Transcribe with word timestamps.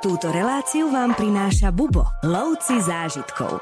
Túto 0.00 0.32
reláciu 0.32 0.88
vám 0.88 1.12
prináša 1.12 1.68
Bubo, 1.68 2.08
lovci 2.24 2.80
zážitkov. 2.80 3.60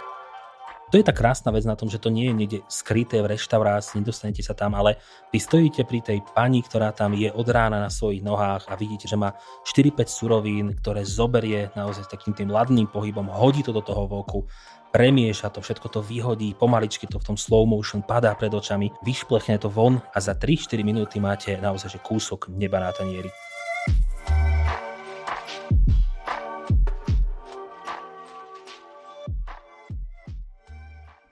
To 0.86 0.94
je 0.94 1.02
tá 1.02 1.10
krásna 1.10 1.50
vec 1.50 1.66
na 1.66 1.74
tom, 1.74 1.90
že 1.90 1.98
to 1.98 2.14
nie 2.14 2.30
je 2.30 2.38
niekde 2.38 2.58
skryté 2.70 3.18
v 3.18 3.34
reštaurácii, 3.34 3.98
nedostanete 3.98 4.46
sa 4.46 4.54
tam, 4.54 4.78
ale 4.78 5.02
vy 5.34 5.38
stojíte 5.42 5.82
pri 5.82 5.98
tej 5.98 6.22
pani, 6.38 6.62
ktorá 6.62 6.94
tam 6.94 7.18
je 7.18 7.26
od 7.34 7.42
rána 7.42 7.82
na 7.82 7.90
svojich 7.90 8.22
nohách 8.22 8.70
a 8.70 8.78
vidíte, 8.78 9.10
že 9.10 9.18
má 9.18 9.34
4-5 9.66 10.06
surovín, 10.06 10.66
ktoré 10.78 11.02
zoberie 11.02 11.74
naozaj 11.74 12.06
takým 12.06 12.38
tým 12.38 12.54
ladným 12.54 12.86
pohybom, 12.86 13.26
hodí 13.34 13.66
to 13.66 13.74
do 13.74 13.82
toho 13.82 14.06
voku, 14.06 14.46
premieša 14.94 15.50
to, 15.50 15.58
všetko 15.58 15.90
to 15.90 16.06
vyhodí, 16.06 16.54
pomaličky 16.54 17.10
to 17.10 17.18
v 17.18 17.34
tom 17.34 17.36
slow 17.36 17.66
motion 17.66 17.98
padá 18.06 18.30
pred 18.38 18.54
očami, 18.54 18.94
vyšplechne 19.02 19.58
to 19.58 19.66
von 19.66 19.98
a 20.14 20.22
za 20.22 20.38
3-4 20.38 20.86
minúty 20.86 21.18
máte 21.18 21.58
naozaj 21.58 21.98
že 21.98 21.98
kúsok 21.98 22.46
neba 22.54 22.78
na 22.78 22.94
tanieri. 22.94 23.26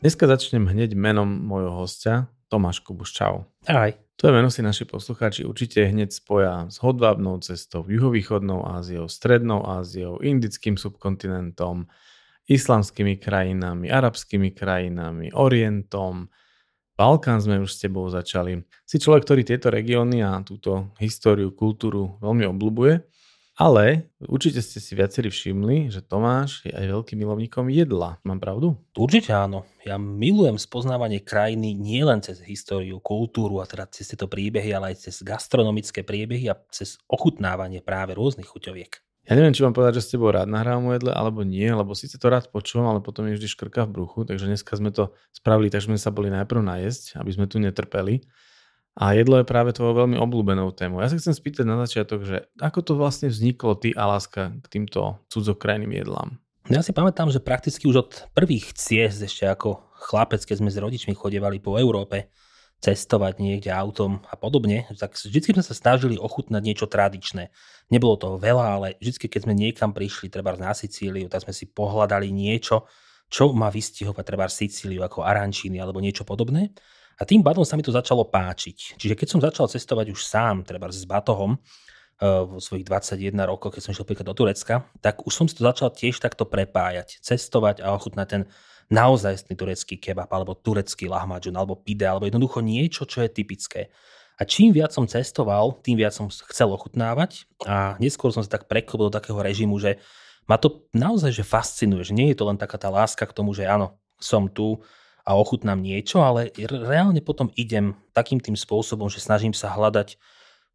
Dneska 0.06 0.30
začnem 0.30 0.70
hneď 0.70 0.94
menom 0.94 1.26
môjho 1.26 1.82
hostia, 1.82 2.30
Tomáš 2.46 2.78
Kubuš. 2.78 3.10
Čau. 3.10 3.50
Aj. 3.66 3.90
Tvoje 4.14 4.38
meno 4.38 4.54
si 4.54 4.62
naši 4.62 4.86
poslucháči 4.86 5.42
určite 5.42 5.82
hneď 5.82 6.14
spoja 6.14 6.70
s 6.70 6.78
hodvábnou 6.78 7.42
cestou, 7.42 7.82
juhovýchodnou 7.82 8.62
Áziou, 8.70 9.10
strednou 9.10 9.66
Áziou, 9.66 10.22
indickým 10.22 10.78
subkontinentom, 10.78 11.90
islamskými 12.46 13.18
krajinami, 13.18 13.90
arabskými 13.90 14.54
krajinami, 14.54 15.34
Orientom. 15.34 16.30
Balkán 16.94 17.42
sme 17.42 17.58
už 17.58 17.74
s 17.74 17.82
tebou 17.82 18.06
začali. 18.06 18.62
Si 18.86 19.02
človek, 19.02 19.26
ktorý 19.26 19.42
tieto 19.42 19.74
regióny 19.74 20.22
a 20.22 20.38
túto 20.46 20.94
históriu, 21.02 21.50
kultúru 21.50 22.14
veľmi 22.22 22.46
obľúbuje. 22.46 23.02
Ale 23.56 24.12
určite 24.20 24.60
ste 24.60 24.84
si 24.84 24.92
viacerí 24.92 25.32
všimli, 25.32 25.88
že 25.88 26.04
Tomáš 26.04 26.60
je 26.68 26.76
aj 26.76 26.92
veľkým 26.92 27.16
milovníkom 27.24 27.72
jedla. 27.72 28.20
Mám 28.20 28.36
pravdu? 28.36 28.76
Určite 28.92 29.32
áno. 29.32 29.64
Ja 29.80 29.96
milujem 29.96 30.60
spoznávanie 30.60 31.24
krajiny 31.24 31.72
nielen 31.72 32.20
cez 32.20 32.44
históriu, 32.44 33.00
kultúru 33.00 33.64
a 33.64 33.66
teda 33.66 33.88
cez 33.88 34.12
tieto 34.12 34.28
príbehy, 34.28 34.76
ale 34.76 34.92
aj 34.92 35.08
cez 35.08 35.24
gastronomické 35.24 36.04
príbehy 36.04 36.52
a 36.52 36.60
cez 36.68 37.00
ochutnávanie 37.08 37.80
práve 37.80 38.12
rôznych 38.12 38.44
chuťoviek. 38.44 39.00
Ja 39.26 39.34
neviem, 39.34 39.56
či 39.56 39.64
vám 39.64 39.72
povedať, 39.72 39.98
že 39.98 40.02
s 40.04 40.12
tebou 40.12 40.30
rád 40.30 40.52
nahrávam 40.52 40.86
o 40.86 40.94
jedle, 40.94 41.16
alebo 41.16 41.40
nie, 41.42 41.66
lebo 41.66 41.96
síce 41.96 42.20
to 42.20 42.28
rád 42.28 42.52
počúvam, 42.52 42.92
ale 42.92 43.00
potom 43.02 43.24
je 43.26 43.40
vždy 43.40 43.48
škrka 43.56 43.88
v 43.88 43.98
bruchu, 43.98 44.28
takže 44.28 44.46
dneska 44.52 44.76
sme 44.76 44.92
to 44.92 45.16
spravili, 45.32 45.72
takže 45.72 45.90
sme 45.90 45.98
sa 45.98 46.12
boli 46.12 46.28
najprv 46.28 46.60
najesť, 46.60 47.18
aby 47.18 47.30
sme 47.32 47.48
tu 47.48 47.56
netrpeli. 47.58 48.20
A 48.96 49.12
jedlo 49.12 49.36
je 49.36 49.44
práve 49.44 49.76
tvojou 49.76 49.92
veľmi 49.92 50.16
obľúbenou 50.16 50.72
témou. 50.72 51.04
Ja 51.04 51.12
sa 51.12 51.20
chcem 51.20 51.36
spýtať 51.36 51.68
na 51.68 51.76
začiatok, 51.84 52.24
že 52.24 52.48
ako 52.56 52.80
to 52.80 52.92
vlastne 52.96 53.28
vzniklo 53.28 53.76
ty 53.76 53.92
a 53.92 54.08
láska 54.08 54.56
k 54.64 54.66
týmto 54.72 55.20
cudzokrajným 55.28 55.92
jedlám? 55.92 56.40
Ja 56.72 56.80
si 56.80 56.96
pamätám, 56.96 57.28
že 57.28 57.44
prakticky 57.44 57.84
už 57.86 57.96
od 58.08 58.10
prvých 58.32 58.72
ciest 58.72 59.20
ešte 59.20 59.44
ako 59.44 59.84
chlapec, 60.00 60.40
keď 60.42 60.56
sme 60.64 60.72
s 60.72 60.80
rodičmi 60.80 61.12
chodevali 61.12 61.60
po 61.60 61.76
Európe, 61.76 62.32
cestovať 62.80 63.40
niekde 63.40 63.72
autom 63.72 64.20
a 64.28 64.36
podobne, 64.36 64.84
tak 65.00 65.16
vždy 65.16 65.56
sme 65.56 65.64
sa 65.64 65.72
snažili 65.72 66.20
ochutnať 66.20 66.62
niečo 66.64 66.86
tradičné. 66.88 67.48
Nebolo 67.88 68.20
toho 68.20 68.36
veľa, 68.36 68.66
ale 68.80 68.88
vždy, 69.00 69.28
keď 69.28 69.40
sme 69.48 69.54
niekam 69.56 69.96
prišli, 69.96 70.28
treba 70.28 70.56
na 70.56 70.76
Sicíliu, 70.76 71.28
tak 71.28 71.44
sme 71.44 71.56
si 71.56 71.68
pohľadali 71.68 72.28
niečo, 72.32 72.84
čo 73.32 73.52
má 73.56 73.72
vystihovať 73.72 74.24
treba 74.24 74.48
Sicíliu 74.48 75.00
ako 75.04 75.24
arančiny 75.24 75.80
alebo 75.80 76.04
niečo 76.04 76.28
podobné. 76.28 76.76
A 77.16 77.24
tým 77.24 77.40
pádom 77.40 77.64
sa 77.64 77.80
mi 77.80 77.84
to 77.84 77.94
začalo 77.94 78.28
páčiť. 78.28 79.00
Čiže 79.00 79.16
keď 79.16 79.28
som 79.28 79.40
začal 79.40 79.66
cestovať 79.72 80.12
už 80.12 80.20
sám, 80.20 80.68
treba 80.68 80.92
s 80.92 81.08
batohom, 81.08 81.56
eh, 81.56 82.44
vo 82.44 82.60
svojich 82.60 82.84
21 82.84 83.48
rokov, 83.48 83.72
keď 83.72 83.80
som 83.88 83.92
išiel 83.96 84.04
príklad 84.04 84.28
do 84.28 84.36
Turecka, 84.36 84.84
tak 85.00 85.24
už 85.24 85.32
som 85.32 85.46
si 85.48 85.56
to 85.56 85.64
začal 85.64 85.88
tiež 85.88 86.20
takto 86.20 86.44
prepájať, 86.44 87.24
cestovať 87.24 87.80
a 87.80 87.96
ochutnať 87.96 88.26
ten 88.28 88.42
naozajstný 88.86 89.58
turecký 89.58 89.98
kebab, 89.98 90.30
alebo 90.30 90.54
turecký 90.54 91.10
lahmacun, 91.10 91.54
alebo 91.58 91.74
pide, 91.74 92.06
alebo 92.06 92.28
jednoducho 92.28 92.62
niečo, 92.62 93.02
čo 93.02 93.24
je 93.24 93.30
typické. 93.32 93.90
A 94.36 94.44
čím 94.44 94.70
viac 94.70 94.92
som 94.92 95.08
cestoval, 95.08 95.80
tým 95.80 95.96
viac 95.96 96.12
som 96.12 96.28
chcel 96.28 96.68
ochutnávať 96.68 97.48
a 97.64 97.96
neskôr 97.96 98.28
som 98.30 98.44
sa 98.44 98.60
tak 98.60 98.68
preklopil 98.68 99.08
do 99.08 99.16
takého 99.16 99.40
režimu, 99.40 99.80
že 99.80 99.96
ma 100.44 100.60
to 100.60 100.86
naozaj 100.92 101.32
že 101.32 101.42
fascinuje, 101.42 102.04
že 102.04 102.12
nie 102.12 102.30
je 102.30 102.38
to 102.38 102.44
len 102.44 102.60
taká 102.60 102.76
tá 102.76 102.92
láska 102.92 103.24
k 103.24 103.32
tomu, 103.32 103.56
že 103.56 103.64
áno, 103.64 103.96
som 104.20 104.46
tu, 104.46 104.84
a 105.26 105.34
ochutnám 105.34 105.82
niečo, 105.82 106.22
ale 106.22 106.54
reálne 106.70 107.18
potom 107.18 107.50
idem 107.58 107.98
takým 108.14 108.38
tým 108.38 108.54
spôsobom, 108.54 109.10
že 109.10 109.18
snažím 109.18 109.50
sa 109.50 109.74
hľadať 109.74 110.14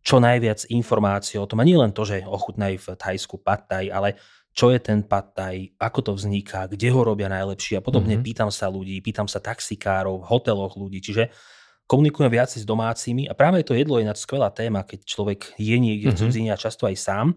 čo 0.03 0.19
najviac 0.19 0.67
informácií 0.67 1.39
o 1.39 1.47
tom. 1.47 1.63
A 1.63 1.67
nie 1.67 1.79
len 1.79 1.95
to, 1.95 2.03
že 2.03 2.27
ochutnaj 2.27 2.75
v 2.83 2.87
Thajsku 2.99 3.39
pad 3.39 3.69
thai, 3.71 3.87
ale 3.87 4.19
čo 4.51 4.67
je 4.67 4.83
ten 4.83 4.99
pad 5.07 5.31
thai, 5.31 5.71
ako 5.79 5.99
to 6.03 6.11
vzniká, 6.19 6.67
kde 6.67 6.91
ho 6.91 7.01
robia 7.07 7.31
najlepšie 7.31 7.79
a 7.79 7.85
podobne. 7.85 8.19
Mm-hmm. 8.19 8.27
Pýtam 8.27 8.49
sa 8.51 8.67
ľudí, 8.67 8.99
pýtam 8.99 9.31
sa 9.31 9.39
taxikárov, 9.39 10.19
v 10.19 10.27
hoteloch 10.27 10.75
ľudí, 10.75 10.99
čiže 10.99 11.31
komunikujem 11.87 12.27
viac 12.27 12.51
s 12.51 12.67
domácimi 12.67 13.31
a 13.31 13.33
práve 13.37 13.63
to 13.63 13.71
jedlo 13.71 14.03
je 14.03 14.09
na 14.09 14.15
skvelá 14.15 14.51
téma, 14.51 14.83
keď 14.83 15.07
človek 15.07 15.55
je 15.55 15.77
niekde 15.79 16.11
mm-hmm. 16.11 16.19
cudzine 16.19 16.49
a 16.51 16.59
často 16.59 16.83
aj 16.89 16.97
sám, 16.99 17.27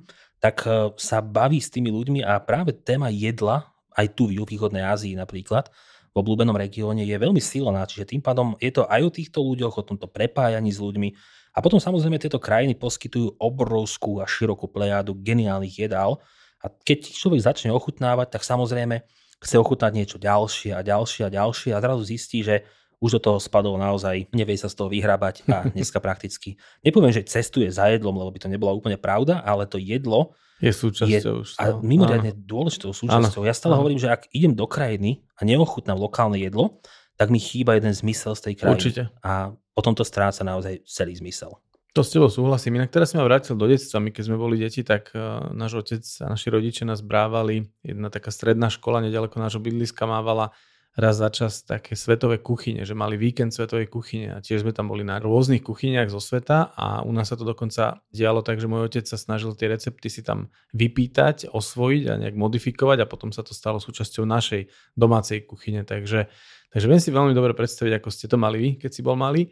tak 0.43 0.67
e, 0.67 0.91
sa 0.99 1.23
baví 1.23 1.63
s 1.63 1.71
tými 1.71 1.95
ľuďmi 1.95 2.27
a 2.27 2.43
práve 2.43 2.75
téma 2.75 3.11
jedla, 3.15 3.71
aj 3.95 4.19
tu 4.19 4.27
v 4.27 4.43
východnej 4.43 4.83
Ázii 4.83 5.15
napríklad, 5.15 5.71
v 6.15 6.23
obľúbenom 6.23 6.55
regióne 6.55 7.03
je 7.03 7.19
veľmi 7.19 7.43
silná, 7.43 7.83
čiže 7.91 8.15
tým 8.15 8.23
pádom 8.23 8.55
je 8.63 8.71
to 8.71 8.87
aj 8.87 9.03
o 9.03 9.11
týchto 9.11 9.43
ľuďoch, 9.43 9.75
o 9.75 9.83
tomto 9.83 10.07
prepájaní 10.07 10.71
s 10.71 10.79
ľuďmi. 10.79 11.11
A 11.55 11.59
potom 11.59 11.83
samozrejme 11.83 12.23
tieto 12.23 12.39
krajiny 12.39 12.79
poskytujú 12.79 13.35
obrovskú 13.43 14.23
a 14.23 14.27
širokú 14.31 14.71
plejádu 14.71 15.19
geniálnych 15.19 15.75
jedál. 15.87 16.23
A 16.63 16.71
keď 16.71 17.11
človek 17.11 17.43
začne 17.43 17.75
ochutnávať, 17.75 18.39
tak 18.39 18.47
samozrejme 18.47 19.03
chce 19.43 19.57
ochutnať 19.59 19.93
niečo 19.93 20.17
ďalšie 20.23 20.71
a 20.71 20.87
ďalšie 20.87 21.27
a 21.27 21.31
ďalšie 21.35 21.71
a 21.75 21.83
zrazu 21.83 22.03
zistí, 22.07 22.47
že 22.47 22.63
už 23.05 23.21
do 23.21 23.21
toho 23.21 23.37
spadol 23.37 23.77
naozaj, 23.77 24.33
nevie 24.33 24.57
sa 24.57 24.73
z 24.73 24.81
toho 24.81 24.89
vyhrabať 24.89 25.45
a 25.53 25.57
dneska 25.77 26.01
prakticky. 26.01 26.57
Nepoviem, 26.81 27.13
že 27.13 27.29
cestuje 27.29 27.69
za 27.69 27.93
jedlom, 27.93 28.17
lebo 28.17 28.33
by 28.33 28.41
to 28.41 28.49
nebola 28.49 28.73
úplne 28.73 28.97
pravda, 28.97 29.45
ale 29.45 29.69
to 29.69 29.77
jedlo 29.77 30.33
je 30.63 30.71
súčasťou 30.73 31.35
už. 31.45 31.49
A 31.61 31.77
mimoriadne 31.83 32.33
áno. 32.33 32.41
dôležitou 32.41 32.95
súčasťou. 32.95 33.43
Áno. 33.45 33.49
Ja 33.51 33.53
stále 33.53 33.75
áno. 33.77 33.85
hovorím, 33.85 34.01
že 34.01 34.09
ak 34.09 34.33
idem 34.33 34.57
do 34.57 34.65
krajiny 34.65 35.27
a 35.37 35.45
neochutnám 35.45 35.99
lokálne 35.99 36.41
jedlo, 36.41 36.81
tak 37.19 37.29
mi 37.29 37.43
chýba 37.43 37.77
jeden 37.77 37.93
zmysel 37.93 38.33
z 38.33 38.51
tej 38.51 38.55
krajiny. 38.63 38.79
Určite. 38.79 39.03
A 39.21 39.53
potom 39.75 39.93
to 39.93 40.07
stráca 40.07 40.41
naozaj 40.47 40.87
celý 40.87 41.19
zmysel. 41.19 41.59
To 41.95 42.03
s 42.03 42.11
tebou 42.11 42.27
súhlasím. 42.27 42.83
Inak 42.83 42.91
teraz 42.91 43.15
si 43.15 43.19
ma 43.19 43.23
vrátil 43.23 43.55
do 43.55 43.71
detstva. 43.71 44.03
My 44.03 44.11
keď 44.11 44.25
sme 44.27 44.35
boli 44.39 44.59
deti, 44.59 44.83
tak 44.83 45.15
uh, 45.15 45.47
náš 45.55 45.79
otec 45.79 46.03
a 46.27 46.35
naši 46.35 46.51
rodičia 46.51 46.83
nás 46.83 47.07
brávali. 47.07 47.71
Jedna 47.87 48.11
taká 48.11 48.35
stredná 48.35 48.67
škola 48.67 48.99
nedaleko 48.99 49.39
nášho 49.39 49.63
bydliska 49.63 50.03
mávala 50.03 50.51
raz 50.95 51.19
za 51.19 51.27
čas 51.31 51.67
také 51.67 51.99
svetové 51.99 52.39
kuchyne, 52.39 52.87
že 52.87 52.95
mali 52.95 53.19
víkend 53.19 53.51
svetovej 53.51 53.91
kuchyne 53.91 54.39
a 54.39 54.39
tiež 54.39 54.63
sme 54.63 54.71
tam 54.71 54.87
boli 54.87 55.03
na 55.03 55.19
rôznych 55.19 55.67
kuchyniach 55.67 56.07
zo 56.07 56.23
sveta 56.23 56.71
a 56.71 57.03
u 57.03 57.11
nás 57.11 57.31
sa 57.31 57.37
to 57.37 57.43
dokonca 57.43 57.99
dialo 58.15 58.47
tak, 58.47 58.63
že 58.63 58.71
môj 58.71 58.87
otec 58.87 59.05
sa 59.05 59.19
snažil 59.19 59.59
tie 59.59 59.75
recepty 59.75 60.07
si 60.07 60.23
tam 60.23 60.55
vypýtať, 60.71 61.51
osvojiť 61.51 62.03
a 62.11 62.15
nejak 62.23 62.37
modifikovať 62.39 62.99
a 63.03 63.11
potom 63.11 63.35
sa 63.35 63.43
to 63.43 63.51
stalo 63.51 63.83
súčasťou 63.83 64.23
našej 64.23 64.71
domácej 64.95 65.43
kuchyne, 65.43 65.83
takže, 65.83 66.31
takže 66.71 66.87
viem 66.87 67.03
si 67.03 67.11
veľmi 67.11 67.35
dobre 67.35 67.59
predstaviť, 67.59 67.99
ako 67.99 68.09
ste 68.15 68.31
to 68.31 68.39
mali 68.39 68.57
vy, 68.63 68.71
keď 68.79 68.91
si 68.95 69.03
bol 69.03 69.19
malý. 69.19 69.51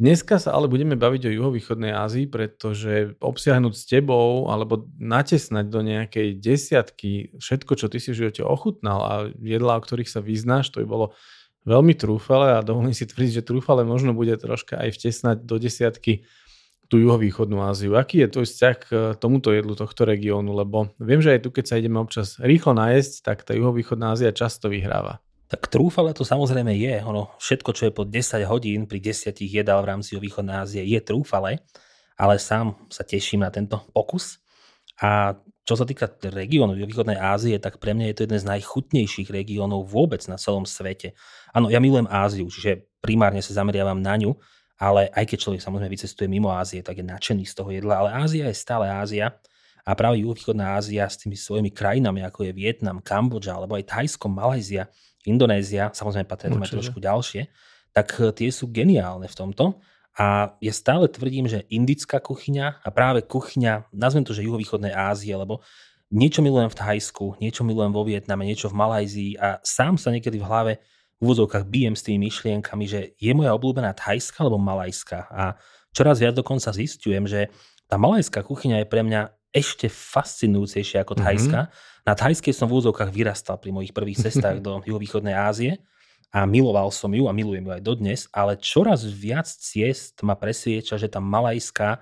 Dneska 0.00 0.40
sa 0.40 0.56
ale 0.56 0.72
budeme 0.72 0.96
baviť 0.96 1.28
o 1.28 1.34
juhovýchodnej 1.36 1.92
Ázii, 1.92 2.26
pretože 2.26 3.12
obsiahnuť 3.20 3.74
s 3.76 3.84
tebou 3.84 4.48
alebo 4.48 4.88
natesnať 4.96 5.68
do 5.68 5.84
nejakej 5.84 6.40
desiatky 6.40 7.36
všetko, 7.36 7.72
čo 7.76 7.86
ty 7.92 8.00
si 8.00 8.10
v 8.10 8.24
živote 8.24 8.42
ochutnal 8.42 9.00
a 9.04 9.12
jedlá, 9.36 9.78
o 9.78 9.84
ktorých 9.84 10.08
sa 10.08 10.24
vyznáš, 10.24 10.72
to 10.72 10.82
by 10.82 10.86
bolo 10.88 11.06
veľmi 11.68 11.94
trúfale 11.94 12.58
a 12.58 12.64
dovolím 12.64 12.96
si 12.96 13.06
tvrdiť, 13.06 13.42
že 13.42 13.46
trúfale 13.46 13.86
možno 13.86 14.16
bude 14.16 14.34
troška 14.40 14.80
aj 14.80 14.96
vtesnať 14.98 15.36
do 15.46 15.60
desiatky 15.60 16.26
tú 16.90 17.00
juhovýchodnú 17.00 17.56
Áziu. 17.64 17.96
Aký 17.96 18.20
je 18.20 18.28
tvoj 18.28 18.44
vzťah 18.44 18.76
k 18.76 18.88
tomuto 19.16 19.48
jedlu 19.48 19.72
tohto 19.72 20.04
regiónu? 20.04 20.52
Lebo 20.52 20.92
viem, 21.00 21.24
že 21.24 21.32
aj 21.32 21.40
tu, 21.40 21.48
keď 21.48 21.64
sa 21.64 21.78
ideme 21.80 21.96
občas 21.96 22.36
rýchlo 22.36 22.76
najesť, 22.76 23.12
tak 23.24 23.48
tá 23.48 23.56
juhovýchodná 23.56 24.12
Ázia 24.12 24.28
často 24.28 24.68
vyhráva. 24.68 25.24
Tak 25.52 25.68
trúfale 25.68 26.16
to 26.16 26.24
samozrejme 26.24 26.72
je. 26.72 27.04
Ono, 27.04 27.36
všetko, 27.36 27.76
čo 27.76 27.82
je 27.84 27.92
po 27.92 28.08
10 28.08 28.40
hodín 28.48 28.88
pri 28.88 29.04
10 29.04 29.36
jedál 29.44 29.84
v 29.84 29.92
rámci 29.92 30.16
východnej 30.16 30.64
Ázie 30.64 30.80
je 30.80 30.96
trúfale, 31.04 31.60
ale 32.16 32.40
sám 32.40 32.72
sa 32.88 33.04
teším 33.04 33.44
na 33.44 33.52
tento 33.52 33.84
pokus. 33.92 34.40
A 34.96 35.36
čo 35.68 35.76
sa 35.76 35.84
týka 35.84 36.08
regiónu 36.24 36.72
východnej 36.72 37.20
Ázie, 37.20 37.60
tak 37.60 37.76
pre 37.84 37.92
mňa 37.92 38.10
je 38.10 38.16
to 38.16 38.24
jeden 38.24 38.40
z 38.40 38.48
najchutnejších 38.48 39.28
regiónov 39.28 39.92
vôbec 39.92 40.24
na 40.24 40.40
celom 40.40 40.64
svete. 40.64 41.12
Áno, 41.52 41.68
ja 41.68 41.84
milujem 41.84 42.08
Áziu, 42.08 42.48
čiže 42.48 42.88
primárne 43.04 43.44
sa 43.44 43.52
zameriavam 43.52 44.00
na 44.00 44.16
ňu, 44.16 44.32
ale 44.80 45.12
aj 45.12 45.36
keď 45.36 45.38
človek 45.38 45.60
samozrejme 45.60 45.92
vycestuje 45.92 46.32
mimo 46.32 46.48
Ázie, 46.48 46.80
tak 46.80 46.96
je 46.96 47.04
nadšený 47.04 47.44
z 47.44 47.54
toho 47.54 47.68
jedla. 47.68 48.00
Ale 48.00 48.24
Ázia 48.24 48.48
je 48.48 48.56
stále 48.56 48.88
Ázia 48.88 49.36
a 49.84 49.92
práve 49.92 50.24
východná 50.24 50.80
Ázia 50.80 51.04
s 51.04 51.20
tými 51.20 51.36
svojimi 51.36 51.68
krajinami, 51.68 52.24
ako 52.24 52.48
je 52.48 52.56
Vietnam, 52.56 53.04
Kambodža 53.04 53.52
alebo 53.52 53.76
aj 53.76 53.84
Thajsko, 53.84 54.32
Malajzia, 54.32 54.88
Indonézia, 55.28 55.94
samozrejme 55.94 56.26
tam 56.26 56.62
aj 56.62 56.72
trošku 56.74 56.98
ďalšie, 56.98 57.46
tak 57.94 58.14
eh, 58.18 58.32
tie 58.34 58.48
sú 58.50 58.70
geniálne 58.70 59.26
v 59.26 59.38
tomto. 59.38 59.78
A 60.12 60.60
ja 60.60 60.72
stále 60.76 61.08
tvrdím, 61.08 61.48
že 61.48 61.64
indická 61.72 62.20
kuchyňa 62.20 62.84
a 62.84 62.88
práve 62.92 63.24
kuchyňa, 63.24 63.88
nazvem 63.96 64.28
to, 64.28 64.36
že 64.36 64.44
juhovýchodnej 64.44 64.92
Ázie, 64.92 65.32
lebo 65.32 65.64
niečo 66.12 66.44
milujem 66.44 66.68
v 66.68 66.76
Thajsku, 66.76 67.40
niečo 67.40 67.64
milujem 67.64 67.96
vo 67.96 68.04
Vietname, 68.04 68.44
niečo 68.44 68.68
v 68.68 68.76
Malajzii 68.76 69.40
a 69.40 69.56
sám 69.64 69.96
sa 69.96 70.12
niekedy 70.12 70.36
v 70.36 70.44
hlave 70.44 70.72
v 71.16 71.20
úvodzovkách 71.24 71.64
bijem 71.64 71.96
s 71.96 72.04
tými 72.04 72.28
myšlienkami, 72.28 72.84
že 72.84 73.00
je 73.16 73.32
moja 73.32 73.56
obľúbená 73.56 73.96
thajská 73.96 74.44
alebo 74.44 74.60
malajská. 74.60 75.32
A 75.32 75.56
čoraz 75.94 76.20
viac 76.20 76.36
dokonca 76.36 76.74
zistujem, 76.74 77.24
že 77.24 77.48
tá 77.88 77.96
malajská 77.96 78.44
kuchyňa 78.44 78.84
je 78.84 78.90
pre 78.90 79.00
mňa 79.06 79.32
ešte 79.52 79.86
fascinujúcejšia 79.92 81.04
ako 81.04 81.20
thajská. 81.20 81.68
Mm-hmm. 81.68 82.02
Na 82.08 82.14
thajskej 82.16 82.56
som 82.56 82.66
v 82.66 82.80
úvodzovkách 82.80 83.12
vyrastal 83.12 83.60
pri 83.60 83.70
mojich 83.70 83.92
prvých 83.92 84.20
cestách 84.28 84.64
do 84.64 84.80
juhovýchodnej 84.88 85.36
Ázie 85.36 85.78
a 86.32 86.48
miloval 86.48 86.88
som 86.88 87.12
ju 87.12 87.28
a 87.28 87.36
milujem 87.36 87.68
ju 87.68 87.72
aj 87.76 87.82
dodnes, 87.84 88.20
ale 88.32 88.56
čoraz 88.56 89.04
viac 89.04 89.44
ciest 89.44 90.24
ma 90.24 90.32
presvieča, 90.32 90.96
že 90.96 91.12
tá 91.12 91.20
malajská 91.20 92.00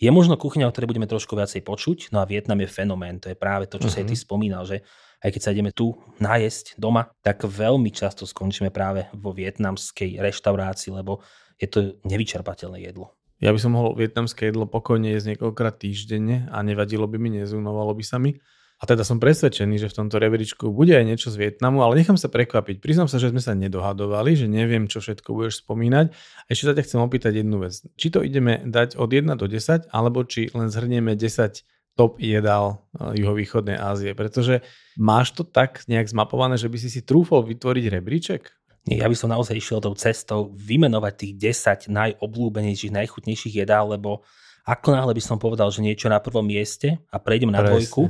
je 0.00 0.08
možno 0.08 0.36
kuchyňa, 0.40 0.68
o 0.68 0.72
ktorej 0.72 0.88
budeme 0.88 1.08
trošku 1.08 1.36
viacej 1.36 1.60
počuť, 1.60 1.98
no 2.12 2.24
a 2.24 2.28
Vietnam 2.28 2.56
je 2.64 2.72
fenomén, 2.72 3.20
to 3.20 3.28
je 3.28 3.36
práve 3.36 3.68
to, 3.68 3.76
čo 3.76 3.92
uh-huh. 3.92 4.00
si 4.00 4.00
aj 4.00 4.08
ty 4.08 4.16
mhm. 4.16 4.22
spomínal, 4.24 4.62
že 4.64 4.80
aj 5.20 5.30
keď 5.36 5.40
sa 5.44 5.52
ideme 5.52 5.72
tu 5.76 5.92
najesť 6.16 6.80
doma, 6.80 7.12
tak 7.20 7.44
veľmi 7.44 7.92
často 7.92 8.24
skončíme 8.24 8.72
práve 8.72 9.04
vo 9.12 9.36
vietnamskej 9.36 10.16
reštaurácii, 10.16 10.96
lebo 10.96 11.20
je 11.60 11.68
to 11.68 12.00
nevyčerpateľné 12.08 12.80
jedlo. 12.80 13.19
Ja 13.40 13.56
by 13.56 13.58
som 13.60 13.72
mohol 13.72 13.96
vietnamské 13.96 14.52
jedlo 14.52 14.68
pokojne 14.68 15.16
jesť 15.16 15.34
niekoľkrát 15.34 15.80
týždenne 15.80 16.44
a 16.52 16.60
nevadilo 16.60 17.08
by 17.08 17.16
mi, 17.16 17.40
nezunovalo 17.40 17.96
by 17.96 18.04
sa 18.04 18.20
mi. 18.20 18.36
A 18.80 18.88
teda 18.88 19.04
som 19.04 19.20
presvedčený, 19.20 19.76
že 19.76 19.92
v 19.92 19.96
tomto 19.96 20.16
rebríčku 20.16 20.72
bude 20.72 20.96
aj 20.96 21.04
niečo 21.04 21.28
z 21.28 21.36
Vietnamu, 21.36 21.84
ale 21.84 22.00
nechám 22.00 22.16
sa 22.16 22.32
prekvapiť. 22.32 22.80
Priznám 22.80 23.12
sa, 23.12 23.20
že 23.20 23.28
sme 23.28 23.44
sa 23.44 23.52
nedohadovali, 23.52 24.40
že 24.40 24.48
neviem, 24.48 24.88
čo 24.88 25.04
všetko 25.04 25.36
budeš 25.36 25.60
spomínať. 25.60 26.08
A 26.12 26.48
ešte 26.48 26.64
sa 26.64 26.72
ťa 26.72 26.84
chcem 26.88 27.00
opýtať 27.04 27.44
jednu 27.44 27.60
vec. 27.60 27.76
Či 27.76 28.08
to 28.08 28.24
ideme 28.24 28.64
dať 28.64 28.96
od 28.96 29.12
1 29.12 29.36
do 29.36 29.44
10, 29.44 29.92
alebo 29.92 30.24
či 30.24 30.48
len 30.56 30.72
zhrnieme 30.72 31.12
10 31.12 31.60
top 31.92 32.16
jedál 32.24 32.80
eh, 32.96 33.20
juhovýchodnej 33.20 33.76
Ázie. 33.76 34.16
Pretože 34.16 34.64
máš 34.96 35.36
to 35.36 35.44
tak 35.44 35.84
nejak 35.84 36.08
zmapované, 36.08 36.56
že 36.56 36.72
by 36.72 36.80
si 36.80 36.88
si 36.88 37.04
trúfol 37.04 37.44
vytvoriť 37.44 37.84
rebríček? 37.84 38.59
Nie, 38.88 39.04
ja 39.04 39.08
by 39.08 39.16
som 39.16 39.28
naozaj 39.28 39.56
išiel 39.60 39.78
tou 39.84 39.92
cestou 39.92 40.48
vymenovať 40.56 41.12
tých 41.16 41.32
10 41.60 41.92
najobľúbenejších, 41.92 42.96
najchutnejších 42.96 43.60
jedál, 43.60 43.92
lebo 43.92 44.24
ako 44.64 44.96
náhle 44.96 45.12
by 45.12 45.22
som 45.24 45.36
povedal, 45.36 45.68
že 45.68 45.84
niečo 45.84 46.08
na 46.08 46.20
prvom 46.20 46.44
mieste 46.44 47.00
a 47.12 47.20
prejdem 47.20 47.52
na 47.52 47.60
Presne. 47.60 47.76
dvojku, 47.76 48.02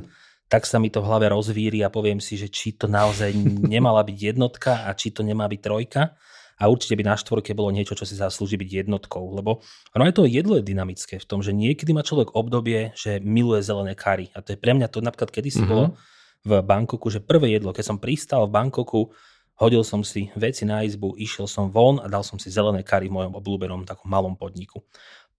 tak 0.51 0.67
sa 0.67 0.83
mi 0.83 0.91
to 0.91 0.99
v 1.03 1.09
hlave 1.11 1.27
rozvíri 1.31 1.83
a 1.87 1.95
poviem 1.95 2.19
si, 2.19 2.35
že 2.35 2.51
či 2.51 2.75
to 2.75 2.91
naozaj 2.91 3.31
nemala 3.75 4.03
byť 4.03 4.19
jednotka 4.35 4.83
a 4.87 4.91
či 4.95 5.15
to 5.15 5.23
nemá 5.23 5.47
byť 5.47 5.61
trojka. 5.63 6.03
A 6.61 6.69
určite 6.69 6.93
by 6.93 7.09
na 7.09 7.17
štvorke 7.17 7.57
bolo 7.57 7.73
niečo, 7.73 7.97
čo 7.97 8.05
si 8.05 8.21
zaslúži 8.21 8.61
byť 8.61 8.85
jednotkou, 8.85 9.33
lebo 9.33 9.65
ono 9.97 10.05
aj 10.05 10.13
to 10.13 10.29
jedlo 10.29 10.61
je 10.61 10.69
dynamické 10.69 11.17
v 11.17 11.25
tom, 11.25 11.41
že 11.41 11.57
niekedy 11.57 11.97
má 11.97 12.05
človek 12.05 12.37
obdobie, 12.37 12.93
že 12.93 13.17
miluje 13.25 13.65
zelené 13.65 13.97
kary. 13.97 14.29
A 14.37 14.45
to 14.45 14.53
je 14.53 14.61
pre 14.61 14.77
mňa 14.77 14.93
to 14.93 15.01
napríklad 15.01 15.33
kedysi 15.33 15.65
mm-hmm. 15.65 15.73
bolo 15.73 15.97
v 16.45 16.61
Bangkoku, 16.61 17.09
že 17.09 17.25
prvé 17.25 17.57
jedlo, 17.57 17.73
keď 17.73 17.85
som 17.85 17.97
pristal 17.97 18.45
v 18.45 18.53
Bangkoku, 18.53 19.09
hodil 19.61 19.85
som 19.85 20.01
si 20.01 20.33
veci 20.33 20.65
na 20.65 20.81
izbu, 20.81 21.15
išiel 21.21 21.45
som 21.45 21.69
von 21.69 22.01
a 22.01 22.09
dal 22.09 22.25
som 22.25 22.41
si 22.41 22.49
zelené 22.49 22.81
kary 22.81 23.13
v 23.13 23.21
mojom 23.21 23.37
obľúbenom 23.37 23.85
takom 23.85 24.09
malom 24.09 24.35
podniku. 24.35 24.81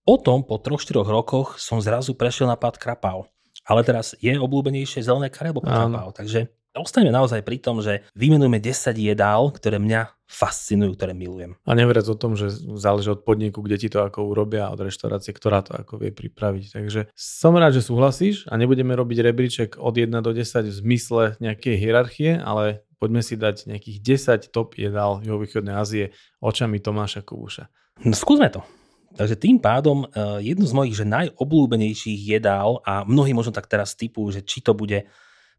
Potom, 0.05 0.45
po 0.45 0.61
3-4 0.61 1.01
rokoch, 1.05 1.57
som 1.57 1.81
zrazu 1.81 2.13
prešiel 2.13 2.49
na 2.49 2.57
pad 2.57 2.77
krapao. 2.77 3.29
Ale 3.65 3.85
teraz 3.85 4.17
je 4.17 4.33
obľúbenejšie 4.33 5.05
zelené 5.05 5.29
kare 5.29 5.53
alebo 5.53 5.61
počapao. 5.61 6.09
Takže 6.09 6.49
ostaneme 6.73 7.13
naozaj 7.13 7.45
pri 7.45 7.61
tom, 7.61 7.83
že 7.83 8.01
vymenujeme 8.17 8.57
10 8.57 8.97
jedál, 8.97 9.53
ktoré 9.53 9.77
mňa 9.77 10.09
fascinujú, 10.25 10.95
ktoré 10.95 11.11
milujem. 11.11 11.59
A 11.67 11.75
neveriac 11.75 12.07
o 12.07 12.15
tom, 12.15 12.39
že 12.39 12.49
záleží 12.79 13.11
od 13.11 13.27
podniku, 13.27 13.59
kde 13.61 13.77
ti 13.77 13.87
to 13.91 14.01
ako 14.01 14.31
urobia, 14.31 14.71
od 14.71 14.79
reštaurácie, 14.79 15.35
ktorá 15.35 15.61
to 15.61 15.75
ako 15.75 15.99
vie 15.99 16.09
pripraviť. 16.15 16.63
Takže 16.71 17.01
som 17.13 17.53
rád, 17.53 17.75
že 17.75 17.85
súhlasíš 17.85 18.47
a 18.47 18.55
nebudeme 18.55 18.95
robiť 18.95 19.17
rebríček 19.21 19.69
od 19.77 19.93
1 19.93 20.09
do 20.23 20.31
10 20.31 20.65
v 20.65 20.73
zmysle 20.73 21.23
nejakej 21.43 21.75
hierarchie, 21.75 22.39
ale 22.39 22.87
poďme 23.01 23.25
si 23.25 23.33
dať 23.33 23.65
nejakých 23.65 23.97
10 24.45 24.53
top 24.53 24.77
jedál 24.77 25.25
juhovýchodnej 25.25 25.73
Ázie 25.73 26.05
očami 26.37 26.77
Tomáša 26.77 27.25
Kubuša. 27.25 27.65
No, 28.05 28.13
skúsme 28.13 28.53
to. 28.53 28.61
Takže 29.17 29.35
tým 29.41 29.57
pádom 29.57 30.05
uh, 30.05 30.37
jednu 30.39 30.63
z 30.69 30.73
mojich 30.77 30.95
že 30.95 31.09
najobľúbenejších 31.09 32.37
jedál 32.37 32.79
a 32.85 33.01
mnohí 33.03 33.33
možno 33.33 33.51
tak 33.51 33.65
teraz 33.65 33.97
typu, 33.97 34.29
že 34.29 34.45
či 34.45 34.61
to 34.63 34.77
bude 34.77 35.03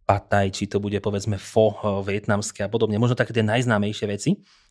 pataj, 0.06 0.54
či 0.54 0.70
to 0.70 0.80
bude 0.80 0.96
povedzme 1.02 1.36
fo 1.36 1.74
uh, 1.74 2.00
vietnamské 2.00 2.64
a 2.64 2.70
podobne, 2.70 2.96
možno 2.96 3.18
také 3.18 3.34
tie 3.34 3.44
najznámejšie 3.44 4.06
veci, 4.08 4.30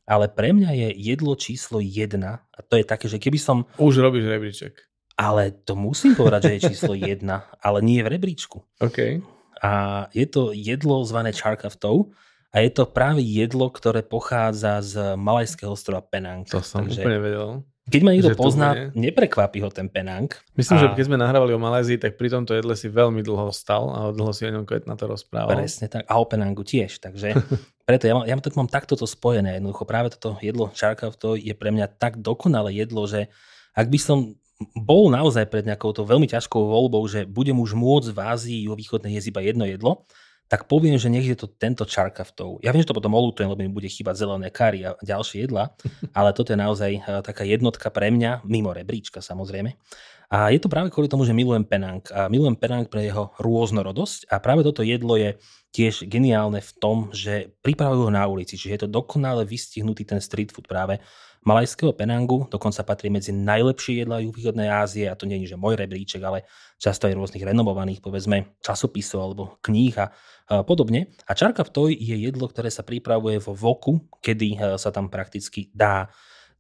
ale 0.09 0.31
pre 0.31 0.55
mňa 0.55 0.71
je 0.73 0.87
jedlo 0.97 1.37
číslo 1.37 1.77
jedna 1.77 2.41
a 2.49 2.59
to 2.65 2.79
je 2.79 2.85
také, 2.87 3.05
že 3.05 3.21
keby 3.21 3.37
som... 3.37 3.69
Už 3.77 4.01
robíš 4.01 4.25
rebríček. 4.25 4.73
Ale 5.13 5.53
to 5.61 5.77
musím 5.77 6.17
povedať, 6.17 6.49
že 6.49 6.53
je 6.57 6.65
číslo 6.73 6.97
jedna, 7.11 7.45
ale 7.61 7.85
nie 7.85 8.01
v 8.01 8.17
rebríčku. 8.17 8.65
OK. 8.81 9.21
A 9.61 9.71
je 10.09 10.25
to 10.25 10.57
jedlo 10.57 11.05
zvané 11.05 11.37
charkaftou 11.37 12.09
a 12.51 12.55
je 12.59 12.71
to 12.71 12.83
práve 12.83 13.23
jedlo, 13.23 13.71
ktoré 13.71 14.03
pochádza 14.03 14.83
z 14.83 15.15
malajského 15.15 15.71
ostrova 15.71 16.03
Penang. 16.03 16.43
To 16.51 16.59
som 16.59 16.83
Takže 16.83 16.99
úplne 16.99 17.19
vedel. 17.23 17.49
Keď 17.91 18.01
ma 18.05 18.11
niekto 18.13 18.37
pozná, 18.37 18.67
je... 18.77 18.83
neprekvapí 18.93 19.59
ho 19.63 19.71
ten 19.73 19.89
Penang. 19.89 20.29
Myslím, 20.53 20.77
a... 20.77 20.81
že 20.83 20.87
keď 20.95 21.05
sme 21.07 21.17
nahrávali 21.17 21.51
o 21.55 21.59
Malézii, 21.59 21.97
tak 21.97 22.19
pri 22.19 22.29
tomto 22.29 22.53
jedle 22.53 22.77
si 22.77 22.87
veľmi 22.87 23.19
dlho 23.25 23.49
stal 23.51 23.89
a 23.89 23.99
dlho 24.13 24.31
si 24.31 24.45
o 24.45 24.53
ňom 24.53 24.63
na 24.67 24.95
to 24.95 25.09
rozprával. 25.09 25.57
Presne 25.57 25.87
tak. 25.89 26.05
A 26.05 26.19
o 26.19 26.25
Penangu 26.27 26.61
tiež. 26.61 27.01
Takže 27.01 27.35
preto 27.89 28.05
ja, 28.05 28.15
ja 28.27 28.35
tak 28.37 28.53
mám 28.53 28.69
takto 28.69 28.93
to 28.93 29.09
spojené. 29.09 29.57
Jednoducho 29.57 29.83
práve 29.83 30.13
toto 30.13 30.37
jedlo 30.39 30.69
Charkov 30.71 31.17
to 31.17 31.33
je 31.39 31.51
pre 31.57 31.73
mňa 31.73 31.89
tak 31.97 32.21
dokonalé 32.21 32.75
jedlo, 32.85 33.07
že 33.09 33.33
ak 33.73 33.87
by 33.87 33.99
som 33.99 34.39
bol 34.77 35.09
naozaj 35.09 35.49
pred 35.49 35.65
nejakou 35.65 35.89
to 35.89 36.05
veľmi 36.05 36.29
ťažkou 36.29 36.61
voľbou, 36.61 37.01
že 37.09 37.25
budem 37.25 37.57
už 37.57 37.73
môcť 37.73 38.13
v 38.13 38.19
Ázii 38.21 38.61
o 38.69 38.77
východnej 38.77 39.17
jesť 39.17 39.33
iba 39.33 39.41
jedno 39.41 39.65
jedlo, 39.65 40.05
tak 40.51 40.67
poviem, 40.67 40.99
že 40.99 41.07
nech 41.07 41.23
je 41.23 41.39
to 41.39 41.47
tento 41.47 41.87
čarkaftov. 41.87 42.59
Ja 42.59 42.75
viem, 42.75 42.83
že 42.83 42.91
to 42.91 42.99
potom 42.99 43.15
olutujem, 43.15 43.47
lebo 43.47 43.63
mi 43.63 43.71
bude 43.71 43.87
chýbať 43.87 44.19
zelené 44.19 44.51
kary 44.51 44.83
a 44.83 44.99
ďalšie 44.99 45.47
jedla, 45.47 45.71
ale 46.17 46.35
toto 46.35 46.51
je 46.51 46.59
naozaj 46.59 46.91
eh, 46.91 47.01
taká 47.23 47.47
jednotka 47.47 47.87
pre 47.87 48.11
mňa, 48.11 48.43
mimo 48.43 48.75
rebríčka 48.75 49.23
samozrejme. 49.23 49.79
A 50.31 50.47
je 50.47 50.63
to 50.63 50.71
práve 50.71 50.87
kvôli 50.87 51.11
tomu, 51.11 51.27
že 51.27 51.35
milujem 51.35 51.67
Penang. 51.67 51.99
A 52.15 52.31
milujem 52.31 52.55
Penang 52.55 52.87
pre 52.87 53.03
jeho 53.03 53.35
rôznorodosť 53.35 54.31
a 54.31 54.39
práve 54.39 54.63
toto 54.63 54.79
jedlo 54.79 55.19
je 55.19 55.35
tiež 55.75 56.07
geniálne 56.07 56.63
v 56.63 56.71
tom, 56.79 57.11
že 57.11 57.51
pripravujú 57.63 58.07
ho 58.07 58.11
na 58.11 58.23
ulici, 58.27 58.55
čiže 58.55 58.71
je 58.75 58.81
to 58.87 58.95
dokonale 58.95 59.43
vystihnutý 59.43 60.07
ten 60.07 60.23
street 60.23 60.55
food 60.55 60.71
práve 60.71 61.03
malajského 61.41 61.89
Penangu, 61.97 62.45
dokonca 62.45 62.85
patrí 62.85 63.09
medzi 63.09 63.33
najlepšie 63.33 64.05
jedlá 64.05 64.21
východnej 64.21 64.69
Ázie 64.69 65.09
a 65.09 65.17
to 65.17 65.25
nie 65.25 65.41
je 65.41 65.53
že 65.53 65.57
môj 65.57 65.73
rebríček, 65.73 66.21
ale 66.21 66.45
často 66.77 67.09
aj 67.09 67.17
rôznych 67.17 67.41
renomovaných, 67.41 68.01
povedzme, 68.01 68.57
časopisov 68.61 69.19
alebo 69.25 69.57
kníh 69.65 69.95
a 69.97 70.13
podobne. 70.63 71.09
A 71.25 71.33
čarka 71.33 71.65
v 71.65 71.73
toj 71.73 71.91
je 71.97 72.13
jedlo, 72.13 72.45
ktoré 72.45 72.69
sa 72.69 72.85
pripravuje 72.85 73.41
vo 73.41 73.57
voku, 73.57 74.05
kedy 74.21 74.47
e, 74.53 74.57
sa 74.77 74.93
tam 74.93 75.07
prakticky 75.07 75.71
dá 75.73 76.11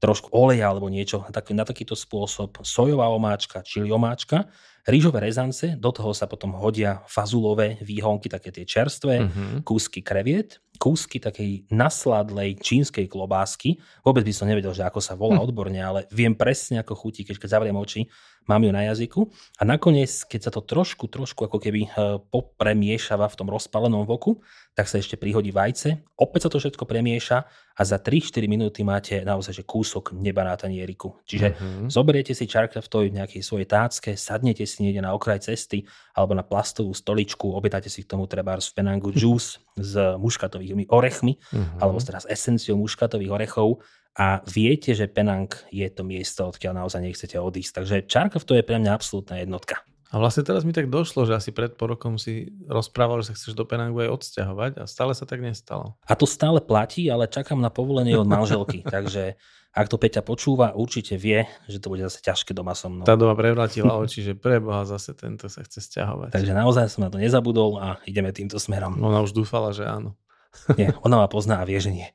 trošku 0.01 0.33
oleja 0.33 0.65
alebo 0.65 0.89
niečo 0.89 1.21
tak, 1.29 1.53
na 1.53 1.61
takýto 1.61 1.93
spôsob. 1.93 2.65
Sojová 2.65 3.05
omáčka, 3.13 3.61
čili 3.61 3.93
omáčka, 3.93 4.49
rýžové 4.87 5.21
rezance, 5.21 5.77
do 5.77 5.91
toho 5.93 6.13
sa 6.13 6.25
potom 6.25 6.57
hodia 6.57 7.03
fazulové 7.05 7.77
výhonky, 7.81 8.29
také 8.29 8.49
tie 8.49 8.65
čerstvé, 8.65 9.15
uh-huh. 9.21 9.61
kúsky 9.65 10.01
kreviet, 10.01 10.61
kúsky 10.81 11.21
takej 11.21 11.69
nasladlej 11.69 12.57
čínskej 12.57 13.05
klobásky. 13.05 13.77
Vôbec 14.01 14.25
by 14.25 14.33
som 14.33 14.49
nevedel, 14.49 14.73
že 14.73 14.81
ako 14.81 14.97
sa 14.97 15.13
volá 15.13 15.37
hm. 15.37 15.45
odborne, 15.45 15.77
ale 15.77 16.09
viem 16.09 16.33
presne, 16.33 16.81
ako 16.81 16.97
chutí, 16.97 17.21
keď, 17.21 17.37
keď 17.37 17.49
zavriem 17.53 17.77
oči, 17.77 18.09
mám 18.49 18.65
ju 18.65 18.73
na 18.73 18.89
jazyku. 18.89 19.29
A 19.61 19.69
nakoniec, 19.69 20.09
keď 20.25 20.49
sa 20.49 20.51
to 20.51 20.65
trošku, 20.65 21.05
trošku 21.05 21.45
ako 21.45 21.61
keby 21.61 21.85
eh, 21.85 21.91
popremiešava 22.33 23.29
v 23.29 23.37
tom 23.37 23.53
rozpalenom 23.53 24.09
voku, 24.09 24.41
tak 24.73 24.89
sa 24.89 24.97
ešte 24.97 25.19
prihodí 25.19 25.51
vajce, 25.51 26.01
opäť 26.15 26.47
sa 26.47 26.49
to 26.49 26.57
všetko 26.63 26.87
premieša 26.87 27.37
a 27.75 27.81
za 27.83 27.99
3-4 27.99 28.47
minúty 28.47 28.87
máte 28.87 29.19
naozaj 29.19 29.61
že 29.61 29.63
kúsok 29.67 30.15
neba 30.15 30.47
na 30.47 30.55
tanieriku. 30.55 31.19
Čiže 31.27 31.47
uh-huh. 31.51 31.87
zoberiete 31.91 32.31
si 32.31 32.47
čarkraftoj 32.47 33.11
v 33.11 33.19
nejakej 33.19 33.43
svojej 33.43 33.67
tácke, 33.67 34.15
sadnete 34.15 34.63
si 34.71 34.87
niekde 34.87 35.03
na 35.03 35.11
okraj 35.11 35.43
cesty 35.43 35.83
alebo 36.15 36.31
na 36.31 36.47
plastovú 36.47 36.95
stoličku, 36.95 37.51
obetáte 37.51 37.91
si 37.91 38.07
k 38.07 38.15
tomu 38.15 38.31
treba 38.31 38.55
v 38.55 38.71
Penangu 38.71 39.11
juice 39.11 39.59
s 39.75 39.99
muškatovými 40.15 40.87
orechmi 40.87 41.35
uh-huh. 41.35 41.83
alebo 41.83 41.99
teraz 41.99 42.23
esenciou 42.23 42.79
muškatových 42.79 43.31
orechov 43.35 43.83
a 44.15 44.43
viete, 44.43 44.91
že 44.91 45.07
Penang 45.07 45.47
je 45.71 45.87
to 45.87 46.03
miesto, 46.03 46.43
odkiaľ 46.43 46.83
naozaj 46.83 46.99
nechcete 46.99 47.39
odísť. 47.39 47.71
Takže 47.79 47.95
Čarkov 48.11 48.43
to 48.43 48.59
je 48.59 48.63
pre 48.63 48.75
mňa 48.75 48.91
absolútna 48.91 49.39
jednotka. 49.39 49.79
A 50.11 50.19
vlastne 50.19 50.43
teraz 50.43 50.67
mi 50.67 50.75
tak 50.75 50.91
došlo, 50.91 51.23
že 51.23 51.39
asi 51.39 51.55
pred 51.55 51.71
porokom 51.79 52.19
si 52.19 52.51
rozprával, 52.67 53.23
že 53.23 53.31
sa 53.31 53.35
chceš 53.39 53.55
do 53.55 53.63
Penangu 53.63 54.03
aj 54.03 54.19
odsťahovať 54.19 54.71
a 54.75 54.83
stále 54.83 55.15
sa 55.15 55.23
tak 55.23 55.39
nestalo. 55.39 55.95
A 56.03 56.19
to 56.19 56.27
stále 56.27 56.59
platí, 56.59 57.07
ale 57.07 57.31
čakám 57.31 57.63
na 57.63 57.71
povolenie 57.71 58.19
od 58.19 58.27
manželky, 58.27 58.83
takže 58.95 59.39
ak 59.71 59.87
to 59.87 59.95
Peťa 59.95 60.19
počúva, 60.19 60.75
určite 60.75 61.15
vie, 61.15 61.47
že 61.71 61.79
to 61.79 61.87
bude 61.87 62.03
zase 62.03 62.19
ťažké 62.19 62.51
doma 62.51 62.75
so 62.75 62.91
mnou. 62.91 63.07
Tá 63.07 63.15
doma 63.15 63.39
prevratila 63.39 63.95
oči, 63.95 64.19
že 64.19 64.33
preboha 64.35 64.83
zase 64.83 65.15
tento 65.15 65.47
sa 65.47 65.63
chce 65.63 65.79
sťahovať. 65.79 66.35
Takže 66.35 66.51
naozaj 66.51 66.91
som 66.91 67.07
na 67.07 67.09
to 67.09 67.15
nezabudol 67.15 67.79
a 67.79 67.95
ideme 68.03 68.35
týmto 68.35 68.59
smerom. 68.59 68.99
Ona 68.99 69.23
už 69.23 69.31
dúfala, 69.31 69.71
že 69.71 69.87
áno. 69.87 70.19
Nie, 70.79 70.91
ona 71.07 71.23
ma 71.23 71.27
pozná 71.31 71.63
a 71.63 71.67
vie, 71.67 71.79
že 71.79 71.95
nie. 71.95 72.07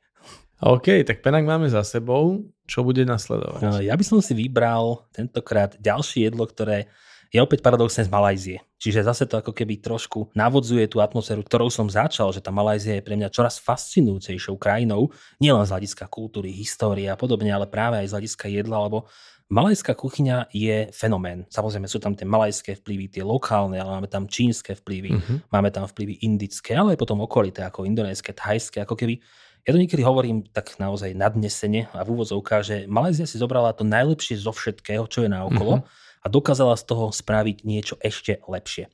OK, 0.60 1.04
tak 1.04 1.20
Penang 1.20 1.44
máme 1.44 1.68
za 1.68 1.84
sebou. 1.84 2.44
Čo 2.64 2.84
bude 2.84 3.04
nasledovať? 3.04 3.84
Ja 3.84 3.92
by 3.92 4.04
som 4.04 4.24
si 4.24 4.32
vybral 4.32 5.04
tentokrát 5.12 5.76
ďalšie 5.80 6.32
jedlo, 6.32 6.48
ktoré 6.48 6.88
je 7.30 7.38
opäť 7.42 7.62
paradoxne 7.62 8.06
z 8.06 8.10
Malajzie. 8.10 8.58
Čiže 8.76 9.06
zase 9.06 9.24
to 9.24 9.40
ako 9.40 9.56
keby 9.56 9.80
trošku 9.80 10.30
navodzuje 10.36 10.86
tú 10.86 11.00
atmosféru, 11.00 11.40
ktorou 11.42 11.72
som 11.72 11.88
začal, 11.88 12.30
že 12.30 12.44
tá 12.44 12.52
Malajzia 12.52 13.00
je 13.00 13.06
pre 13.06 13.16
mňa 13.16 13.32
čoraz 13.32 13.56
fascinujúcejšou 13.62 14.60
krajinou, 14.60 15.10
nielen 15.40 15.64
z 15.64 15.72
hľadiska 15.72 16.06
kultúry, 16.12 16.52
histórie 16.52 17.08
a 17.08 17.16
podobne, 17.16 17.48
ale 17.50 17.64
práve 17.64 18.04
aj 18.04 18.12
z 18.12 18.14
hľadiska 18.14 18.46
jedla, 18.52 18.78
lebo 18.86 19.08
Malajská 19.46 19.94
kuchyňa 19.94 20.50
je 20.50 20.90
fenomén. 20.90 21.46
Samozrejme 21.46 21.86
sú 21.86 22.02
tam 22.02 22.18
tie 22.18 22.26
malajské 22.26 22.82
vplyvy, 22.82 23.14
tie 23.14 23.22
lokálne, 23.22 23.78
ale 23.78 23.94
máme 23.94 24.10
tam 24.10 24.26
čínske 24.26 24.74
vplyvy, 24.74 25.10
uh-huh. 25.14 25.38
máme 25.54 25.70
tam 25.70 25.86
vplyvy 25.86 26.18
indické, 26.26 26.74
ale 26.74 26.98
aj 26.98 27.06
potom 27.06 27.22
okolité, 27.22 27.62
ako 27.62 27.86
indonéske, 27.86 28.34
thajské, 28.34 28.82
ako 28.82 28.98
keby 28.98 29.22
ja 29.66 29.74
to 29.74 29.82
niekedy 29.82 30.02
hovorím 30.02 30.46
tak 30.50 30.78
naozaj 30.78 31.14
nadnesene 31.14 31.90
a 31.90 32.02
v 32.02 32.10
úvodzovkách, 32.14 32.62
že 32.62 32.76
Malajzia 32.90 33.26
si 33.26 33.38
zobrala 33.38 33.74
to 33.74 33.86
najlepšie 33.86 34.34
zo 34.38 34.50
všetkého, 34.50 35.06
čo 35.06 35.26
je 35.26 35.30
na 35.30 35.46
okolo 35.46 35.82
uh-huh. 35.82 36.05
A 36.26 36.32
dokázala 36.32 36.74
z 36.74 36.90
toho 36.90 37.14
spraviť 37.14 37.62
niečo 37.62 37.94
ešte 38.02 38.42
lepšie. 38.50 38.90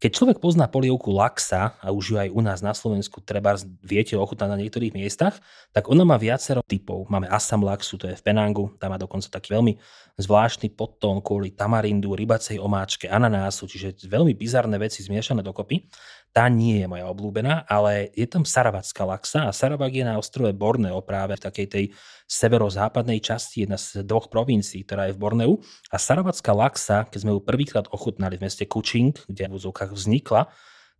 Keď 0.00 0.10
človek 0.16 0.38
pozná 0.40 0.64
polievku 0.64 1.12
laxa, 1.12 1.76
a 1.76 1.92
už 1.92 2.04
ju 2.08 2.16
aj 2.16 2.32
u 2.32 2.40
nás 2.40 2.64
na 2.64 2.72
Slovensku 2.72 3.20
treba 3.20 3.52
viete 3.84 4.16
ochutnať 4.16 4.48
na 4.48 4.56
niektorých 4.56 4.96
miestach, 4.96 5.36
tak 5.76 5.92
ona 5.92 6.08
má 6.08 6.16
viacero 6.16 6.64
typov. 6.64 7.04
Máme 7.12 7.28
asam 7.28 7.60
laxu, 7.60 8.00
to 8.00 8.08
je 8.08 8.16
v 8.16 8.24
Penangu, 8.24 8.72
tam 8.80 8.96
má 8.96 8.98
dokonca 8.98 9.28
taký 9.28 9.52
veľmi 9.52 9.76
zvláštny 10.16 10.72
podtón 10.72 11.20
kvôli 11.20 11.52
tamarindu, 11.52 12.16
rybacej 12.16 12.56
omáčke, 12.56 13.12
ananásu, 13.12 13.68
čiže 13.68 14.08
veľmi 14.08 14.32
bizarné 14.32 14.80
veci 14.80 15.04
zmiešané 15.04 15.44
dokopy. 15.44 15.84
Tá 16.30 16.46
nie 16.46 16.78
je 16.78 16.86
moja 16.86 17.10
obľúbená, 17.10 17.66
ale 17.66 18.14
je 18.14 18.22
tam 18.22 18.46
saravatská 18.46 19.02
laxa 19.02 19.50
a 19.50 19.52
Saravak 19.52 19.90
je 19.90 20.06
na 20.06 20.14
ostrove 20.14 20.54
Borneo 20.54 21.02
práve 21.02 21.34
v 21.34 21.42
takej 21.42 21.66
tej 21.66 21.84
severozápadnej 22.30 23.18
časti, 23.18 23.66
jedna 23.66 23.74
z 23.74 24.06
dvoch 24.06 24.30
provincií, 24.30 24.86
ktorá 24.86 25.10
je 25.10 25.18
v 25.18 25.20
Borneu. 25.26 25.58
A 25.90 25.98
saravatská 25.98 26.54
laxa, 26.54 27.02
keď 27.10 27.26
sme 27.26 27.34
ju 27.34 27.42
prvýkrát 27.42 27.90
ochutnali 27.90 28.38
v 28.38 28.46
meste 28.46 28.62
Kuching, 28.62 29.10
kde 29.26 29.50
v 29.50 29.58
úzovkách 29.58 29.89
vznikla, 29.92 30.50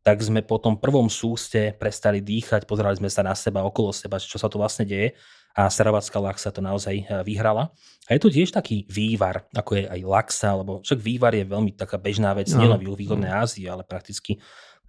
tak 0.01 0.17
sme 0.25 0.41
po 0.41 0.57
tom 0.57 0.81
prvom 0.81 1.13
súste 1.13 1.77
prestali 1.77 2.25
dýchať, 2.25 2.65
pozerali 2.65 2.97
sme 2.97 3.13
sa 3.13 3.21
na 3.21 3.37
seba, 3.37 3.67
okolo 3.69 3.93
seba, 3.93 4.17
čo 4.17 4.41
sa 4.41 4.49
tu 4.49 4.57
vlastne 4.57 4.89
deje 4.89 5.13
a 5.55 5.67
Saravatská 5.67 6.23
laxa 6.23 6.55
to 6.55 6.63
naozaj 6.63 6.95
eh, 6.95 7.07
vyhrala. 7.27 7.75
A 8.07 8.17
je 8.17 8.21
to 8.23 8.31
tiež 8.31 8.51
taký 8.51 8.87
vývar, 8.91 9.47
ako 9.55 9.79
je 9.79 9.85
aj 9.87 10.01
laxa, 10.03 10.51
lebo 10.57 10.83
však 10.83 10.99
vývar 10.99 11.35
je 11.35 11.47
veľmi 11.47 11.79
taká 11.79 11.99
bežná 11.99 12.35
vec, 12.35 12.51
no. 12.51 12.63
nielen 12.63 12.81
v 12.83 12.99
východnej 12.99 13.31
Ázii, 13.31 13.71
ale 13.71 13.87
prakticky 13.87 14.39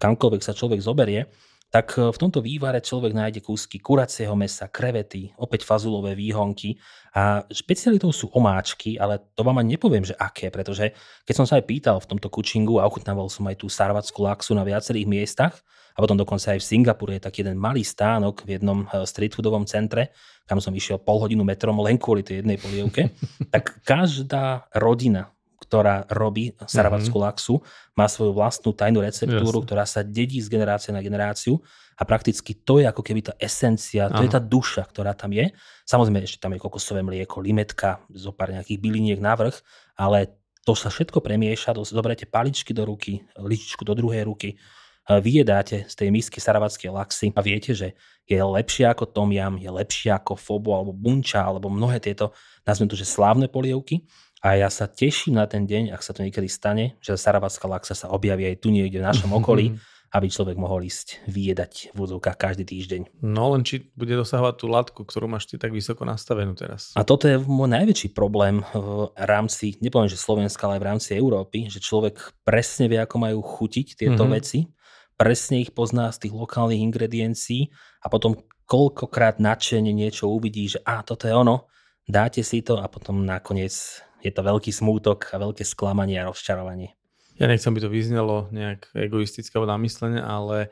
kamkoľvek 0.02 0.42
sa 0.42 0.54
človek 0.54 0.82
zoberie, 0.82 1.30
tak 1.72 1.96
e, 1.96 2.12
v 2.12 2.20
tomto 2.20 2.44
vývare 2.44 2.84
človek 2.84 3.16
nájde 3.16 3.40
kúsky 3.40 3.80
kuracieho 3.80 4.36
mesa, 4.36 4.68
krevety, 4.68 5.32
opäť 5.40 5.64
fazulové 5.64 6.12
výhonky 6.12 6.76
a 7.16 7.48
špecialitou 7.48 8.12
sú 8.12 8.28
omáčky, 8.36 9.00
ale 9.00 9.24
to 9.32 9.40
vám 9.40 9.64
ani 9.64 9.80
nepoviem, 9.80 10.04
že 10.04 10.12
aké, 10.12 10.52
pretože 10.52 10.92
keď 11.24 11.34
som 11.34 11.46
sa 11.48 11.56
aj 11.56 11.64
pýtal 11.64 11.96
v 11.96 12.12
tomto 12.12 12.28
kučingu 12.28 12.76
a 12.76 12.84
ochutnával 12.84 13.32
som 13.32 13.48
aj 13.48 13.64
tú 13.64 13.72
sarvatskú 13.72 14.20
laxu 14.20 14.52
na 14.52 14.68
viacerých 14.68 15.08
miestach 15.08 15.64
a 15.96 15.98
potom 16.04 16.20
dokonca 16.20 16.52
aj 16.52 16.60
v 16.60 16.68
Singapure 16.68 17.16
je 17.16 17.24
taký 17.24 17.40
jeden 17.40 17.56
malý 17.56 17.80
stánok 17.80 18.44
v 18.44 18.60
jednom 18.60 18.84
e, 18.84 19.08
street 19.08 19.32
foodovom 19.32 19.64
centre, 19.64 20.12
kam 20.44 20.60
som 20.60 20.76
išiel 20.76 21.00
pol 21.00 21.24
hodinu 21.24 21.40
metrom 21.40 21.80
len 21.80 21.96
kvôli 21.96 22.20
tej 22.20 22.44
jednej 22.44 22.60
polievke, 22.60 23.16
tak 23.54 23.80
každá 23.80 24.68
rodina 24.76 25.32
ktorá 25.72 26.04
robí 26.12 26.52
saravackú 26.68 27.16
mm-hmm. 27.16 27.32
laxu, 27.32 27.64
má 27.96 28.04
svoju 28.04 28.36
vlastnú 28.36 28.76
tajnú 28.76 29.00
receptúru, 29.00 29.64
Jasne. 29.64 29.66
ktorá 29.72 29.84
sa 29.88 30.04
dedí 30.04 30.36
z 30.36 30.52
generácie 30.52 30.92
na 30.92 31.00
generáciu 31.00 31.64
a 31.96 32.04
prakticky 32.04 32.60
to 32.60 32.84
je 32.84 32.84
ako 32.84 33.00
keby 33.00 33.24
tá 33.24 33.32
esencia, 33.40 34.12
to 34.12 34.20
Aha. 34.20 34.24
je 34.28 34.36
tá 34.36 34.40
duša, 34.44 34.84
ktorá 34.84 35.16
tam 35.16 35.32
je. 35.32 35.48
Samozrejme, 35.88 36.28
ešte 36.28 36.44
tam 36.44 36.52
je 36.52 36.60
kokosové 36.60 37.00
mlieko, 37.00 37.40
limetka, 37.40 38.04
zo 38.12 38.36
pár 38.36 38.52
nejakých 38.52 38.84
byliniek 38.84 39.16
navrh, 39.16 39.56
ale 39.96 40.36
to 40.60 40.76
sa 40.76 40.92
všetko 40.92 41.24
premieša, 41.24 41.72
zoberiete 41.88 42.28
paličky 42.28 42.76
do 42.76 42.84
ruky, 42.84 43.24
ličičku 43.40 43.80
do 43.88 43.96
druhej 43.96 44.28
ruky, 44.28 44.60
vyjedáte 45.08 45.88
z 45.88 45.94
tej 45.96 46.12
misky 46.12 46.36
saravackej 46.36 46.92
laxy 46.92 47.26
a 47.32 47.40
viete, 47.40 47.72
že 47.72 47.96
je 48.28 48.38
lepšie 48.38 48.86
ako 48.92 49.08
tom 49.08 49.32
jam, 49.32 49.56
je 49.56 49.66
lepšie 49.66 50.14
ako 50.14 50.36
fobo 50.36 50.76
alebo 50.76 50.92
bunča 50.94 51.42
alebo 51.42 51.72
mnohé 51.72 51.98
tieto, 51.98 52.30
nazvem 52.62 52.86
to, 52.86 52.94
že 52.94 53.08
slávne 53.08 53.50
polievky 53.50 54.04
a 54.42 54.58
ja 54.58 54.66
sa 54.74 54.90
teším 54.90 55.38
na 55.38 55.46
ten 55.46 55.70
deň, 55.70 55.94
ak 55.94 56.02
sa 56.02 56.10
to 56.10 56.26
niekedy 56.26 56.50
stane, 56.50 56.98
že 56.98 57.14
Saravatská 57.14 57.70
laxa 57.70 57.94
sa 57.94 58.10
objaví 58.10 58.42
aj 58.50 58.58
tu 58.58 58.74
niekde 58.74 58.98
v 58.98 59.06
našom 59.06 59.30
okolí, 59.38 59.78
aby 60.12 60.26
človek 60.28 60.58
mohol 60.60 60.84
ísť 60.84 61.24
vyjedať 61.30 61.94
v 61.94 61.98
úzovkách 62.02 62.36
každý 62.36 62.68
týždeň. 62.68 63.22
No 63.24 63.54
len 63.54 63.64
či 63.64 63.94
bude 63.96 64.12
dosahovať 64.12 64.54
tú 64.60 64.66
latku, 64.68 65.00
ktorú 65.06 65.24
máš 65.30 65.48
ty 65.48 65.56
tak 65.56 65.72
vysoko 65.72 66.04
nastavenú 66.04 66.52
teraz. 66.52 66.92
A 66.98 67.06
toto 67.06 67.30
je 67.30 67.40
môj 67.40 67.70
najväčší 67.70 68.12
problém 68.12 68.60
v 68.74 69.08
rámci, 69.16 69.80
nepoviem, 69.80 70.12
že 70.12 70.20
Slovenska, 70.20 70.68
ale 70.68 70.76
aj 70.76 70.82
v 70.84 70.88
rámci 70.90 71.08
Európy, 71.16 71.72
že 71.72 71.80
človek 71.80 72.44
presne 72.44 72.92
vie, 72.92 73.00
ako 73.00 73.16
majú 73.22 73.40
chutiť 73.40 73.96
tieto 73.96 74.28
mm-hmm. 74.28 74.36
veci, 74.36 74.68
presne 75.16 75.64
ich 75.64 75.72
pozná 75.72 76.12
z 76.12 76.28
tých 76.28 76.34
lokálnych 76.36 76.82
ingrediencií 76.82 77.72
a 78.04 78.10
potom 78.12 78.36
koľkokrát 78.68 79.40
nadšenie 79.40 79.96
niečo 79.96 80.28
uvidí, 80.28 80.66
že 80.66 80.82
a 80.84 81.00
toto 81.00 81.24
je 81.24 81.32
ono, 81.32 81.72
dáte 82.08 82.42
si 82.42 82.62
to 82.62 82.78
a 82.78 82.86
potom 82.86 83.26
nakoniec 83.26 84.02
je 84.22 84.30
to 84.30 84.42
veľký 84.46 84.70
smútok 84.70 85.34
a 85.34 85.42
veľké 85.42 85.66
sklamanie 85.66 86.22
a 86.22 86.30
rozčarovanie. 86.30 86.94
Ja 87.40 87.50
nechcem, 87.50 87.74
by 87.74 87.80
to 87.82 87.90
vyznelo 87.90 88.46
nejak 88.54 88.92
egoistické 88.94 89.58
alebo 89.58 89.74
namyslene, 89.74 90.22
ale 90.22 90.70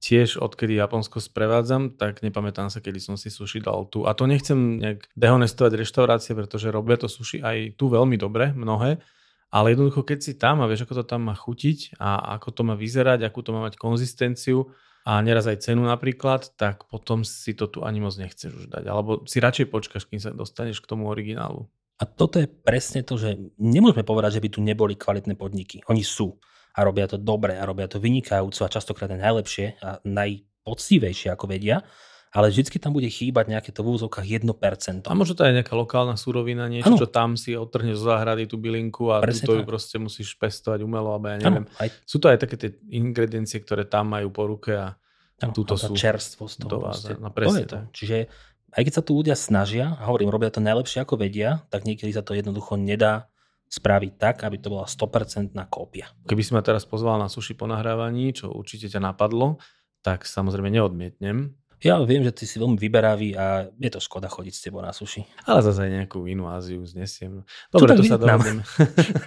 tiež 0.00 0.40
odkedy 0.40 0.80
Japonsko 0.80 1.20
sprevádzam, 1.20 1.96
tak 1.96 2.24
nepamätám 2.24 2.72
sa, 2.72 2.80
kedy 2.80 3.00
som 3.00 3.14
si 3.20 3.28
sushi 3.28 3.60
dal 3.60 3.84
tu. 3.88 4.08
A 4.08 4.16
to 4.16 4.24
nechcem 4.24 4.80
nejak 4.80 5.08
dehonestovať 5.16 5.76
reštaurácie, 5.76 6.32
pretože 6.32 6.72
robia 6.72 6.96
to 6.96 7.08
sushi 7.08 7.44
aj 7.44 7.76
tu 7.76 7.92
veľmi 7.92 8.16
dobre, 8.16 8.52
mnohé. 8.56 9.00
Ale 9.50 9.74
jednoducho, 9.74 10.06
keď 10.06 10.18
si 10.24 10.32
tam 10.40 10.64
a 10.64 10.68
vieš, 10.70 10.88
ako 10.88 11.02
to 11.02 11.04
tam 11.04 11.28
má 11.28 11.34
chutiť 11.36 12.00
a 12.00 12.36
ako 12.38 12.48
to 12.54 12.62
má 12.64 12.74
vyzerať, 12.78 13.26
akú 13.26 13.44
to 13.44 13.50
má 13.52 13.66
mať 13.66 13.76
konzistenciu 13.76 14.72
a 15.10 15.18
neraz 15.26 15.50
aj 15.50 15.66
cenu 15.66 15.82
napríklad, 15.82 16.54
tak 16.54 16.86
potom 16.86 17.26
si 17.26 17.50
to 17.58 17.66
tu 17.66 17.82
ani 17.82 17.98
moc 17.98 18.14
nechceš 18.14 18.54
už 18.54 18.66
dať. 18.70 18.86
Alebo 18.86 19.26
si 19.26 19.42
radšej 19.42 19.66
počkaš, 19.66 20.06
kým 20.06 20.22
sa 20.22 20.30
dostaneš 20.30 20.78
k 20.78 20.86
tomu 20.86 21.10
originálu. 21.10 21.66
A 21.98 22.06
toto 22.06 22.38
je 22.38 22.46
presne 22.46 23.02
to, 23.02 23.18
že 23.18 23.34
nemôžeme 23.58 24.06
povedať, 24.06 24.38
že 24.38 24.42
by 24.46 24.48
tu 24.54 24.62
neboli 24.62 24.94
kvalitné 24.94 25.34
podniky. 25.34 25.82
Oni 25.90 26.06
sú 26.06 26.38
a 26.78 26.86
robia 26.86 27.10
to 27.10 27.18
dobre 27.18 27.58
a 27.58 27.66
robia 27.66 27.90
to 27.90 27.98
vynikajúco 27.98 28.62
a 28.62 28.70
častokrát 28.70 29.10
aj 29.10 29.18
najlepšie 29.18 29.66
a 29.82 29.98
najpoctivejšie, 30.06 31.34
ako 31.34 31.44
vedia, 31.50 31.82
ale 32.30 32.46
vždy 32.54 32.78
tam 32.78 32.94
bude 32.94 33.10
chýbať 33.10 33.50
nejaké 33.50 33.70
to 33.74 33.82
v 33.82 33.98
úzovkách 33.98 34.22
1%. 34.22 35.10
A 35.10 35.14
možno 35.18 35.34
to 35.34 35.42
je 35.42 35.50
nejaká 35.50 35.74
lokálna 35.74 36.14
surovina, 36.14 36.70
niečo, 36.70 36.94
ano. 36.94 36.98
čo 37.02 37.10
tam 37.10 37.34
si 37.34 37.58
odtrhneš 37.58 37.98
zo 37.98 38.14
záhrady 38.14 38.46
tú 38.46 38.54
bylinku 38.54 39.10
a 39.10 39.18
Presne 39.18 39.50
to 39.50 39.58
ju 39.58 39.62
proste 39.66 39.98
musíš 39.98 40.38
pestovať 40.38 40.86
umelo, 40.86 41.10
alebo 41.10 41.26
ja 41.26 41.42
neviem. 41.42 41.66
Ano, 41.66 41.82
aj... 41.82 41.88
Sú 42.06 42.22
to 42.22 42.30
aj 42.30 42.38
také 42.38 42.54
tie 42.54 42.70
ingrediencie, 42.94 43.58
ktoré 43.58 43.82
tam 43.82 44.14
majú 44.14 44.30
po 44.30 44.46
ruke 44.46 44.78
a 44.78 44.94
ano, 45.42 45.50
túto 45.50 45.74
sú 45.74 45.90
čerstvosť 45.90 46.56
toho. 46.70 46.94
No, 47.18 47.34
presne 47.34 47.66
to. 47.66 47.78
Čiže 47.90 48.30
aj 48.70 48.82
keď 48.86 48.92
sa 48.94 49.02
tu 49.02 49.18
ľudia 49.18 49.34
snažia, 49.34 49.98
a 49.98 50.06
hovorím, 50.06 50.30
robia 50.30 50.54
to 50.54 50.62
najlepšie 50.62 51.02
ako 51.02 51.18
vedia, 51.18 51.66
tak 51.74 51.82
niekedy 51.82 52.14
sa 52.14 52.22
to 52.22 52.38
jednoducho 52.38 52.78
nedá 52.78 53.26
spraviť 53.70 54.12
tak, 54.18 54.36
aby 54.46 54.58
to 54.58 54.70
bola 54.70 54.86
100% 54.86 55.54
kópia. 55.70 56.10
Keby 56.26 56.42
si 56.42 56.54
ma 56.54 56.62
teraz 56.62 56.86
pozval 56.86 57.18
na 57.22 57.30
suši 57.30 57.54
po 57.54 57.70
nahrávaní, 57.70 58.34
čo 58.34 58.50
určite 58.50 58.90
ťa 58.90 59.02
napadlo, 59.02 59.62
tak 60.02 60.26
samozrejme 60.26 60.70
neodmietnem. 60.70 61.54
Ja 61.80 61.96
viem, 62.04 62.20
že 62.20 62.32
ty 62.32 62.44
si 62.44 62.60
veľmi 62.60 62.76
vyberavý 62.76 63.32
a 63.36 63.72
je 63.72 63.90
to 63.90 64.00
škoda 64.04 64.28
chodiť 64.28 64.54
s 64.54 64.62
tebou 64.68 64.84
na 64.84 64.92
suši. 64.92 65.24
Ale 65.48 65.64
zase 65.64 65.88
nejakú 65.88 66.28
inú 66.28 66.48
Áziu 66.48 66.84
znesiem. 66.84 67.40
Dobre, 67.72 67.96
to, 67.96 68.04
to 68.04 68.12
sa 68.12 68.20
dohodneme. 68.20 68.62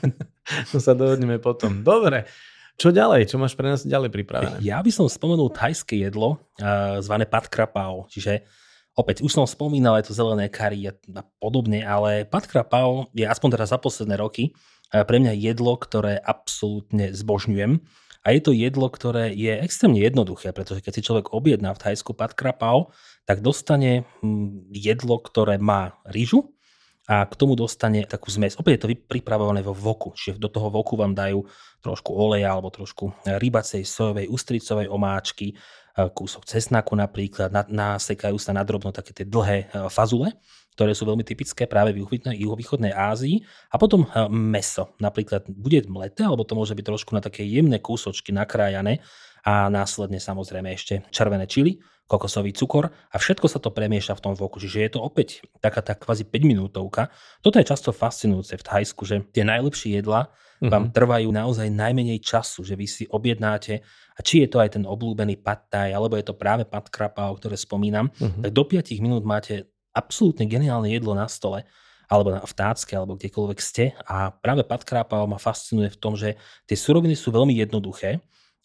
to 0.72 0.78
sa 0.78 0.94
dohodneme 0.94 1.38
potom. 1.42 1.82
Dobre. 1.82 2.30
Čo 2.78 2.94
ďalej? 2.94 3.30
Čo 3.30 3.38
máš 3.42 3.54
pre 3.54 3.70
nás 3.70 3.86
ďalej 3.86 4.10
pripravené? 4.14 4.58
Ja 4.62 4.82
by 4.82 4.90
som 4.94 5.06
spomenul 5.06 5.54
thajské 5.54 5.98
jedlo, 6.02 6.42
uh, 6.62 7.02
zvané 7.02 7.26
pad 7.30 7.50
krapao, 7.50 8.06
čiže 8.10 8.46
Opäť, 8.94 9.26
už 9.26 9.34
som 9.34 9.50
spomínal 9.50 9.98
aj 9.98 10.06
to 10.06 10.14
zelené 10.14 10.54
kari 10.54 10.86
a 10.86 10.94
podobne, 11.42 11.82
ale 11.82 12.30
Pat 12.30 12.46
Krapao 12.46 13.10
je 13.10 13.26
aspoň 13.26 13.58
teraz 13.58 13.74
za 13.74 13.82
posledné 13.82 14.22
roky 14.22 14.54
pre 14.94 15.18
mňa 15.18 15.34
jedlo, 15.34 15.74
ktoré 15.74 16.22
absolútne 16.22 17.10
zbožňujem. 17.10 17.82
A 18.24 18.32
je 18.32 18.40
to 18.40 18.56
jedlo, 18.56 18.88
ktoré 18.88 19.36
je 19.36 19.52
extrémne 19.60 20.00
jednoduché, 20.00 20.56
pretože 20.56 20.80
keď 20.80 20.92
si 20.96 21.06
človek 21.06 21.36
objedná 21.36 21.76
v 21.76 21.82
Thajsku 21.84 22.16
Pat 22.16 22.32
Krapao, 22.32 22.96
tak 23.28 23.44
dostane 23.44 24.08
hm, 24.24 24.72
jedlo, 24.72 25.20
ktoré 25.20 25.60
má 25.60 26.00
rýžu 26.08 26.56
a 27.04 27.28
k 27.28 27.36
tomu 27.36 27.60
dostane 27.60 28.08
takú 28.08 28.32
zmes. 28.32 28.56
Opäť 28.56 28.72
je 28.72 28.82
to 28.82 28.90
pripravované 29.12 29.60
vo 29.60 29.76
voku, 29.76 30.16
čiže 30.16 30.40
do 30.40 30.48
toho 30.48 30.72
voku 30.72 30.96
vám 30.96 31.12
dajú 31.12 31.44
trošku 31.84 32.16
oleja 32.16 32.56
alebo 32.56 32.72
trošku 32.72 33.12
rybacej, 33.28 33.84
sojovej, 33.84 34.32
ústricovej 34.32 34.88
omáčky, 34.88 35.60
Eh, 35.94 36.10
kúsok 36.10 36.50
cesnaku 36.50 36.98
napríklad, 36.98 37.54
nasekajú 37.70 38.42
sa 38.42 38.50
nadrobno 38.50 38.90
také 38.90 39.14
tie 39.14 39.30
dlhé 39.30 39.58
eh, 39.62 39.86
fazule, 39.94 40.34
ktoré 40.74 40.98
sú 40.98 41.06
veľmi 41.06 41.22
typické 41.22 41.70
práve 41.70 41.94
v 41.94 42.06
juhovýchodnej 42.38 42.94
Ázii. 42.94 43.42
A 43.72 43.78
potom 43.78 44.10
eh, 44.10 44.28
meso, 44.30 44.94
napríklad 44.98 45.46
bude 45.50 45.86
mleté, 45.86 46.26
alebo 46.26 46.44
to 46.44 46.58
môže 46.58 46.74
byť 46.74 46.86
trošku 46.86 47.14
na 47.14 47.22
také 47.22 47.46
jemné 47.46 47.78
kúsočky 47.78 48.34
nakrájané 48.34 49.02
a 49.44 49.68
následne 49.68 50.18
samozrejme 50.24 50.72
ešte 50.72 51.04
červené 51.12 51.46
čili, 51.46 51.84
kokosový 52.08 52.52
cukor 52.52 52.92
a 52.92 53.16
všetko 53.16 53.48
sa 53.48 53.60
to 53.64 53.72
premieša 53.72 54.16
v 54.20 54.24
tom 54.24 54.34
voku. 54.36 54.60
Čiže 54.60 54.80
je 54.84 54.92
to 54.94 55.00
opäť 55.00 55.44
taká 55.64 55.80
tá 55.80 55.96
kvázi 55.96 56.28
5 56.28 56.44
minútovka. 56.46 57.12
Toto 57.40 57.60
je 57.60 57.66
často 57.68 57.96
fascinujúce 57.96 58.60
v 58.60 58.64
Thajsku, 58.64 59.02
že 59.08 59.24
tie 59.32 59.48
najlepšie 59.48 60.00
jedla 60.00 60.28
mm-hmm. 60.28 60.70
vám 60.72 60.86
trvajú 60.92 61.30
naozaj 61.32 61.68
najmenej 61.72 62.20
času, 62.20 62.68
že 62.68 62.76
vy 62.76 62.88
si 62.88 63.04
objednáte 63.08 63.84
a 64.14 64.20
či 64.20 64.44
je 64.44 64.48
to 64.52 64.60
aj 64.60 64.78
ten 64.80 64.84
obľúbený 64.84 65.40
pad 65.42 65.72
thai, 65.72 65.96
alebo 65.96 66.20
je 66.20 66.28
to 66.28 66.36
práve 66.36 66.68
pad 66.68 66.92
krapa, 66.92 67.32
o 67.32 67.36
ktoré 67.40 67.56
spomínam, 67.56 68.12
mm-hmm. 68.12 68.44
tak 68.46 68.52
do 68.52 68.64
5 68.68 69.04
minút 69.04 69.24
máte 69.24 69.73
absolútne 69.94 70.50
geniálne 70.50 70.90
jedlo 70.92 71.14
na 71.14 71.30
stole 71.30 71.64
alebo 72.12 72.36
v 72.36 72.54
tácke, 72.54 72.94
alebo 72.94 73.18
kdekoľvek 73.18 73.60
ste. 73.64 73.96
A 74.06 74.30
práve 74.30 74.62
pad 74.62 74.86
krapa 74.86 75.24
ma 75.26 75.40
fascinuje 75.42 75.90
v 75.90 75.98
tom, 75.98 76.14
že 76.14 76.38
tie 76.70 76.78
suroviny 76.78 77.18
sú 77.18 77.34
veľmi 77.34 77.56
jednoduché, 77.58 78.22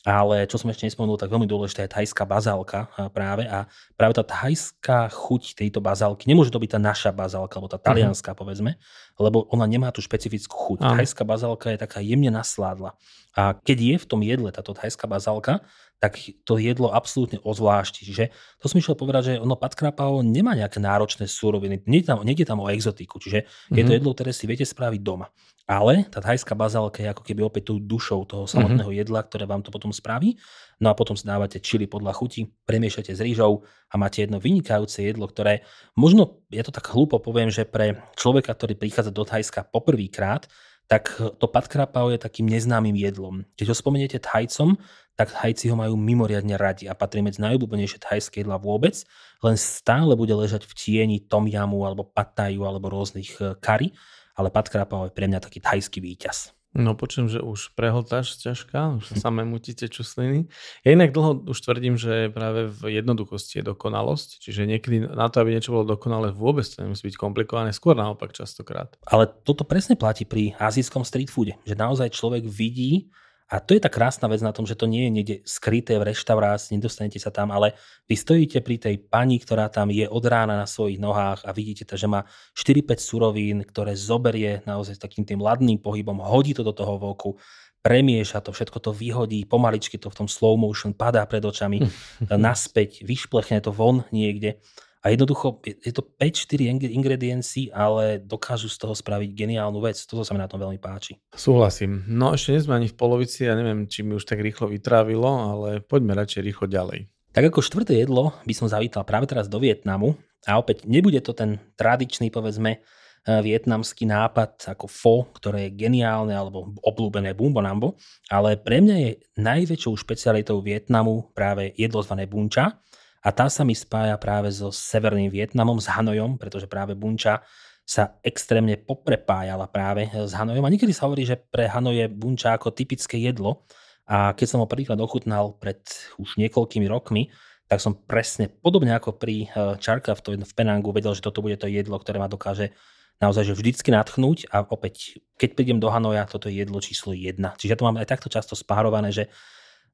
ale 0.07 0.47
čo 0.47 0.63
som 0.63 0.71
ešte 0.71 0.87
nespomenul, 0.87 1.19
tak 1.19 1.33
veľmi 1.33 1.49
dôležitá 1.51 1.85
je 1.85 1.91
thajská 1.91 2.23
bazálka 2.23 2.87
práve 3.11 3.51
a 3.51 3.67
práve 3.99 4.15
tá 4.15 4.23
thajská 4.23 5.11
chuť 5.11 5.59
tejto 5.59 5.83
bazálky, 5.83 6.31
nemôže 6.31 6.55
to 6.55 6.63
byť 6.63 6.79
tá 6.79 6.81
naša 6.81 7.11
bazálka, 7.11 7.59
alebo 7.59 7.71
tá 7.73 7.81
mhm. 7.83 7.87
talianská 7.87 8.31
uh-huh. 8.33 8.41
povedzme, 8.47 8.79
lebo 9.19 9.51
ona 9.51 9.67
nemá 9.67 9.91
tú 9.91 9.99
špecifickú 9.99 10.55
chuť. 10.55 10.79
Uh-huh. 10.81 10.97
Thajská 11.03 11.27
bazálka 11.27 11.75
je 11.75 11.79
taká 11.83 11.99
jemne 11.99 12.31
nasládla. 12.31 12.95
A 13.35 13.55
keď 13.55 13.79
je 13.79 13.95
v 14.03 14.07
tom 14.07 14.21
jedle 14.23 14.51
táto 14.55 14.75
thajská 14.75 15.07
bazálka, 15.11 15.67
tak 15.99 16.15
to 16.47 16.63
jedlo 16.63 16.95
absolútne 16.95 17.43
ozvlášti. 17.43 18.07
Čiže 18.07 18.31
to 18.63 18.71
som 18.71 18.79
išiel 18.79 18.95
povedať, 18.95 19.23
že 19.35 19.43
ono 19.43 19.59
patkrapao 19.59 20.23
nemá 20.23 20.55
nejaké 20.55 20.79
náročné 20.79 21.27
súroviny, 21.27 21.83
nejde 21.91 22.07
tam, 22.07 22.23
nejde 22.23 22.47
tam 22.47 22.63
o 22.63 22.71
exotiku, 22.71 23.19
čiže 23.19 23.45
mm-hmm. 23.45 23.77
je 23.77 23.83
to 23.83 23.93
mhm. 23.93 23.97
jedlo, 23.99 24.11
ktoré 24.15 24.31
si 24.31 24.47
viete 24.47 24.67
spraviť 24.67 25.01
doma. 25.03 25.27
Ale 25.69 26.09
tá 26.09 26.25
thajská 26.25 26.57
bazálka 26.57 27.05
je 27.05 27.13
ako 27.13 27.23
keby 27.29 27.45
opäť 27.45 27.69
tou 27.69 27.77
dušou 27.77 28.25
toho 28.25 28.49
samotného 28.49 28.89
mm-hmm. 28.89 29.05
jedla, 29.05 29.21
ktoré 29.21 29.45
vám 29.45 29.61
to 29.61 29.69
potom 29.69 29.93
spraví. 29.93 30.41
No 30.81 30.89
a 30.89 30.97
potom 30.97 31.13
si 31.13 31.29
dávate 31.29 31.61
čili 31.61 31.85
podľa 31.85 32.17
chuti, 32.17 32.49
premiešate 32.65 33.13
s 33.13 33.21
rýžou 33.21 33.69
a 33.93 33.95
máte 34.01 34.25
jedno 34.25 34.41
vynikajúce 34.41 35.05
jedlo, 35.05 35.29
ktoré 35.29 35.69
možno, 35.93 36.41
ja 36.49 36.65
to 36.65 36.73
tak 36.73 36.89
hlúpo 36.89 37.21
poviem, 37.21 37.53
že 37.53 37.69
pre 37.69 38.01
človeka, 38.17 38.57
ktorý 38.57 38.81
prichádza 38.81 39.13
do 39.13 39.29
Thajska 39.29 39.69
poprvýkrát, 39.69 40.49
tak 40.89 41.13
to 41.21 41.47
patkrapao 41.53 42.09
je 42.09 42.17
takým 42.17 42.49
neznámym 42.49 42.97
jedlom. 42.97 43.45
Keď 43.61 43.67
ho 43.69 43.77
spomeniete 43.77 44.17
Thajcom, 44.17 44.81
tak 45.19 45.35
Thajci 45.35 45.67
ho 45.67 45.75
majú 45.75 45.99
mimoriadne 45.99 46.55
radi 46.55 46.87
a 46.87 46.95
patrí 46.95 47.27
medzi 47.27 47.43
najobľúbenejšie 47.43 47.99
thajské 47.99 48.47
jedla 48.47 48.55
vôbec, 48.55 49.03
len 49.43 49.59
stále 49.59 50.15
bude 50.15 50.31
ležať 50.31 50.63
v 50.63 50.73
tieni 50.79 51.19
tomjamu 51.19 51.83
alebo 51.83 52.07
pataju 52.07 52.63
alebo 52.63 52.87
rôznych 52.87 53.59
kary 53.59 53.91
ale 54.39 54.55
Pat 54.55 54.71
Krapao 54.71 55.11
je 55.11 55.13
pre 55.13 55.27
mňa 55.27 55.43
taký 55.43 55.59
thajský 55.59 55.99
víťaz. 55.99 56.55
No 56.79 56.95
počujem, 56.95 57.27
že 57.33 57.41
už 57.43 57.75
prehltáš 57.75 58.39
ťažká, 58.39 59.03
už 59.03 59.11
sa 59.11 59.17
samému 59.27 59.59
ti 59.59 59.75
tečú 59.75 60.07
sliny. 60.07 60.47
Ja 60.87 60.95
inak 60.95 61.11
dlho 61.11 61.49
už 61.51 61.59
tvrdím, 61.65 61.99
že 61.99 62.31
práve 62.31 62.71
v 62.71 63.03
jednoduchosti 63.03 63.59
je 63.59 63.73
dokonalosť, 63.73 64.39
čiže 64.39 64.69
niekedy 64.69 65.11
na 65.11 65.27
to, 65.33 65.43
aby 65.43 65.59
niečo 65.59 65.75
bolo 65.75 65.97
dokonalé, 65.97 66.31
vôbec 66.31 66.69
to 66.69 66.85
nemusí 66.85 67.09
byť 67.09 67.17
komplikované, 67.19 67.75
skôr 67.75 67.99
naopak 67.99 68.37
častokrát. 68.37 68.95
Ale 69.09 69.27
toto 69.27 69.65
presne 69.65 69.97
platí 69.99 70.29
pri 70.29 70.55
azijskom 70.61 71.03
street 71.03 71.33
foode, 71.33 71.57
že 71.65 71.75
naozaj 71.75 72.15
človek 72.15 72.47
vidí, 72.47 73.11
a 73.49 73.65
to 73.65 73.73
je 73.73 73.81
tá 73.81 73.89
krásna 73.89 74.29
vec 74.29 74.45
na 74.45 74.53
tom, 74.53 74.69
že 74.69 74.77
to 74.77 74.85
nie 74.85 75.09
je 75.09 75.15
niekde 75.15 75.37
skryté 75.49 75.97
v 75.97 76.13
reštaurácii, 76.13 76.77
nedostanete 76.77 77.17
sa 77.17 77.33
tam, 77.33 77.49
ale 77.49 77.73
vy 78.05 78.13
stojíte 78.13 78.61
pri 78.61 78.77
tej 78.77 79.01
pani, 79.01 79.41
ktorá 79.41 79.73
tam 79.73 79.89
je 79.89 80.05
od 80.05 80.25
rána 80.29 80.61
na 80.61 80.69
svojich 80.69 81.01
nohách 81.01 81.49
a 81.49 81.51
vidíte 81.57 81.89
že 81.89 82.05
má 82.05 82.29
4-5 82.53 83.01
surovín, 83.01 83.59
ktoré 83.65 83.97
zoberie 83.97 84.61
naozaj 84.69 85.01
takým 85.01 85.25
tým 85.25 85.41
ladným 85.41 85.81
pohybom, 85.81 86.21
hodí 86.21 86.53
to 86.53 86.61
do 86.61 86.77
toho 86.77 87.01
voku, 87.01 87.41
premieša 87.81 88.45
to, 88.45 88.53
všetko 88.53 88.79
to 88.85 88.93
vyhodí, 88.93 89.49
pomaličky 89.49 89.97
to 89.97 90.13
v 90.13 90.19
tom 90.21 90.29
slow 90.29 90.61
motion 90.61 90.93
padá 90.93 91.25
pred 91.25 91.41
očami, 91.41 91.89
naspäť, 92.29 93.01
vyšplechne 93.01 93.65
to 93.65 93.73
von 93.73 94.05
niekde 94.13 94.61
a 95.09 95.17
jednoducho 95.17 95.65
je 95.65 95.89
to 95.89 96.05
5-4 96.05 96.69
ingrediencií, 96.93 97.73
ale 97.73 98.21
dokážu 98.21 98.69
z 98.69 98.77
toho 98.77 98.93
spraviť 98.93 99.33
geniálnu 99.33 99.81
vec. 99.81 99.97
Toto 100.05 100.21
sa 100.21 100.37
mi 100.37 100.41
na 100.45 100.53
tom 100.53 100.61
veľmi 100.61 100.77
páči. 100.77 101.17
Súhlasím. 101.33 102.05
No 102.05 102.37
ešte 102.37 102.53
nie 102.53 102.61
sme 102.61 102.77
ani 102.77 102.93
v 102.93 102.99
polovici, 103.01 103.49
ja 103.49 103.57
neviem, 103.57 103.89
či 103.89 104.05
mi 104.05 104.21
už 104.21 104.29
tak 104.29 104.45
rýchlo 104.45 104.69
vytrávilo, 104.69 105.25
ale 105.25 105.81
poďme 105.81 106.13
radšej 106.13 106.45
rýchlo 106.45 106.69
ďalej. 106.69 107.09
Tak 107.33 107.49
ako 107.49 107.65
štvrté 107.65 108.05
jedlo 108.05 108.37
by 108.45 108.53
som 108.53 108.69
zavítal 108.69 109.01
práve 109.09 109.25
teraz 109.25 109.49
do 109.49 109.57
Vietnamu 109.57 110.13
a 110.45 110.61
opäť 110.61 110.85
nebude 110.85 111.25
to 111.25 111.33
ten 111.33 111.57
tradičný, 111.81 112.29
povedzme, 112.29 112.77
eh, 112.77 113.41
vietnamský 113.41 114.05
nápad 114.05 114.77
ako 114.77 114.93
fo, 114.93 115.17
ktoré 115.41 115.73
je 115.73 115.89
geniálne 115.89 116.37
alebo 116.37 116.69
obľúbené 116.85 117.33
bumbonambo, 117.33 117.97
ale 118.29 118.61
pre 118.61 118.85
mňa 118.85 118.97
je 119.09 119.11
najväčšou 119.41 119.97
špecialitou 119.97 120.61
Vietnamu 120.61 121.33
práve 121.33 121.73
jedlo 121.81 122.05
zvané 122.05 122.29
bunča, 122.29 122.77
a 123.23 123.29
tá 123.35 123.51
sa 123.51 123.67
mi 123.67 123.75
spája 123.75 124.15
práve 124.17 124.49
so 124.55 124.71
Severným 124.71 125.29
Vietnamom, 125.29 125.83
s 125.83 125.91
Hanojom, 125.91 126.39
pretože 126.39 126.71
práve 126.71 126.95
Bunča 126.95 127.43
sa 127.89 128.21
extrémne 128.21 128.77
poprepájala 128.77 129.65
práve 129.67 130.07
s 130.13 130.37
Hanojom. 130.37 130.63
A 130.63 130.73
niekedy 130.73 130.93
sa 130.93 131.09
hovorí, 131.09 131.25
že 131.25 131.41
pre 131.41 131.67
Hanoj 131.67 131.97
je 131.97 132.07
Bunča 132.07 132.55
ako 132.55 132.77
typické 132.77 133.17
jedlo. 133.17 133.65
A 134.09 134.37
keď 134.37 134.47
som 134.47 134.61
ho 134.61 134.69
prvýkrát 134.69 135.01
ochutnal 135.01 135.57
pred 135.57 135.81
už 136.21 136.37
niekoľkými 136.37 136.85
rokmi, 136.89 137.33
tak 137.69 137.85
som 137.85 137.93
presne, 137.93 138.49
podobne 138.49 138.97
ako 138.97 139.17
pri 139.17 139.49
eh, 139.49 139.77
Čarka 139.77 140.17
v, 140.17 140.41
v 140.41 140.53
Penangu, 140.57 140.93
vedel, 140.93 141.13
že 141.13 141.25
toto 141.25 141.45
bude 141.45 141.61
to 141.61 141.69
jedlo, 141.69 142.01
ktoré 142.01 142.17
ma 142.17 142.29
dokáže 142.29 142.73
naozaj 143.19 143.51
že 143.51 143.55
vždycky 143.59 143.91
natchnúť 143.91 144.47
a 144.55 144.63
opäť, 144.63 145.19
keď 145.37 145.59
prídem 145.59 145.79
do 145.83 145.91
Hanoja, 145.91 146.23
toto 146.31 146.47
je 146.47 146.63
jedlo 146.63 146.79
číslo 146.79 147.11
1. 147.11 147.35
Čiže 147.35 147.73
ja 147.75 147.79
to 147.79 147.87
mám 147.87 147.99
aj 147.99 148.07
takto 148.07 148.31
často 148.31 148.55
spárované, 148.55 149.11
že 149.11 149.27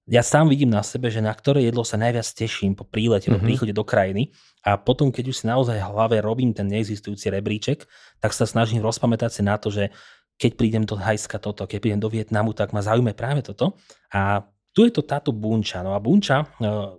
ja 0.05 0.21
sám 0.21 0.53
vidím 0.53 0.69
na 0.69 0.85
sebe, 0.85 1.09
že 1.09 1.25
na 1.25 1.33
ktoré 1.33 1.65
jedlo 1.65 1.81
sa 1.81 1.97
najviac 1.97 2.29
teším 2.29 2.77
po 2.77 2.85
prílete, 2.85 3.33
mm-hmm. 3.33 3.41
po 3.41 3.41
mhm. 3.41 3.49
príchode 3.49 3.73
do 3.73 3.85
krajiny 3.85 4.37
a 4.61 4.77
potom, 4.77 5.09
keď 5.09 5.25
už 5.33 5.37
si 5.41 5.45
naozaj 5.49 5.81
v 5.81 5.89
hlave 5.89 6.17
robím 6.21 6.53
ten 6.53 6.69
neexistujúci 6.69 7.33
rebríček, 7.33 7.89
tak 8.21 8.37
sa 8.37 8.45
snažím 8.45 8.85
rozpamätať 8.85 9.31
si 9.33 9.43
na 9.45 9.57
to, 9.57 9.73
že 9.73 9.89
keď 10.37 10.51
prídem 10.59 10.85
do 10.85 10.99
Hajska 10.99 11.39
toto, 11.39 11.65
keď 11.65 11.79
prídem 11.79 12.03
do 12.03 12.11
Vietnamu, 12.11 12.53
tak 12.53 12.75
ma 12.75 12.83
zaujme 12.83 13.15
práve 13.15 13.41
toto. 13.47 13.79
A 14.11 14.43
tu 14.75 14.83
je 14.83 14.91
to 14.91 15.07
táto 15.07 15.31
bunča. 15.31 15.87
No 15.87 15.95
a 15.95 16.03
bunča 16.03 16.43
e, 16.43 16.47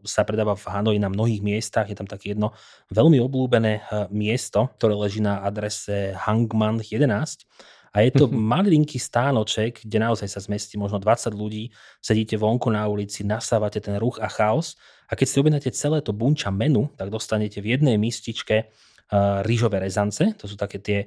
sa 0.07 0.23
predáva 0.23 0.55
v 0.55 0.63
Hanoji 0.63 0.95
na 1.03 1.11
mnohých 1.11 1.43
miestach. 1.43 1.91
Je 1.91 1.99
tam 1.99 2.07
také 2.07 2.31
jedno 2.31 2.55
veľmi 2.95 3.19
obľúbené 3.19 3.73
e, 3.75 3.81
miesto, 4.15 4.71
ktoré 4.79 4.95
leží 4.95 5.19
na 5.19 5.43
adrese 5.43 6.15
Hangman 6.15 6.79
11 6.79 7.03
a 7.95 8.03
je 8.03 8.11
to 8.11 8.27
malinký 8.27 8.99
stánoček, 8.99 9.87
kde 9.87 9.97
naozaj 10.03 10.27
sa 10.27 10.43
zmestí 10.43 10.75
možno 10.75 10.99
20 10.99 11.31
ľudí, 11.31 11.71
sedíte 12.03 12.35
vonku 12.35 12.67
na 12.67 12.83
ulici, 12.91 13.23
nasávate 13.23 13.79
ten 13.79 13.95
ruch 13.95 14.19
a 14.19 14.27
chaos. 14.27 14.75
A 15.07 15.15
keď 15.15 15.27
si 15.31 15.39
objednáte 15.39 15.71
celé 15.71 16.03
to 16.03 16.11
bunča 16.11 16.51
menu, 16.51 16.91
tak 16.99 17.07
dostanete 17.07 17.63
v 17.63 17.79
jednej 17.79 17.95
mističke 17.95 18.67
uh, 18.67 19.39
rýžové 19.47 19.79
rezance, 19.79 20.35
to 20.35 20.45
sú 20.45 20.59
také 20.59 20.83
tie 20.83 20.99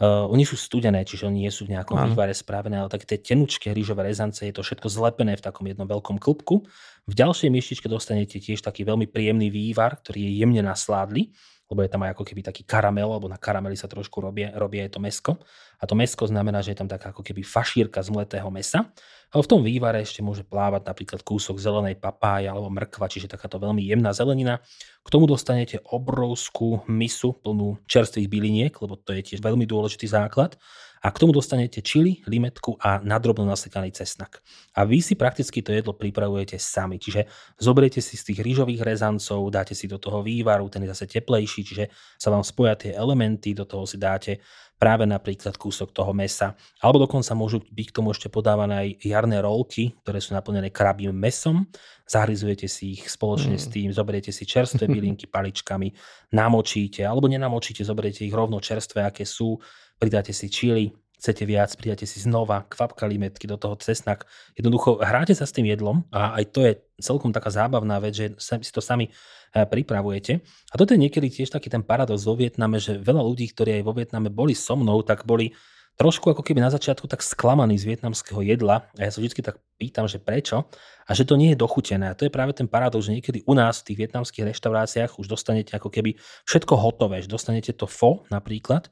Uh, 0.00 0.24
oni 0.32 0.48
sú 0.48 0.56
studené, 0.56 1.04
čiže 1.04 1.28
oni 1.28 1.44
nie 1.44 1.52
sú 1.52 1.68
v 1.68 1.76
nejakom 1.76 1.92
vývare 2.08 2.32
spravené, 2.32 2.80
ale 2.80 2.88
také 2.88 3.04
tie 3.04 3.20
tenučké 3.20 3.76
rýžové 3.76 4.08
rezance, 4.08 4.40
je 4.40 4.48
to 4.48 4.64
všetko 4.64 4.88
zlepené 4.88 5.36
v 5.36 5.44
takom 5.44 5.68
jednom 5.68 5.84
veľkom 5.84 6.16
klubku. 6.16 6.64
V 7.04 7.12
ďalšej 7.12 7.52
miestičke 7.52 7.84
dostanete 7.84 8.40
tiež 8.40 8.64
taký 8.64 8.88
veľmi 8.88 9.04
príjemný 9.12 9.52
vývar, 9.52 10.00
ktorý 10.00 10.24
je 10.24 10.32
jemne 10.40 10.64
nasládly 10.64 11.36
lebo 11.70 11.86
je 11.86 11.90
tam 11.90 12.02
aj 12.02 12.18
ako 12.18 12.26
keby 12.26 12.42
taký 12.42 12.66
karamel, 12.66 13.14
alebo 13.14 13.30
na 13.30 13.38
karameli 13.38 13.78
sa 13.78 13.86
trošku 13.86 14.18
robí 14.18 14.76
aj 14.82 14.90
to 14.90 14.98
mesko. 14.98 15.38
A 15.78 15.86
to 15.86 15.94
mesko 15.94 16.26
znamená, 16.26 16.60
že 16.66 16.74
je 16.74 16.82
tam 16.82 16.90
taká 16.90 17.14
ako 17.14 17.22
keby 17.22 17.46
fašírka 17.46 18.02
z 18.02 18.10
mletého 18.10 18.50
mesa. 18.50 18.90
A 19.30 19.38
v 19.38 19.46
tom 19.46 19.62
vývare 19.62 20.02
ešte 20.02 20.26
môže 20.26 20.42
plávať 20.42 20.90
napríklad 20.90 21.22
kúsok 21.22 21.62
zelenej 21.62 21.94
papáje 22.02 22.50
alebo 22.50 22.66
mrkva, 22.66 23.06
čiže 23.06 23.30
takáto 23.30 23.62
veľmi 23.62 23.86
jemná 23.86 24.10
zelenina. 24.10 24.58
K 25.06 25.08
tomu 25.08 25.30
dostanete 25.30 25.78
obrovskú 25.86 26.82
misu 26.90 27.38
plnú 27.38 27.78
čerstvých 27.86 28.26
byliniek, 28.26 28.74
lebo 28.82 28.98
to 28.98 29.14
je 29.14 29.22
tiež 29.22 29.40
veľmi 29.40 29.62
dôležitý 29.70 30.10
základ 30.10 30.58
a 31.00 31.08
k 31.08 31.20
tomu 31.20 31.32
dostanete 31.32 31.80
čili, 31.80 32.20
limetku 32.28 32.76
a 32.76 33.00
nadrobno 33.00 33.48
nasekaný 33.48 33.88
cesnak. 33.96 34.44
A 34.76 34.84
vy 34.84 35.00
si 35.00 35.16
prakticky 35.16 35.64
to 35.64 35.72
jedlo 35.72 35.96
pripravujete 35.96 36.60
sami, 36.60 37.00
čiže 37.00 37.24
zoberiete 37.56 38.04
si 38.04 38.20
z 38.20 38.32
tých 38.32 38.40
rýžových 38.44 38.84
rezancov, 38.84 39.48
dáte 39.48 39.72
si 39.72 39.88
do 39.88 39.96
toho 39.96 40.20
vývaru, 40.20 40.68
ten 40.68 40.84
je 40.84 40.92
zase 40.92 41.08
teplejší, 41.08 41.60
čiže 41.64 41.84
sa 42.20 42.28
vám 42.28 42.44
spoja 42.44 42.76
tie 42.76 42.92
elementy, 42.92 43.56
do 43.56 43.64
toho 43.64 43.88
si 43.88 43.96
dáte 43.96 44.44
práve 44.80 45.04
napríklad 45.04 45.60
kúsok 45.60 45.92
toho 45.92 46.16
mesa. 46.16 46.56
Alebo 46.80 47.04
dokonca 47.04 47.36
môžu 47.36 47.60
byť 47.60 47.86
k 47.92 47.96
tomu 48.00 48.16
ešte 48.16 48.32
podávané 48.32 48.74
aj 48.80 48.88
jarné 49.04 49.44
rolky, 49.44 49.92
ktoré 50.00 50.24
sú 50.24 50.32
naplnené 50.32 50.72
krabím 50.72 51.12
mesom. 51.12 51.68
Zahryzujete 52.08 52.64
si 52.64 52.96
ich 52.96 53.04
spoločne 53.12 53.60
mm. 53.60 53.62
s 53.62 53.66
tým, 53.68 53.88
zoberiete 53.92 54.32
si 54.32 54.48
čerstvé 54.48 54.88
bylinky 54.96 55.28
paličkami, 55.28 55.92
namočíte, 56.32 57.04
alebo 57.04 57.28
nenamočíte, 57.28 57.84
zoberiete 57.84 58.24
ich 58.24 58.32
rovno 58.32 58.56
čerstvé, 58.56 59.04
aké 59.04 59.28
sú, 59.28 59.60
pridáte 60.00 60.32
si 60.32 60.48
čili, 60.48 60.96
chcete 61.20 61.44
viac, 61.44 61.68
pridáte 61.76 62.08
si 62.08 62.16
znova 62.24 62.64
kvapka 62.64 63.04
limetky 63.04 63.44
do 63.44 63.60
toho 63.60 63.76
cesnak. 63.76 64.24
Jednoducho 64.56 65.04
hráte 65.04 65.36
sa 65.36 65.44
s 65.44 65.52
tým 65.52 65.68
jedlom 65.68 66.08
a 66.08 66.40
aj 66.40 66.44
to 66.48 66.64
je 66.64 66.72
celkom 67.04 67.28
taká 67.28 67.52
zábavná 67.52 68.00
vec, 68.00 68.16
že 68.16 68.26
si 68.40 68.72
to 68.72 68.80
sami 68.80 69.12
eh, 69.12 69.68
pripravujete. 69.68 70.40
A 70.72 70.74
toto 70.80 70.96
je 70.96 71.04
niekedy 71.04 71.28
tiež 71.28 71.52
taký 71.52 71.68
ten 71.68 71.84
paradox 71.84 72.24
vo 72.24 72.32
Vietname, 72.32 72.80
že 72.80 72.96
veľa 72.96 73.20
ľudí, 73.20 73.52
ktorí 73.52 73.76
aj 73.78 73.84
vo 73.84 73.92
Vietname 73.92 74.32
boli 74.32 74.56
so 74.56 74.72
mnou, 74.72 75.04
tak 75.04 75.28
boli 75.28 75.52
trošku 76.00 76.32
ako 76.32 76.40
keby 76.40 76.64
na 76.64 76.72
začiatku 76.72 77.04
tak 77.04 77.20
sklamaný 77.20 77.76
z 77.76 77.92
vietnamského 77.92 78.40
jedla 78.40 78.88
a 78.96 79.00
ja 79.04 79.12
sa 79.12 79.20
vždy 79.20 79.44
tak 79.44 79.60
pýtam, 79.76 80.08
že 80.08 80.16
prečo 80.16 80.64
a 81.04 81.10
že 81.12 81.28
to 81.28 81.36
nie 81.36 81.52
je 81.52 81.60
dochutené. 81.60 82.08
A 82.08 82.16
to 82.16 82.24
je 82.24 82.32
práve 82.32 82.56
ten 82.56 82.64
paradox, 82.64 83.04
že 83.04 83.20
niekedy 83.20 83.44
u 83.44 83.52
nás 83.52 83.84
v 83.84 83.92
tých 83.92 84.08
vietnamských 84.08 84.48
reštauráciách 84.48 85.20
už 85.20 85.28
dostanete 85.28 85.76
ako 85.76 85.92
keby 85.92 86.16
všetko 86.48 86.72
hotové, 86.80 87.20
že 87.20 87.28
dostanete 87.28 87.76
to 87.76 87.84
fo 87.84 88.24
napríklad 88.32 88.88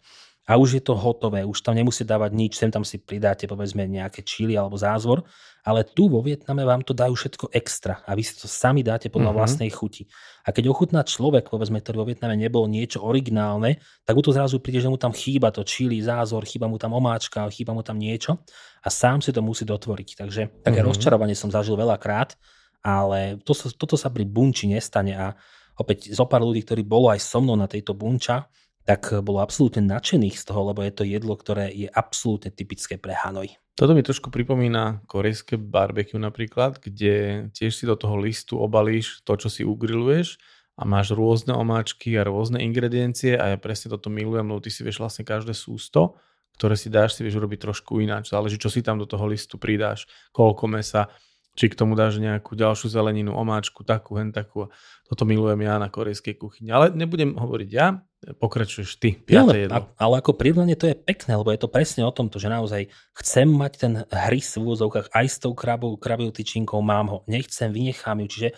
a 0.48 0.56
už 0.56 0.80
je 0.80 0.82
to 0.82 0.96
hotové, 0.96 1.44
už 1.44 1.60
tam 1.60 1.76
nemusíte 1.76 2.08
dávať 2.08 2.32
nič, 2.32 2.56
sem 2.56 2.72
tam 2.72 2.80
si 2.80 2.96
pridáte 2.96 3.44
povedzme 3.44 3.84
nejaké 3.84 4.24
čili 4.24 4.56
alebo 4.56 4.80
zázvor, 4.80 5.28
ale 5.60 5.84
tu 5.84 6.08
vo 6.08 6.24
Vietname 6.24 6.64
vám 6.64 6.80
to 6.80 6.96
dajú 6.96 7.12
všetko 7.12 7.52
extra 7.52 8.00
a 8.08 8.16
vy 8.16 8.24
si 8.24 8.32
to 8.40 8.48
sami 8.48 8.80
dáte 8.80 9.12
podľa 9.12 9.36
uh-huh. 9.36 9.44
vlastnej 9.44 9.68
chuti. 9.68 10.08
A 10.48 10.56
keď 10.56 10.72
ochutná 10.72 11.04
človek, 11.04 11.52
povedzme, 11.52 11.84
ktorý 11.84 12.00
vo 12.00 12.08
Vietname 12.08 12.40
nebol 12.40 12.64
niečo 12.64 13.04
originálne, 13.04 13.76
tak 14.08 14.16
mu 14.16 14.24
to 14.24 14.32
zrazu 14.32 14.56
príde, 14.64 14.80
že 14.80 14.88
mu 14.88 14.96
tam 14.96 15.12
chýba 15.12 15.52
to 15.52 15.60
čili, 15.68 16.00
zázvor, 16.00 16.48
chýba 16.48 16.64
mu 16.64 16.80
tam 16.80 16.96
omáčka, 16.96 17.44
chýba 17.52 17.76
mu 17.76 17.84
tam 17.84 18.00
niečo 18.00 18.40
a 18.80 18.88
sám 18.88 19.20
si 19.20 19.36
to 19.36 19.44
musí 19.44 19.68
dotvoriť. 19.68 20.08
Takže 20.16 20.64
také 20.64 20.80
uh-huh. 20.80 20.88
rozčarovanie 20.88 21.36
som 21.36 21.52
zažil 21.52 21.76
veľakrát, 21.76 22.40
ale 22.80 23.36
to, 23.44 23.52
toto 23.76 24.00
sa 24.00 24.08
pri 24.08 24.24
bunči 24.24 24.64
nestane 24.72 25.12
a 25.12 25.36
opäť 25.76 26.08
zo 26.16 26.24
pár 26.24 26.40
ľudí, 26.40 26.64
ktorí 26.64 26.88
bolo 26.88 27.12
aj 27.12 27.20
so 27.20 27.44
mnou 27.44 27.60
na 27.60 27.68
tejto 27.68 27.92
bunča, 27.92 28.48
tak 28.88 29.12
bolo 29.20 29.44
absolútne 29.44 29.84
nadšených 29.84 30.40
z 30.40 30.44
toho, 30.48 30.72
lebo 30.72 30.80
je 30.80 30.92
to 30.96 31.04
jedlo, 31.04 31.36
ktoré 31.36 31.68
je 31.68 31.92
absolútne 31.92 32.48
typické 32.48 32.96
pre 32.96 33.12
Hanoj. 33.12 33.52
Toto 33.76 33.92
mi 33.92 34.00
trošku 34.00 34.32
pripomína 34.32 35.04
korejské 35.04 35.60
barbecue 35.60 36.16
napríklad, 36.16 36.80
kde 36.80 37.46
tiež 37.52 37.76
si 37.76 37.84
do 37.84 38.00
toho 38.00 38.16
listu 38.16 38.56
obalíš 38.56 39.20
to, 39.28 39.36
čo 39.36 39.52
si 39.52 39.60
ugriluješ 39.60 40.40
a 40.80 40.88
máš 40.88 41.12
rôzne 41.12 41.52
omáčky 41.52 42.16
a 42.16 42.24
rôzne 42.24 42.64
ingrediencie 42.64 43.36
a 43.36 43.52
ja 43.52 43.58
presne 43.60 43.92
toto 43.92 44.08
milujem, 44.08 44.48
lebo 44.48 44.64
ty 44.64 44.72
si 44.72 44.80
vieš 44.80 45.04
vlastne 45.04 45.28
každé 45.28 45.52
sústo, 45.52 46.16
ktoré 46.56 46.72
si 46.72 46.88
dáš, 46.88 47.20
si 47.20 47.22
vieš 47.22 47.44
urobiť 47.44 47.68
trošku 47.68 48.00
ináč. 48.00 48.32
Záleží, 48.32 48.56
čo 48.56 48.72
si 48.72 48.80
tam 48.80 48.96
do 48.96 49.04
toho 49.04 49.28
listu 49.28 49.60
pridáš, 49.60 50.08
koľko 50.32 50.64
mesa, 50.64 51.12
či 51.58 51.68
k 51.68 51.76
tomu 51.76 51.92
dáš 51.92 52.22
nejakú 52.22 52.56
ďalšiu 52.56 52.88
zeleninu, 52.88 53.36
omáčku, 53.36 53.84
takú, 53.84 54.16
hen 54.16 54.32
takú. 54.32 54.72
Toto 55.06 55.22
milujem 55.28 55.60
ja 55.66 55.76
na 55.76 55.92
korejskej 55.92 56.40
kuchyni. 56.40 56.70
Ale 56.70 56.94
nebudem 56.94 57.34
hovoriť 57.34 57.70
ja, 57.74 57.98
pokračuješ 58.18 58.98
ty. 58.98 59.22
Ja, 59.30 59.46
ale, 59.46 59.68
jedlo. 59.68 59.94
ale 59.94 60.14
ako 60.18 60.34
prirovnanie 60.34 60.74
to 60.74 60.90
je 60.90 60.98
pekné, 60.98 61.38
lebo 61.38 61.54
je 61.54 61.60
to 61.62 61.70
presne 61.70 62.02
o 62.02 62.10
tomto, 62.10 62.42
že 62.42 62.50
naozaj 62.50 62.90
chcem 63.22 63.46
mať 63.46 63.72
ten 63.78 63.92
hrys 64.10 64.58
v 64.58 64.66
úvozovkách 64.66 65.14
aj 65.14 65.26
s 65.26 65.36
tou 65.38 65.54
krabou, 65.54 65.94
krabiou 65.94 66.34
tyčinkou, 66.34 66.82
mám 66.82 67.06
ho, 67.06 67.18
nechcem, 67.30 67.70
vynechám 67.70 68.18
ju. 68.24 68.26
Čiže 68.26 68.48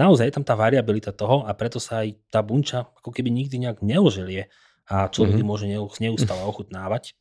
naozaj 0.00 0.32
je 0.32 0.34
tam 0.40 0.44
tá 0.44 0.56
variabilita 0.56 1.12
toho 1.12 1.44
a 1.44 1.52
preto 1.52 1.76
sa 1.76 2.00
aj 2.00 2.16
tá 2.32 2.40
bunča 2.40 2.88
ako 2.96 3.12
keby 3.12 3.28
nikdy 3.28 3.60
nejak 3.60 3.84
neoželie 3.84 4.48
a 4.88 5.06
človek 5.12 5.38
mm-hmm. 5.38 5.46
môže 5.46 5.66
neustále 6.00 6.42
ochutnávať. 6.48 7.14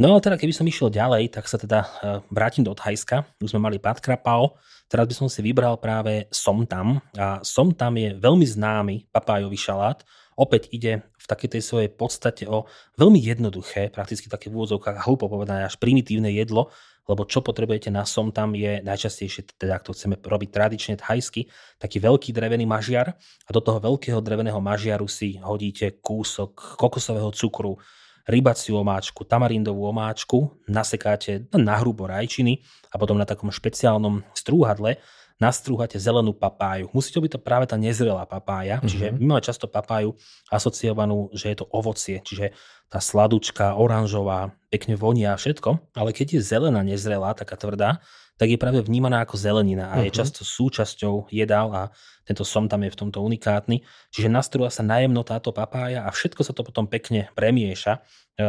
No 0.00 0.16
ale 0.16 0.24
teda 0.24 0.40
keby 0.40 0.56
som 0.56 0.64
išiel 0.64 0.88
ďalej, 0.88 1.28
tak 1.28 1.44
sa 1.44 1.60
teda 1.60 1.84
e, 1.84 1.88
vrátim 2.32 2.64
do 2.64 2.72
Thajska. 2.72 3.20
Už 3.36 3.52
sme 3.52 3.68
mali 3.68 3.76
pad 3.76 4.00
krapao, 4.00 4.56
teraz 4.88 5.04
by 5.04 5.12
som 5.12 5.28
si 5.28 5.44
vybral 5.44 5.76
práve 5.76 6.24
somtam. 6.32 7.04
A 7.20 7.44
somtam 7.44 7.92
je 8.00 8.16
veľmi 8.16 8.48
známy 8.48 9.12
papájový 9.12 9.60
šalát. 9.60 10.00
Opäť 10.40 10.72
ide 10.72 11.04
v 11.20 11.26
takej 11.28 11.60
tej 11.60 11.62
svojej 11.62 11.90
podstate 11.92 12.48
o 12.48 12.64
veľmi 12.96 13.20
jednoduché, 13.20 13.92
prakticky 13.92 14.32
také 14.32 14.48
v 14.48 14.56
úvodzovkách 14.56 15.04
hlúpo 15.04 15.28
povedané 15.28 15.68
až 15.68 15.76
primitívne 15.76 16.32
jedlo, 16.32 16.72
lebo 17.04 17.28
čo 17.28 17.44
potrebujete 17.44 17.92
na 17.92 18.08
som 18.08 18.32
tam 18.32 18.56
je 18.56 18.80
najčastejšie, 18.80 19.60
teda 19.60 19.76
ak 19.76 19.84
to 19.84 19.92
chceme 19.92 20.16
robiť 20.16 20.48
tradične 20.48 20.94
thajsky, 20.96 21.52
taký 21.76 22.00
veľký 22.00 22.32
drevený 22.32 22.64
mažiar. 22.64 23.20
A 23.20 23.50
do 23.52 23.60
toho 23.60 23.84
veľkého 23.84 24.24
dreveného 24.24 24.62
mažiaru 24.64 25.04
si 25.12 25.36
hodíte 25.44 26.00
kúsok 26.00 26.80
kokosového 26.80 27.28
cukru, 27.36 27.76
rybaciu 28.24 28.78
omáčku, 28.80 29.26
tamarindovú 29.26 29.90
omáčku, 29.90 30.56
nasekáte 30.70 31.50
na 31.52 31.76
hrubo 31.82 32.06
rajčiny 32.06 32.62
a 32.88 32.96
potom 32.96 33.18
na 33.18 33.26
takom 33.26 33.50
špeciálnom 33.50 34.22
strúhadle 34.32 35.02
nastrúhate 35.40 35.96
zelenú 35.96 36.36
papáju. 36.36 36.92
Musí 36.92 37.08
to 37.10 37.24
byť 37.24 37.32
to 37.34 37.40
práve 37.40 37.64
tá 37.64 37.80
nezrelá 37.80 38.28
papája, 38.28 38.78
mm-hmm. 38.78 38.90
čiže 38.92 39.06
my 39.16 39.24
máme 39.24 39.42
často 39.42 39.66
papáju 39.66 40.14
asociovanú, 40.52 41.32
že 41.32 41.50
je 41.50 41.56
to 41.64 41.66
ovocie, 41.72 42.20
čiže 42.20 42.52
tá 42.92 43.00
sladučka, 43.00 43.74
oranžová, 43.80 44.52
pekne 44.68 45.00
vonia 45.00 45.32
a 45.32 45.40
všetko, 45.40 45.96
ale 45.96 46.12
keď 46.12 46.36
je 46.38 46.40
zelená 46.44 46.84
nezrelá, 46.84 47.32
taká 47.32 47.56
tvrdá, 47.56 48.04
tak 48.40 48.48
je 48.48 48.56
práve 48.56 48.80
vnímaná 48.80 49.20
ako 49.20 49.36
zelenina 49.36 49.92
a 49.92 50.00
uh-huh. 50.00 50.08
je 50.08 50.12
mhm. 50.12 50.16
často 50.16 50.40
súčasťou 50.48 51.28
jedál 51.28 51.68
a 51.76 51.82
tento 52.24 52.40
som 52.40 52.72
tam 52.72 52.80
je 52.86 52.92
v 52.92 53.00
tomto 53.00 53.20
unikátny. 53.20 53.84
Čiže 54.14 54.32
nastrúha 54.32 54.72
sa 54.72 54.80
najemno 54.80 55.20
táto 55.28 55.52
papája 55.52 56.08
a 56.08 56.10
všetko 56.14 56.40
sa 56.40 56.56
to 56.56 56.64
potom 56.64 56.88
pekne 56.88 57.28
premieša 57.36 58.00
e, 58.00 58.00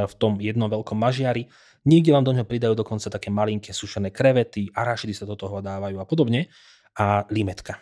v 0.08 0.14
tom 0.16 0.40
jednom 0.40 0.72
veľkom 0.72 0.96
mažiari. 0.96 1.52
Niekde 1.84 2.14
vám 2.14 2.24
do 2.24 2.32
neho 2.32 2.48
pridajú 2.48 2.78
dokonca 2.78 3.10
také 3.10 3.34
malinké 3.34 3.74
sušené 3.74 4.14
krevety, 4.14 4.70
arašidy 4.72 5.18
sa 5.18 5.26
do 5.26 5.34
toho 5.34 5.60
dávajú 5.60 5.98
a 5.98 6.06
podobne 6.06 6.48
a 6.98 7.24
limetka. 7.32 7.80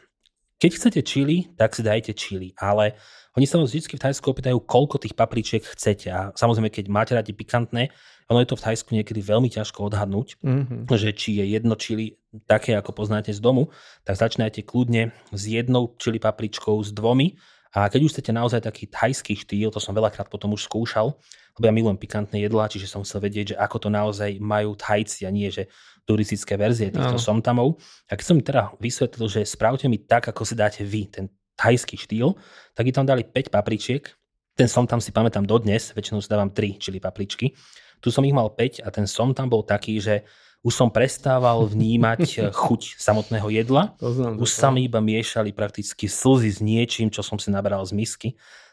Keď 0.60 0.72
chcete 0.76 1.02
čili, 1.08 1.48
tak 1.56 1.72
si 1.72 1.80
dajte 1.80 2.12
čili, 2.12 2.52
ale 2.60 3.00
oni 3.40 3.48
sa 3.48 3.56
vás 3.56 3.72
vždy 3.72 3.96
v 3.96 4.04
Thajsku 4.04 4.28
opýtajú, 4.28 4.60
koľko 4.60 5.00
tých 5.00 5.16
papričiek 5.16 5.64
chcete. 5.64 6.12
A 6.12 6.36
samozrejme, 6.36 6.68
keď 6.68 6.92
máte 6.92 7.16
radi 7.16 7.32
pikantné, 7.32 7.96
ono 8.28 8.44
je 8.44 8.50
to 8.52 8.60
v 8.60 8.64
Thajsku 8.68 8.92
niekedy 8.92 9.24
veľmi 9.24 9.48
ťažko 9.48 9.88
odhadnúť, 9.88 10.38
mm-hmm. 10.44 10.92
že 10.92 11.16
či 11.16 11.40
je 11.40 11.46
jedno 11.56 11.80
čili 11.80 12.20
také, 12.46 12.76
ako 12.76 12.92
poznáte 12.92 13.32
z 13.32 13.40
domu, 13.40 13.72
tak 14.04 14.20
začínajte 14.20 14.68
kľudne 14.68 15.16
s 15.32 15.42
jednou 15.48 15.96
čili 15.96 16.20
papričkou, 16.20 16.78
s 16.84 16.92
dvomi. 16.92 17.40
A 17.72 17.88
keď 17.88 18.10
už 18.10 18.12
chcete 18.18 18.34
naozaj 18.34 18.66
taký 18.66 18.90
thajský 18.90 19.40
štýl, 19.40 19.70
to 19.72 19.80
som 19.80 19.94
veľakrát 19.96 20.28
potom 20.28 20.54
už 20.58 20.66
skúšal, 20.66 21.16
lebo 21.58 21.64
ja 21.70 21.74
milujem 21.74 22.02
pikantné 22.02 22.42
jedlá, 22.42 22.68
čiže 22.68 22.90
som 22.90 23.06
chcel 23.06 23.24
vedieť, 23.24 23.54
že 23.54 23.60
ako 23.62 23.78
to 23.84 23.90
naozaj 23.94 24.32
majú 24.42 24.74
Thajci 24.74 25.28
a 25.28 25.32
nie, 25.32 25.54
že 25.54 25.70
turistické 26.10 26.58
verzie 26.58 26.90
týchto 26.90 27.22
no. 27.22 27.22
somtamov. 27.22 27.78
A 28.10 28.18
keď 28.18 28.26
som 28.26 28.36
mi 28.36 28.42
teda 28.42 28.74
vysvetlil, 28.82 29.30
že 29.30 29.46
spravte 29.46 29.86
mi 29.86 30.02
tak, 30.02 30.26
ako 30.34 30.42
si 30.42 30.58
dáte 30.58 30.82
vy, 30.82 31.06
ten 31.06 31.30
thajský 31.54 32.02
štýl, 32.02 32.34
tak 32.74 32.90
mi 32.90 32.94
tam 32.96 33.06
dali 33.06 33.22
5 33.22 33.54
papričiek. 33.54 34.10
Ten 34.58 34.66
som 34.66 34.90
tam 34.90 34.98
si 34.98 35.14
pamätám 35.14 35.46
dodnes, 35.46 35.94
väčšinou 35.94 36.20
si 36.20 36.28
dávam 36.28 36.50
3 36.50 36.82
čili 36.82 36.98
papričky. 36.98 37.54
Tu 38.02 38.10
som 38.10 38.26
ich 38.26 38.34
mal 38.34 38.50
5 38.50 38.82
a 38.82 38.90
ten 38.90 39.06
som 39.06 39.30
tam 39.38 39.52
bol 39.52 39.62
taký, 39.62 40.02
že 40.02 40.26
už 40.60 40.76
som 40.76 40.90
prestával 40.92 41.64
vnímať 41.70 42.42
chuť 42.66 43.00
samotného 43.00 43.48
jedla. 43.54 43.96
Už 44.40 44.50
sa 44.50 44.74
mi 44.74 44.90
iba 44.90 45.00
miešali 45.00 45.54
prakticky 45.54 46.10
slzy 46.10 46.50
s 46.50 46.60
niečím, 46.60 47.08
čo 47.14 47.22
som 47.24 47.38
si 47.38 47.54
naberal 47.54 47.86
z 47.86 47.94
misky. 47.96 48.30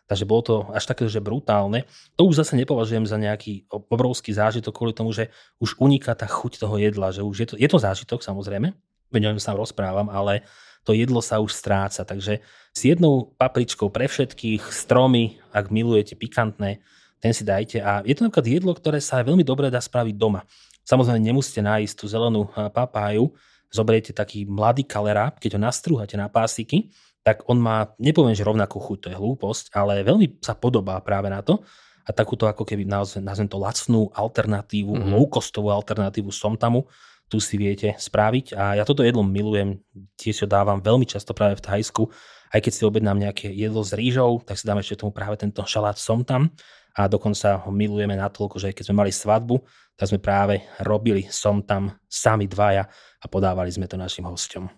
Takže 0.06 0.22
bolo 0.22 0.42
to 0.42 0.54
až 0.70 0.86
také, 0.86 1.10
že 1.10 1.18
brutálne. 1.18 1.82
To 2.14 2.30
už 2.30 2.46
zase 2.46 2.54
nepovažujem 2.54 3.10
za 3.10 3.18
nejaký 3.18 3.66
obrovský 3.70 4.30
zážitok 4.30 4.70
kvôli 4.70 4.94
tomu, 4.94 5.10
že 5.10 5.34
už 5.58 5.82
uniká 5.82 6.14
tá 6.14 6.30
chuť 6.30 6.62
toho 6.62 6.78
jedla. 6.78 7.10
Že 7.10 7.22
už 7.26 7.36
je, 7.42 7.46
to, 7.50 7.54
je 7.58 7.66
to 7.66 7.78
zážitok 7.82 8.22
samozrejme, 8.22 8.70
veď 9.10 9.34
o 9.34 9.42
sa 9.42 9.58
rozprávam, 9.58 10.06
ale 10.06 10.46
to 10.86 10.94
jedlo 10.94 11.18
sa 11.18 11.42
už 11.42 11.50
stráca. 11.50 12.06
Takže 12.06 12.38
s 12.70 12.80
jednou 12.86 13.34
papričkou 13.34 13.90
pre 13.90 14.06
všetkých, 14.06 14.62
stromy, 14.70 15.42
ak 15.50 15.74
milujete 15.74 16.14
pikantné, 16.14 16.78
ten 17.18 17.32
si 17.34 17.42
dajte. 17.42 17.82
A 17.82 18.06
je 18.06 18.14
to 18.14 18.30
napríklad 18.30 18.46
jedlo, 18.46 18.70
ktoré 18.78 19.02
sa 19.02 19.26
veľmi 19.26 19.42
dobre 19.42 19.74
dá 19.74 19.82
spraviť 19.82 20.14
doma. 20.14 20.46
Samozrejme 20.86 21.18
nemusíte 21.18 21.58
nájsť 21.66 21.94
tú 21.98 22.06
zelenú 22.06 22.46
papáju, 22.54 23.34
zoberiete 23.74 24.14
taký 24.14 24.46
mladý 24.46 24.86
kalera, 24.86 25.34
keď 25.34 25.58
ho 25.58 25.60
nastrúhate 25.66 26.14
na 26.14 26.30
pásiky, 26.30 26.94
tak 27.26 27.42
on 27.50 27.58
má, 27.58 27.90
nepoviem, 27.98 28.38
že 28.38 28.46
rovnakú 28.46 28.78
chuť, 28.78 28.98
to 29.02 29.08
je 29.10 29.18
hlúposť, 29.18 29.74
ale 29.74 30.06
veľmi 30.06 30.38
sa 30.38 30.54
podobá 30.54 30.94
práve 31.02 31.26
na 31.26 31.42
to. 31.42 31.58
A 32.06 32.14
takúto 32.14 32.46
ako 32.46 32.62
keby 32.62 32.86
nazvem, 32.86 33.26
nazvem 33.26 33.50
to 33.50 33.58
lacnú 33.58 34.06
alternatívu, 34.14 34.94
mm-hmm. 34.94 35.10
low-costovú 35.10 35.74
alternatívu 35.74 36.30
somtamu, 36.30 36.86
tu 37.26 37.42
si 37.42 37.58
viete 37.58 37.98
spraviť. 37.98 38.54
A 38.54 38.78
ja 38.78 38.86
toto 38.86 39.02
jedlo 39.02 39.26
milujem, 39.26 39.82
tiež 40.14 40.46
ho 40.46 40.48
dávam 40.48 40.78
veľmi 40.78 41.02
často 41.02 41.34
práve 41.34 41.58
v 41.58 41.66
Thajsku. 41.66 42.06
Aj 42.54 42.62
keď 42.62 42.70
si 42.70 42.86
objednám 42.86 43.18
nejaké 43.18 43.50
jedlo 43.50 43.82
s 43.82 43.90
rýžou, 43.90 44.38
tak 44.46 44.54
si 44.54 44.70
dám 44.70 44.78
ešte 44.78 45.02
tomu 45.02 45.10
práve 45.10 45.34
tento 45.34 45.66
šalát 45.66 45.98
som 45.98 46.22
tam. 46.22 46.54
A 46.94 47.10
dokonca 47.10 47.58
ho 47.66 47.74
milujeme 47.74 48.14
natoľko, 48.14 48.62
že 48.62 48.70
keď 48.70 48.86
sme 48.86 49.02
mali 49.02 49.10
svadbu, 49.10 49.58
tak 49.98 50.06
sme 50.06 50.22
práve 50.22 50.62
robili 50.78 51.26
som 51.26 51.58
tam 51.66 51.90
sami 52.06 52.46
dvaja 52.46 52.86
a 53.18 53.26
podávali 53.26 53.74
sme 53.74 53.90
to 53.90 53.98
našim 53.98 54.30
hostom. 54.30 54.70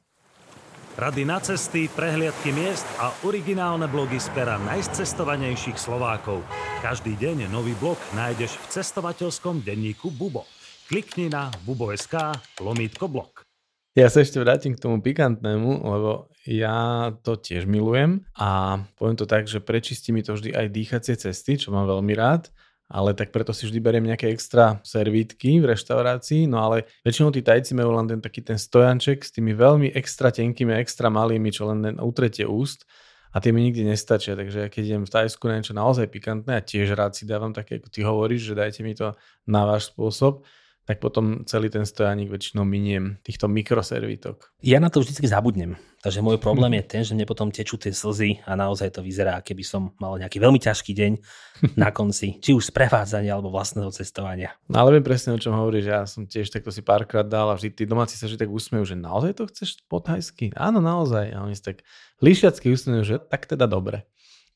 Rady 0.99 1.23
na 1.31 1.39
cesty, 1.39 1.87
prehliadky 1.87 2.51
miest 2.51 2.83
a 2.99 3.15
originálne 3.23 3.87
blogy 3.87 4.19
z 4.19 4.35
pera 4.35 4.59
najcestovanejších 4.59 5.79
Slovákov. 5.79 6.43
Každý 6.83 7.15
deň 7.15 7.47
nový 7.55 7.79
blog 7.79 7.95
nájdeš 8.19 8.59
v 8.59 8.67
cestovateľskom 8.67 9.63
denníku 9.63 10.11
Bubo. 10.11 10.43
Klikni 10.91 11.31
na 11.31 11.55
bubo.sk 11.63 12.43
lomítko 12.59 13.07
blog. 13.07 13.47
Ja 13.95 14.11
sa 14.11 14.27
ešte 14.27 14.43
vrátim 14.43 14.75
k 14.75 14.83
tomu 14.83 14.99
pikantnému, 14.99 15.87
lebo 15.87 16.35
ja 16.43 17.15
to 17.23 17.39
tiež 17.39 17.71
milujem 17.71 18.27
a 18.35 18.83
poviem 18.99 19.15
to 19.15 19.31
tak, 19.31 19.47
že 19.47 19.63
prečistí 19.63 20.11
mi 20.11 20.27
to 20.27 20.35
vždy 20.35 20.51
aj 20.51 20.67
dýchacie 20.67 21.15
cesty, 21.15 21.63
čo 21.63 21.71
mám 21.71 21.87
veľmi 21.87 22.11
rád 22.19 22.51
ale 22.89 23.13
tak 23.13 23.29
preto 23.29 23.53
si 23.53 23.69
vždy 23.69 23.79
beriem 23.85 24.09
nejaké 24.09 24.33
extra 24.33 24.81
servítky 24.81 25.61
v 25.61 25.77
reštaurácii, 25.77 26.49
no 26.49 26.65
ale 26.65 26.89
väčšinou 27.05 27.29
tí 27.29 27.45
tajci 27.45 27.77
majú 27.77 27.93
len 27.93 28.09
ten 28.09 28.21
taký 28.25 28.41
ten 28.41 28.57
stojanček 28.57 29.21
s 29.21 29.31
tými 29.31 29.53
veľmi 29.53 29.93
extra 29.93 30.33
tenkými, 30.33 30.73
extra 30.73 31.13
malými, 31.13 31.53
čo 31.53 31.69
len 31.69 32.01
utretie 32.01 32.49
úst. 32.49 32.89
A 33.29 33.45
tie 33.45 33.53
mi 33.53 33.61
nikdy 33.61 33.85
nestačia, 33.85 34.33
takže 34.33 34.59
ja 34.65 34.69
keď 34.73 34.83
idem 34.89 35.05
v 35.05 35.13
Tajsku 35.13 35.53
na 35.53 35.61
niečo 35.61 35.77
naozaj 35.77 36.09
pikantné 36.09 36.57
a 36.57 36.65
tiež 36.65 36.97
rád 36.97 37.13
si 37.13 37.29
dávam 37.29 37.53
také, 37.53 37.77
ako 37.77 37.93
ty 37.93 38.01
hovoríš, 38.01 38.51
že 38.51 38.55
dajte 38.57 38.81
mi 38.81 38.97
to 38.97 39.13
na 39.45 39.69
váš 39.69 39.93
spôsob, 39.93 40.49
tak 40.89 41.05
potom 41.05 41.45
celý 41.45 41.69
ten 41.69 41.85
stojaník 41.85 42.33
väčšinou 42.33 42.65
miniem 42.65 43.21
týchto 43.21 43.45
mikroservítok. 43.45 44.57
Ja 44.65 44.81
na 44.81 44.89
to 44.89 45.05
vždy 45.05 45.21
zabudnem. 45.29 45.77
Takže 46.01 46.25
môj 46.25 46.41
problém 46.41 46.81
je 46.81 46.85
ten, 46.89 47.03
že 47.05 47.13
mne 47.13 47.29
potom 47.29 47.53
tečú 47.53 47.77
tie 47.77 47.93
slzy 47.93 48.41
a 48.49 48.57
naozaj 48.57 48.97
to 48.97 49.05
vyzerá, 49.05 49.45
keby 49.45 49.67
som 49.67 49.93
mal 50.01 50.17
nejaký 50.17 50.41
veľmi 50.41 50.57
ťažký 50.57 50.97
deň 50.97 51.13
na 51.83 51.93
konci, 51.93 52.41
či 52.41 52.57
už 52.57 52.73
prevádzania 52.73 53.37
alebo 53.37 53.53
vlastného 53.53 53.93
cestovania. 53.93 54.57
No 54.73 54.81
ale 54.81 54.97
viem 54.97 55.05
presne, 55.05 55.37
o 55.37 55.43
čom 55.43 55.53
hovoríš. 55.53 55.93
Ja 55.93 56.09
som 56.09 56.25
tiež 56.25 56.49
takto 56.49 56.73
si 56.73 56.81
párkrát 56.81 57.29
dal 57.29 57.53
a 57.53 57.59
vždy 57.59 57.69
tí 57.75 57.85
domáci 57.85 58.17
sa 58.17 58.25
vždy 58.25 58.49
tak 58.49 58.49
usmejú, 58.49 58.89
že 58.89 58.97
naozaj 58.97 59.37
to 59.37 59.45
chceš 59.53 59.85
po 59.93 60.01
thajsky? 60.01 60.57
Áno, 60.57 60.81
naozaj. 60.81 61.37
A 61.37 61.45
oni 61.45 61.53
sa 61.53 61.77
tak 61.77 61.85
líšiacky 62.25 62.73
usmejú, 62.73 63.03
že 63.05 63.15
tak 63.21 63.45
teda 63.45 63.69
dobre. 63.69 64.09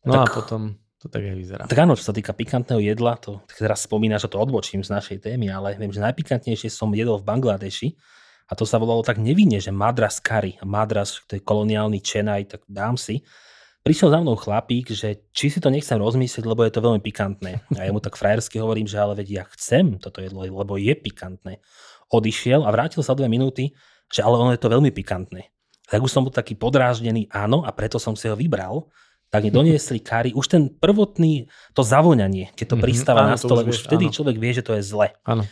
No 0.09 0.25
tak, 0.25 0.33
a 0.33 0.33
potom 0.33 0.81
to 1.03 1.11
tak 1.11 1.27
aj 1.27 1.35
vyzerá. 1.35 1.63
Tak 1.67 1.83
áno, 1.83 1.99
čo 1.99 2.07
sa 2.07 2.15
týka 2.15 2.31
pikantného 2.31 2.79
jedla, 2.79 3.19
to 3.19 3.43
teraz 3.59 3.91
spomína, 3.91 4.23
že 4.23 4.31
to 4.31 4.39
odbočím 4.39 4.87
z 4.87 4.95
našej 4.95 5.19
témy, 5.27 5.51
ale 5.51 5.75
viem, 5.75 5.91
že 5.91 5.99
najpikantnejšie 5.99 6.71
som 6.71 6.95
jedol 6.95 7.19
v 7.19 7.27
Bangladeši 7.27 7.99
a 8.47 8.53
to 8.55 8.63
sa 8.63 8.79
volalo 8.79 9.03
tak 9.03 9.19
nevinne, 9.19 9.59
že 9.59 9.75
madras 9.75 10.23
curry. 10.23 10.63
Madras, 10.63 11.19
to 11.27 11.35
je 11.35 11.43
koloniálny 11.43 11.99
čenaj, 11.99 12.55
tak 12.55 12.63
dám 12.71 12.95
si. 12.95 13.27
Prišiel 13.83 14.15
za 14.15 14.23
mnou 14.23 14.39
chlapík, 14.39 14.95
že 14.95 15.27
či 15.35 15.51
si 15.51 15.59
to 15.59 15.67
nechcem 15.67 15.99
rozmyslieť, 15.99 16.47
lebo 16.47 16.63
je 16.63 16.71
to 16.71 16.87
veľmi 16.87 17.03
pikantné. 17.03 17.67
A 17.75 17.83
ja 17.83 17.91
mu 17.91 17.99
tak 17.99 18.15
frajersky 18.15 18.63
hovorím, 18.63 18.87
že 18.87 18.95
ale 19.03 19.19
veď 19.19 19.43
ja 19.43 19.45
chcem 19.59 19.99
toto 19.99 20.23
jedlo, 20.23 20.47
lebo 20.47 20.79
je 20.79 20.95
pikantné. 20.95 21.59
Odišiel 22.15 22.63
a 22.63 22.71
vrátil 22.71 23.03
sa 23.03 23.19
dve 23.19 23.27
minúty, 23.27 23.75
že 24.07 24.23
ale 24.23 24.39
ono 24.39 24.55
je 24.55 24.63
to 24.63 24.71
veľmi 24.71 24.95
pikantné. 24.95 25.51
Tak 25.91 25.99
už 25.99 26.15
som 26.15 26.23
bol 26.23 26.31
taký 26.31 26.55
podráždený, 26.55 27.27
áno, 27.35 27.67
a 27.67 27.75
preto 27.75 27.99
som 27.99 28.15
si 28.15 28.31
ho 28.31 28.39
vybral 28.39 28.87
tak 29.33 29.49
mi 29.49 29.51
doniesli 29.51 29.97
kary. 30.05 30.37
Už 30.37 30.45
ten 30.45 30.69
prvotný, 30.69 31.49
to 31.73 31.81
zavoňanie, 31.81 32.53
keď 32.53 32.67
to 32.69 32.77
mm-hmm, 32.77 32.85
pristáva 32.85 33.25
áno, 33.25 33.33
na 33.33 33.37
stole, 33.41 33.65
už 33.65 33.89
vtedy 33.89 34.13
áno. 34.13 34.15
človek 34.15 34.37
vie, 34.37 34.53
že 34.53 34.61
to 34.61 34.77
je 34.77 34.85
zle. 34.85 35.09
Áno. 35.25 35.49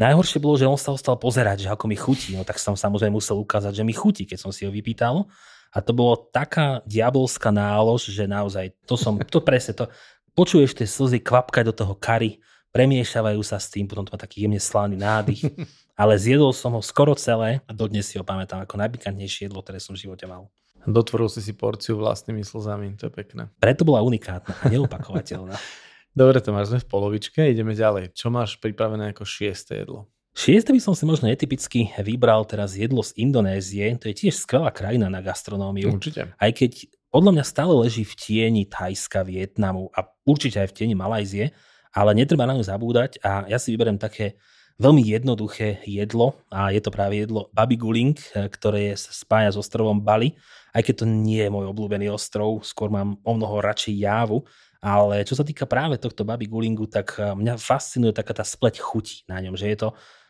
Najhoršie 0.00 0.40
bolo, 0.40 0.56
že 0.56 0.64
on 0.64 0.80
sa 0.80 0.96
ostal 0.96 1.20
pozerať, 1.20 1.66
že 1.66 1.68
ako 1.68 1.84
mi 1.92 1.98
chutí. 2.00 2.32
No 2.32 2.48
tak 2.48 2.56
som 2.56 2.72
samozrejme 2.72 3.12
musel 3.12 3.36
ukázať, 3.36 3.76
že 3.76 3.84
mi 3.84 3.92
chutí, 3.92 4.24
keď 4.24 4.48
som 4.48 4.50
si 4.54 4.64
ho 4.64 4.72
vypýtal. 4.72 5.28
A 5.68 5.84
to 5.84 5.92
bolo 5.92 6.16
taká 6.32 6.80
diabolská 6.88 7.52
nálož, 7.52 8.08
že 8.08 8.24
naozaj, 8.24 8.72
to 8.88 8.96
som, 8.96 9.20
to 9.20 9.44
presne, 9.44 9.76
to, 9.76 9.92
počuješ 10.32 10.72
tie 10.72 10.88
slzy 10.88 11.20
kvapkať 11.20 11.68
do 11.68 11.74
toho 11.76 11.92
kary, 11.98 12.40
premiešavajú 12.72 13.44
sa 13.44 13.60
s 13.60 13.68
tým, 13.68 13.84
potom 13.84 14.08
to 14.08 14.14
má 14.14 14.18
taký 14.22 14.48
jemne 14.48 14.62
slaný 14.62 14.96
nádych. 14.96 15.44
Ale 16.00 16.14
zjedol 16.14 16.54
som 16.54 16.78
ho 16.78 16.80
skoro 16.80 17.12
celé 17.18 17.58
a 17.66 17.74
dodnes 17.74 18.06
si 18.06 18.16
ho 18.16 18.24
pamätám 18.24 18.62
ako 18.62 18.78
najpikantnejšie 18.78 19.50
jedlo, 19.50 19.66
ktoré 19.66 19.82
som 19.82 19.98
v 19.98 20.06
živote 20.06 20.30
mal. 20.30 20.46
Dotvoril 20.88 21.28
si 21.28 21.44
si 21.44 21.52
porciu 21.52 22.00
vlastnými 22.00 22.40
slzami, 22.40 22.96
to 22.96 23.08
je 23.08 23.12
pekné. 23.12 23.52
Preto 23.60 23.84
bola 23.84 24.00
unikátna 24.00 24.56
a 24.56 24.64
neupakovateľná. 24.72 25.52
Dobre, 26.18 26.40
Tomáš, 26.40 26.72
sme 26.72 26.80
v 26.80 26.88
polovičke, 26.88 27.44
ideme 27.44 27.76
ďalej. 27.76 28.16
Čo 28.16 28.32
máš 28.32 28.56
pripravené 28.56 29.12
ako 29.12 29.28
šiesté 29.28 29.84
jedlo? 29.84 30.08
Šieste 30.32 30.72
by 30.72 30.80
som 30.80 30.94
si 30.96 31.04
možno 31.04 31.28
netypicky 31.28 31.92
vybral 32.00 32.46
teraz 32.48 32.74
jedlo 32.74 33.04
z 33.04 33.14
Indonézie. 33.20 33.92
To 34.00 34.08
je 34.08 34.14
tiež 34.26 34.34
skvelá 34.38 34.72
krajina 34.72 35.12
na 35.12 35.20
gastronómiu. 35.20 35.92
Určite. 35.92 36.32
Aj 36.34 36.50
keď 36.54 36.88
podľa 37.12 37.38
mňa 37.38 37.44
stále 37.44 37.74
leží 37.74 38.06
v 38.06 38.14
tieni 38.16 38.62
Thajska, 38.64 39.26
Vietnamu 39.26 39.92
a 39.92 40.08
určite 40.24 40.62
aj 40.62 40.72
v 40.72 40.76
tieni 40.78 40.94
Malajzie, 40.94 41.52
ale 41.92 42.10
netreba 42.14 42.46
na 42.46 42.54
ňu 42.56 42.64
zabúdať 42.64 43.20
a 43.24 43.48
ja 43.48 43.58
si 43.58 43.74
vyberiem 43.74 43.98
také 43.98 44.38
veľmi 44.78 45.02
jednoduché 45.02 45.82
jedlo 45.84 46.38
a 46.54 46.70
je 46.70 46.78
to 46.78 46.94
práve 46.94 47.18
jedlo 47.18 47.50
Babi 47.50 47.74
Guling, 47.74 48.14
ktoré 48.30 48.94
sa 48.94 49.10
spája 49.10 49.50
s 49.50 49.58
ostrovom 49.58 49.98
Bali. 49.98 50.38
Aj 50.70 50.82
keď 50.82 51.02
to 51.02 51.06
nie 51.06 51.42
je 51.42 51.50
môj 51.50 51.74
obľúbený 51.74 52.14
ostrov, 52.14 52.62
skôr 52.62 52.86
mám 52.86 53.18
o 53.26 53.32
mnoho 53.34 53.58
radšej 53.58 53.94
jávu, 53.98 54.46
ale 54.78 55.26
čo 55.26 55.34
sa 55.34 55.42
týka 55.42 55.66
práve 55.66 55.98
tohto 55.98 56.22
baby 56.22 56.46
gulingu, 56.46 56.86
tak 56.86 57.18
eh, 57.18 57.34
mňa 57.34 57.58
fascinuje 57.58 58.14
taká 58.14 58.30
tá 58.30 58.44
spleť 58.46 58.78
chutí 58.78 59.26
na 59.26 59.42
ňom, 59.42 59.58
že 59.58 59.66
je 59.74 59.78
to 59.78 59.88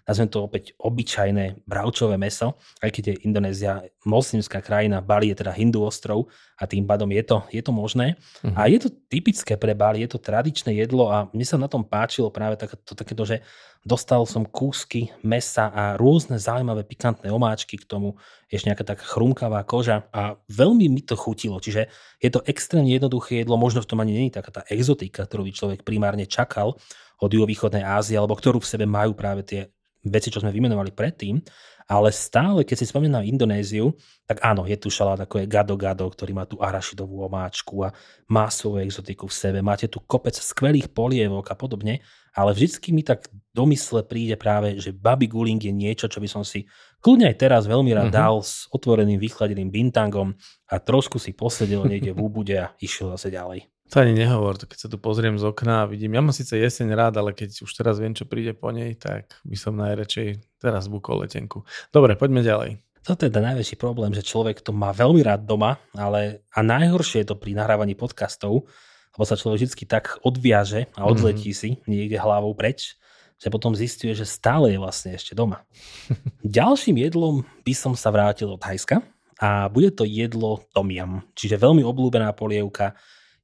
nazvem 0.08 0.32
to 0.32 0.48
opäť 0.48 0.72
obyčajné 0.80 1.68
bravčové 1.68 2.16
meso, 2.16 2.56
aj 2.80 2.90
keď 2.96 3.04
je 3.12 3.20
Indonézia 3.28 3.84
moslimská 4.08 4.64
krajina, 4.64 5.04
Bali 5.04 5.28
je 5.28 5.44
teda 5.44 5.52
Hindu 5.52 5.84
ostrov 5.84 6.32
a 6.56 6.64
tým 6.64 6.88
pádom 6.88 7.12
je 7.12 7.20
to, 7.20 7.44
je 7.52 7.60
to 7.60 7.76
možné. 7.76 8.16
Uh-huh. 8.40 8.56
A 8.56 8.72
je 8.72 8.80
to 8.80 8.88
typické 9.12 9.60
pre 9.60 9.76
Bali, 9.76 10.00
je 10.00 10.16
to 10.16 10.18
tradičné 10.18 10.72
jedlo 10.72 11.12
a 11.12 11.28
mne 11.36 11.44
sa 11.44 11.60
na 11.60 11.68
tom 11.68 11.84
páčilo 11.84 12.32
práve 12.32 12.56
takéto, 12.56 12.96
takéto 12.96 13.28
že 13.28 13.44
dostal 13.84 14.24
som 14.24 14.48
kúsky 14.48 15.12
mesa 15.20 15.68
a 15.68 15.94
rôzne 16.00 16.40
zaujímavé 16.40 16.88
pikantné 16.88 17.28
omáčky 17.28 17.76
k 17.76 17.84
tomu, 17.84 18.16
ešte 18.48 18.72
nejaká 18.72 18.96
taká 18.96 19.04
chrumkavá 19.04 19.60
koža 19.68 20.08
a 20.08 20.40
veľmi 20.48 20.88
mi 20.88 21.04
to 21.04 21.20
chutilo. 21.20 21.60
Čiže 21.60 21.92
je 22.16 22.30
to 22.32 22.40
extrémne 22.48 22.88
jednoduché 22.88 23.44
jedlo, 23.44 23.60
možno 23.60 23.84
v 23.84 23.88
tom 23.92 24.00
ani 24.00 24.32
je 24.32 24.40
taká 24.40 24.50
tá 24.50 24.62
exotika, 24.72 25.28
ktorú 25.28 25.44
by 25.44 25.52
človek 25.52 25.80
primárne 25.84 26.24
čakal 26.24 26.80
od 27.18 27.30
juhovýchodnej 27.30 27.82
Ázie, 27.82 28.16
alebo 28.16 28.38
ktorú 28.38 28.62
v 28.62 28.70
sebe 28.70 28.86
majú 28.86 29.12
práve 29.12 29.42
tie 29.44 29.60
veci, 30.08 30.28
čo 30.32 30.40
sme 30.42 30.52
vymenovali 30.52 30.92
predtým, 30.92 31.40
ale 31.88 32.12
stále, 32.12 32.68
keď 32.68 32.84
si 32.84 32.86
spomínam 32.92 33.24
Indonéziu, 33.24 33.96
tak 34.28 34.44
áno, 34.44 34.68
je 34.68 34.76
tu 34.76 34.92
šalát 34.92 35.24
ako 35.24 35.40
je 35.40 35.48
Gado 35.48 35.72
Gado, 35.72 36.04
ktorý 36.04 36.36
má 36.36 36.44
tú 36.44 36.60
arašidovú 36.60 37.24
omáčku 37.24 37.80
a 37.80 37.96
má 38.28 38.52
svoju 38.52 38.84
exotiku 38.84 39.24
v 39.24 39.32
sebe. 39.32 39.58
Máte 39.64 39.88
tu 39.88 40.04
kopec 40.04 40.36
skvelých 40.36 40.92
polievok 40.92 41.48
a 41.48 41.56
podobne, 41.56 42.04
ale 42.36 42.52
vždycky 42.52 42.92
mi 42.92 43.00
tak 43.00 43.32
do 43.56 43.64
mysle 43.72 44.04
príde 44.04 44.36
práve, 44.36 44.76
že 44.76 44.92
baby 44.92 45.32
guling 45.32 45.64
je 45.64 45.72
niečo, 45.72 46.12
čo 46.12 46.20
by 46.20 46.28
som 46.28 46.44
si 46.44 46.68
kľudne 47.00 47.24
aj 47.32 47.40
teraz 47.40 47.64
veľmi 47.64 47.88
rád 47.96 48.12
uh-huh. 48.12 48.20
dal 48.20 48.36
s 48.44 48.68
otvoreným, 48.68 49.16
vychladeným 49.16 49.72
bintangom 49.72 50.36
a 50.68 50.76
trošku 50.76 51.16
si 51.16 51.32
posedel 51.32 51.88
niekde 51.88 52.12
v 52.12 52.20
úbude 52.20 52.68
a 52.68 52.76
išiel 52.84 53.16
zase 53.16 53.32
ďalej. 53.32 53.64
To 53.88 54.04
ani 54.04 54.12
nehovor, 54.12 54.60
to 54.60 54.68
keď 54.68 54.78
sa 54.84 54.88
tu 54.92 55.00
pozriem 55.00 55.40
z 55.40 55.48
okna 55.48 55.84
a 55.84 55.88
vidím, 55.88 56.12
ja 56.12 56.20
mám 56.20 56.36
síce 56.36 56.52
jeseň 56.60 56.92
rád, 56.92 57.16
ale 57.16 57.32
keď 57.32 57.64
už 57.64 57.72
teraz 57.72 57.96
viem, 57.96 58.12
čo 58.12 58.28
príde 58.28 58.52
po 58.52 58.68
nej, 58.68 58.92
tak 58.92 59.32
by 59.48 59.56
som 59.56 59.80
najradšej 59.80 60.60
teraz 60.60 60.92
bukol 60.92 61.24
letenku. 61.24 61.64
Dobre, 61.88 62.12
poďme 62.12 62.44
ďalej. 62.44 62.70
Toto 63.00 63.24
je 63.24 63.32
ten 63.32 63.40
najväčší 63.40 63.80
problém, 63.80 64.12
že 64.12 64.20
človek 64.20 64.60
to 64.60 64.76
má 64.76 64.92
veľmi 64.92 65.24
rád 65.24 65.48
doma, 65.48 65.80
ale 65.96 66.44
a 66.52 66.60
najhoršie 66.60 67.24
je 67.24 67.32
to 67.32 67.40
pri 67.40 67.56
nahrávaní 67.56 67.96
podcastov, 67.96 68.68
lebo 69.16 69.24
sa 69.24 69.40
človek 69.40 69.64
vždy 69.64 69.88
tak 69.88 70.20
odviaže 70.20 70.92
a 70.92 71.08
odletí 71.08 71.56
mm-hmm. 71.56 71.80
si 71.80 71.88
niekde 71.88 72.20
hlavou 72.20 72.52
preč, 72.52 73.00
že 73.40 73.48
potom 73.48 73.72
zistuje, 73.72 74.12
že 74.12 74.28
stále 74.28 74.76
je 74.76 74.78
vlastne 74.82 75.16
ešte 75.16 75.32
doma. 75.32 75.64
Ďalším 76.44 77.00
jedlom 77.00 77.48
by 77.64 77.72
som 77.72 77.96
sa 77.96 78.12
vrátil 78.12 78.52
od 78.52 78.60
Thajska 78.60 79.00
a 79.40 79.72
bude 79.72 79.96
to 79.96 80.04
jedlo 80.04 80.60
tom 80.76 80.92
yam, 80.92 81.24
čiže 81.32 81.56
veľmi 81.56 81.80
obľúbená 81.80 82.36
polievka, 82.36 82.92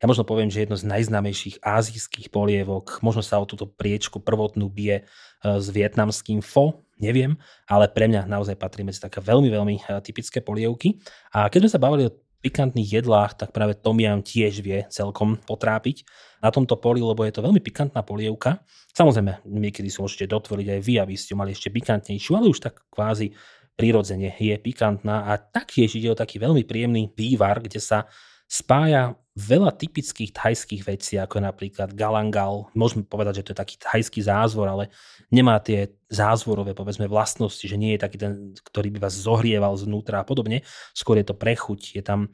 ja 0.04 0.06
možno 0.06 0.28
poviem, 0.28 0.52
že 0.52 0.68
jedno 0.68 0.76
z 0.76 0.84
najznámejších 0.84 1.64
azijských 1.64 2.28
polievok, 2.28 3.00
možno 3.00 3.24
sa 3.24 3.40
o 3.40 3.48
túto 3.48 3.64
priečku 3.64 4.20
prvotnú 4.20 4.68
bije 4.68 5.00
e, 5.00 5.04
s 5.40 5.72
vietnamským 5.72 6.44
fo, 6.44 6.84
neviem, 7.00 7.40
ale 7.64 7.88
pre 7.88 8.04
mňa 8.12 8.28
naozaj 8.28 8.60
patrí 8.60 8.84
medzi 8.84 9.00
také 9.00 9.24
veľmi, 9.24 9.48
veľmi 9.48 9.74
e, 9.80 9.82
typické 10.04 10.44
polievky. 10.44 11.00
A 11.32 11.48
keď 11.48 11.64
sme 11.64 11.72
sa 11.72 11.80
bavili 11.80 12.12
o 12.12 12.14
pikantných 12.44 13.00
jedlách, 13.00 13.32
tak 13.40 13.56
práve 13.56 13.80
Tom 13.80 13.96
Yam 13.96 14.20
tiež 14.20 14.60
vie 14.60 14.84
celkom 14.92 15.40
potrápiť 15.40 16.04
na 16.44 16.52
tomto 16.52 16.76
poli, 16.76 17.00
lebo 17.00 17.24
je 17.24 17.32
to 17.32 17.40
veľmi 17.40 17.64
pikantná 17.64 18.04
polievka. 18.04 18.60
Samozrejme, 18.92 19.48
niekedy 19.48 19.88
si 19.88 20.04
môžete 20.04 20.28
dotvoriť 20.28 20.68
aj 20.68 20.80
vy, 20.84 20.94
aby 21.00 21.16
ste 21.16 21.32
mali 21.32 21.56
ešte 21.56 21.72
pikantnejšiu, 21.72 22.36
ale 22.36 22.52
už 22.52 22.60
tak 22.60 22.84
kvázi 22.92 23.32
prirodzene 23.72 24.36
je 24.36 24.52
pikantná 24.60 25.32
a 25.32 25.40
taktiež 25.40 25.96
ide 25.96 26.12
o 26.12 26.20
taký 26.20 26.36
veľmi 26.36 26.68
príjemný 26.68 27.08
vývar, 27.16 27.64
kde 27.64 27.80
sa 27.80 28.04
spája 28.48 29.16
veľa 29.34 29.74
typických 29.74 30.30
thajských 30.30 30.82
vecí, 30.86 31.18
ako 31.18 31.42
napríklad 31.42 31.90
galangal. 31.98 32.70
Môžeme 32.70 33.02
povedať, 33.02 33.42
že 33.42 33.50
to 33.50 33.52
je 33.52 33.62
taký 33.66 33.76
thajský 33.82 34.20
zázvor, 34.22 34.70
ale 34.70 34.94
nemá 35.34 35.58
tie 35.58 35.90
zázvorové, 36.06 36.70
povedzme, 36.70 37.10
vlastnosti, 37.10 37.66
že 37.66 37.74
nie 37.74 37.98
je 37.98 38.04
taký 38.06 38.16
ten, 38.22 38.54
ktorý 38.62 38.94
by 38.94 39.10
vás 39.10 39.18
zohrieval 39.18 39.74
znútra 39.74 40.22
a 40.22 40.26
podobne. 40.26 40.62
Skôr 40.94 41.18
je 41.18 41.26
to 41.26 41.34
prechuť, 41.34 41.98
je 41.98 42.02
tam 42.06 42.30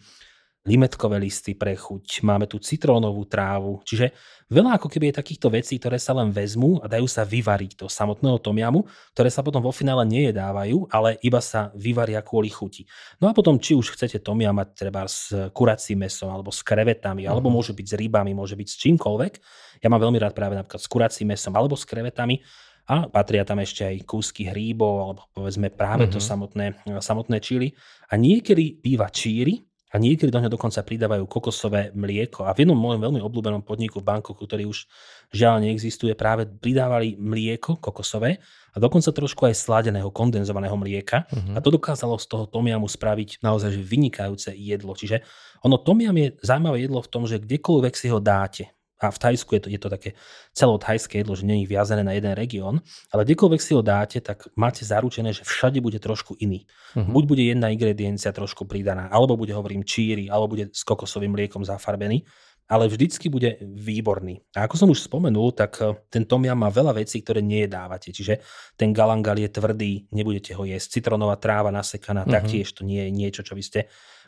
limetkové 0.69 1.17
listy 1.17 1.57
pre 1.57 1.73
chuť, 1.73 2.21
máme 2.21 2.45
tu 2.45 2.61
citrónovú 2.61 3.25
trávu, 3.25 3.81
čiže 3.81 4.13
veľa 4.53 4.77
ako 4.77 4.93
keby 4.93 5.09
je 5.09 5.19
takýchto 5.25 5.49
vecí, 5.49 5.81
ktoré 5.81 5.97
sa 5.97 6.13
len 6.13 6.29
vezmú 6.29 6.77
a 6.85 6.87
dajú 6.87 7.09
sa 7.09 7.25
vyvariť 7.25 7.81
do 7.81 7.89
samotného 7.89 8.37
tomiamu, 8.45 8.85
ktoré 9.17 9.33
sa 9.33 9.41
potom 9.41 9.65
vo 9.65 9.73
finále 9.73 10.05
nejedávajú, 10.05 10.93
ale 10.93 11.17
iba 11.25 11.41
sa 11.41 11.73
vyvaria 11.73 12.21
kvôli 12.21 12.53
chuti. 12.53 12.85
No 13.25 13.33
a 13.33 13.33
potom, 13.33 13.57
či 13.57 13.73
už 13.73 13.97
chcete 13.97 14.21
tomiam 14.21 14.53
mať 14.53 14.77
treba 14.77 15.09
s 15.09 15.33
kuracím 15.57 16.05
mesom, 16.05 16.29
alebo 16.29 16.53
s 16.53 16.61
krevetami, 16.61 17.25
alebo 17.25 17.49
mhm. 17.49 17.55
môže 17.57 17.73
byť 17.73 17.87
s 17.89 17.95
rybami, 17.97 18.37
môže 18.37 18.53
byť 18.53 18.69
s 18.69 18.77
čímkoľvek. 18.85 19.33
Ja 19.81 19.89
mám 19.89 20.05
veľmi 20.05 20.21
rád 20.21 20.37
práve 20.37 20.61
napríklad 20.61 20.85
s 20.85 20.89
kuracím 20.93 21.33
mesom, 21.33 21.57
alebo 21.57 21.73
s 21.73 21.89
krevetami, 21.89 22.45
a 22.91 23.07
patria 23.07 23.47
tam 23.47 23.63
ešte 23.63 23.87
aj 23.87 24.03
kúsky 24.03 24.51
hríbov, 24.51 24.95
alebo 24.99 25.23
povedzme 25.31 25.71
práve 25.71 26.11
mm-hmm. 26.11 26.15
to 26.15 26.21
mhm. 26.21 26.27
samotné, 26.27 26.67
samotné 26.99 27.39
číly. 27.39 27.71
A 28.11 28.19
niekedy 28.19 28.83
býva 28.83 29.07
číry, 29.15 29.70
a 29.91 29.99
niekedy 29.99 30.31
do 30.31 30.39
ňa 30.39 30.47
dokonca 30.47 30.87
pridávajú 30.87 31.27
kokosové 31.27 31.91
mlieko. 31.91 32.47
A 32.47 32.55
v 32.55 32.63
jednom 32.63 32.79
mojom 32.79 33.11
veľmi 33.11 33.21
obľúbenom 33.27 33.67
podniku 33.67 33.99
v 33.99 34.07
Bankoku, 34.07 34.47
ktorý 34.47 34.71
už 34.71 34.87
žiaľ 35.35 35.67
neexistuje, 35.67 36.15
práve 36.15 36.47
pridávali 36.47 37.19
mlieko 37.19 37.83
kokosové 37.83 38.39
a 38.71 38.77
dokonca 38.79 39.11
trošku 39.11 39.51
aj 39.51 39.59
sladeného, 39.59 40.15
kondenzovaného 40.15 40.79
mlieka. 40.79 41.27
Uh-huh. 41.27 41.55
A 41.55 41.63
to 41.63 41.75
dokázalo 41.75 42.23
z 42.23 42.27
toho 42.31 42.47
tomiamu 42.47 42.87
spraviť 42.87 43.43
naozaj 43.43 43.75
že 43.75 43.83
vynikajúce 43.83 44.51
jedlo. 44.55 44.95
Čiže 44.95 45.27
ono 45.67 45.83
tomiam 45.83 46.15
je 46.15 46.39
zaujímavé 46.39 46.87
jedlo 46.87 47.03
v 47.03 47.11
tom, 47.11 47.27
že 47.27 47.43
kdekoľvek 47.43 47.95
si 47.99 48.07
ho 48.15 48.23
dáte, 48.23 48.71
a 49.01 49.09
v 49.09 49.19
Thajsku 49.19 49.57
je 49.57 49.61
to, 49.65 49.69
je 49.73 49.81
to 49.81 49.89
také 49.89 50.11
celothajské 50.53 51.25
jedlo, 51.25 51.33
že 51.33 51.49
je 51.49 51.65
viazané 51.65 52.05
na 52.05 52.13
jeden 52.13 52.37
región, 52.37 52.85
ale 53.09 53.25
kdekoľvek 53.25 53.61
si 53.61 53.73
ho 53.73 53.81
dáte, 53.81 54.21
tak 54.21 54.53
máte 54.61 54.85
zaručené, 54.85 55.33
že 55.33 55.41
všade 55.41 55.81
bude 55.81 55.97
trošku 55.97 56.37
iný. 56.37 56.69
Uh-huh. 56.93 57.09
Buď 57.09 57.25
bude 57.25 57.43
jedna 57.43 57.73
ingrediencia 57.73 58.29
trošku 58.29 58.69
pridaná, 58.69 59.09
alebo 59.09 59.41
bude, 59.41 59.57
hovorím, 59.57 59.89
číri, 59.89 60.29
alebo 60.29 60.53
bude 60.53 60.69
s 60.69 60.85
kokosovým 60.85 61.33
mliekom 61.33 61.65
zafarbený, 61.65 62.29
ale 62.71 62.87
vždycky 62.87 63.27
bude 63.27 63.59
výborný. 63.61 64.47
A 64.55 64.71
ako 64.71 64.75
som 64.79 64.89
už 64.95 65.11
spomenul, 65.11 65.51
tak 65.53 65.83
eh, 65.83 65.99
ten 66.07 66.23
tomiam 66.23 66.57
má 66.57 66.71
veľa 66.71 66.95
vecí, 67.03 67.19
ktoré 67.19 67.43
nejedávate. 67.43 68.15
Čiže 68.15 68.39
ten 68.79 68.95
galangal 68.95 69.37
je 69.43 69.51
tvrdý, 69.51 70.07
nebudete 70.15 70.55
ho 70.55 70.63
jesť. 70.63 71.03
Citronová 71.03 71.35
tráva 71.35 71.75
nasekaná, 71.75 72.23
uh-huh. 72.23 72.39
taktiež 72.39 72.71
to 72.71 72.87
nie 72.87 73.03
je 73.03 73.11
niečo, 73.11 73.43
čo 73.43 73.59
by 73.59 73.65
ste 73.67 73.81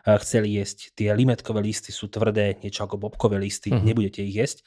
Eh, 0.03 0.19
chceli 0.19 0.59
jesť. 0.59 0.99
Tie 0.99 1.15
limetkové 1.15 1.63
listy 1.63 1.95
sú 1.95 2.11
tvrdé, 2.11 2.59
niečo 2.59 2.83
ako 2.83 2.99
bobkové 2.99 3.39
listy, 3.39 3.71
uh-huh. 3.71 3.87
nebudete 3.87 4.19
ich 4.27 4.35
jesť. 4.35 4.67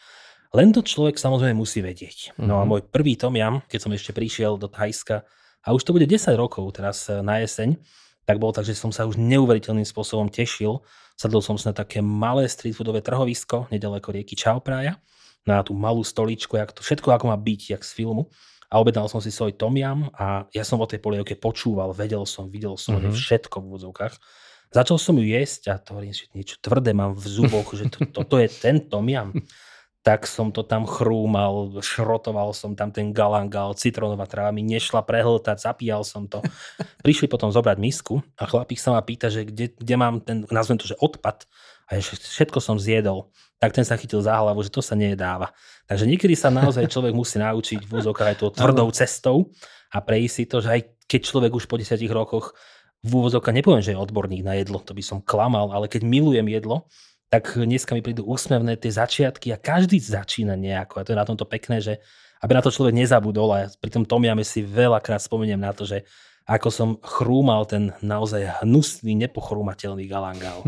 Len 0.55 0.71
to 0.71 0.79
človek 0.79 1.19
samozrejme 1.19 1.59
musí 1.59 1.83
vedieť. 1.83 2.31
Uh-huh. 2.31 2.47
No 2.47 2.53
a 2.59 2.63
mhm. 2.63 2.69
môj 2.71 2.81
prvý 2.88 3.19
tomiam, 3.19 3.59
keď 3.67 3.79
som 3.83 3.91
ešte 3.91 4.15
prišiel 4.15 4.55
do 4.55 4.71
Thajska, 4.71 5.27
a 5.65 5.73
už 5.73 5.81
to 5.81 5.97
bude 5.97 6.05
10 6.07 6.39
rokov 6.39 6.79
teraz 6.79 7.11
eh, 7.11 7.19
na 7.19 7.43
jeseň, 7.43 7.75
tak 8.25 8.41
bolo 8.41 8.51
tak, 8.51 8.65
že 8.65 8.73
som 8.73 8.89
sa 8.89 9.05
už 9.05 9.21
neuveriteľným 9.21 9.85
spôsobom 9.85 10.27
tešil. 10.33 10.81
Sadol 11.13 11.45
som 11.45 11.55
sa 11.55 11.71
na 11.71 11.75
také 11.77 12.01
malé 12.01 12.49
streetfoodové 12.49 13.05
trhovisko, 13.05 13.69
nedaleko 13.69 14.11
rieky 14.11 14.33
Čauprája, 14.33 14.97
na 15.45 15.61
tú 15.61 15.77
malú 15.77 16.01
stoličku, 16.01 16.57
jak 16.57 16.73
to, 16.73 16.81
všetko 16.81 17.13
ako 17.13 17.25
má 17.29 17.38
byť, 17.38 17.77
jak 17.77 17.83
z 17.85 17.91
filmu. 17.93 18.33
A 18.73 18.81
objednal 18.81 19.05
som 19.05 19.21
si 19.21 19.29
svoj 19.29 19.53
tomiam 19.53 20.09
a 20.17 20.49
ja 20.51 20.65
som 20.65 20.81
o 20.81 20.89
tej 20.89 20.97
polievke 20.97 21.38
počúval, 21.38 21.93
vedel 21.93 22.25
som, 22.25 22.49
videl 22.49 22.75
som 22.81 22.97
uh-huh. 22.97 23.13
všetko 23.13 23.61
v 23.61 23.65
úvodzovkách. 23.69 24.13
Začal 24.73 24.97
som 24.97 25.15
ju 25.21 25.23
jesť 25.29 25.61
a 25.71 25.73
to 25.77 25.95
hovorím, 25.95 26.11
že 26.17 26.25
niečo 26.33 26.57
tvrdé 26.59 26.91
mám 26.91 27.13
v 27.13 27.25
zuboch, 27.29 27.69
že 27.77 27.88
to, 27.93 28.09
toto 28.09 28.41
je 28.41 28.49
ten 28.49 28.81
tomiam. 28.81 29.31
Tak 30.06 30.30
som 30.30 30.54
to 30.54 30.62
tam 30.62 30.86
chrúmal, 30.86 31.82
šrotoval 31.82 32.54
som 32.54 32.78
tam 32.78 32.94
ten 32.94 33.10
galangal, 33.10 33.74
citronová 33.74 34.30
tráva 34.30 34.54
mi 34.54 34.62
nešla 34.62 35.02
prehltať, 35.02 35.58
zapíjal 35.58 36.06
som 36.06 36.30
to. 36.30 36.46
Prišli 37.06 37.26
potom 37.26 37.50
zobrať 37.50 37.82
misku 37.82 38.22
a 38.38 38.46
chlapík 38.46 38.78
sa 38.78 38.94
ma 38.94 39.02
pýta, 39.02 39.34
že 39.34 39.50
kde, 39.50 39.74
kde 39.74 39.96
mám 39.98 40.22
ten, 40.22 40.46
nazvem 40.54 40.78
to, 40.78 40.86
že 40.86 40.98
odpad. 41.02 41.50
A 41.89 41.98
všetko 42.02 42.62
som 42.62 42.78
zjedol. 42.78 43.34
Tak 43.58 43.74
ten 43.74 43.86
sa 43.86 43.98
chytil 43.98 44.22
za 44.22 44.38
hlavu, 44.38 44.62
že 44.62 44.70
to 44.70 44.86
sa 44.86 44.94
nedáva. 44.94 45.54
Takže 45.89 46.06
niekedy 46.06 46.38
sa 46.38 46.54
naozaj 46.54 46.86
človek 46.86 47.13
musí 47.13 47.41
naučiť 47.41 47.89
v 47.89 47.91
úzokách 47.98 48.30
aj 48.30 48.38
tou 48.41 48.50
tvrdou 48.54 48.89
cestou 48.94 49.50
a 49.89 50.02
prejsť 50.06 50.34
si 50.34 50.44
to, 50.46 50.58
že 50.62 50.70
aj 50.70 50.82
keď 51.10 51.22
človek 51.26 51.52
už 51.54 51.65
po 51.65 51.82
10 51.82 51.98
rokoch 52.13 52.54
v 53.06 53.12
úvozovka 53.22 53.54
nepoviem, 53.54 53.86
že 53.86 53.94
je 53.94 54.02
odborník 54.02 54.41
na 54.41 54.58
jedlo, 54.58 54.82
to 54.82 54.98
by 54.98 55.04
som 55.06 55.22
klamal, 55.22 55.70
ale 55.70 55.86
keď 55.86 56.02
milujem 56.02 56.50
jedlo, 56.50 56.89
tak 57.36 57.60
dneska 57.60 57.91
mi 57.91 58.00
prídu 58.00 58.24
úsmevné 58.24 58.80
tie 58.80 58.95
začiatky 58.95 59.52
a 59.52 59.60
každý 59.60 60.00
začína 60.00 60.56
nejako. 60.56 61.04
A 61.04 61.04
to 61.04 61.12
je 61.12 61.19
na 61.19 61.28
tomto 61.28 61.43
pekné, 61.43 61.84
že 61.84 62.00
aby 62.39 62.56
na 62.56 62.63
to 62.63 62.71
človek 62.71 62.95
nezabudol 62.95 63.52
a 63.52 63.67
pri 63.67 63.91
tom 63.91 64.08
tomiame 64.08 64.48
si 64.48 64.63
veľakrát 64.63 65.19
spomeniem 65.19 65.60
na 65.60 65.76
to, 65.76 65.84
že 65.84 66.08
ako 66.48 66.69
som 66.71 66.89
chrúmal 67.04 67.67
ten 67.67 67.91
naozaj 68.00 68.63
hnusný, 68.63 69.19
nepochrúmateľný 69.28 70.08
galangal. 70.08 70.63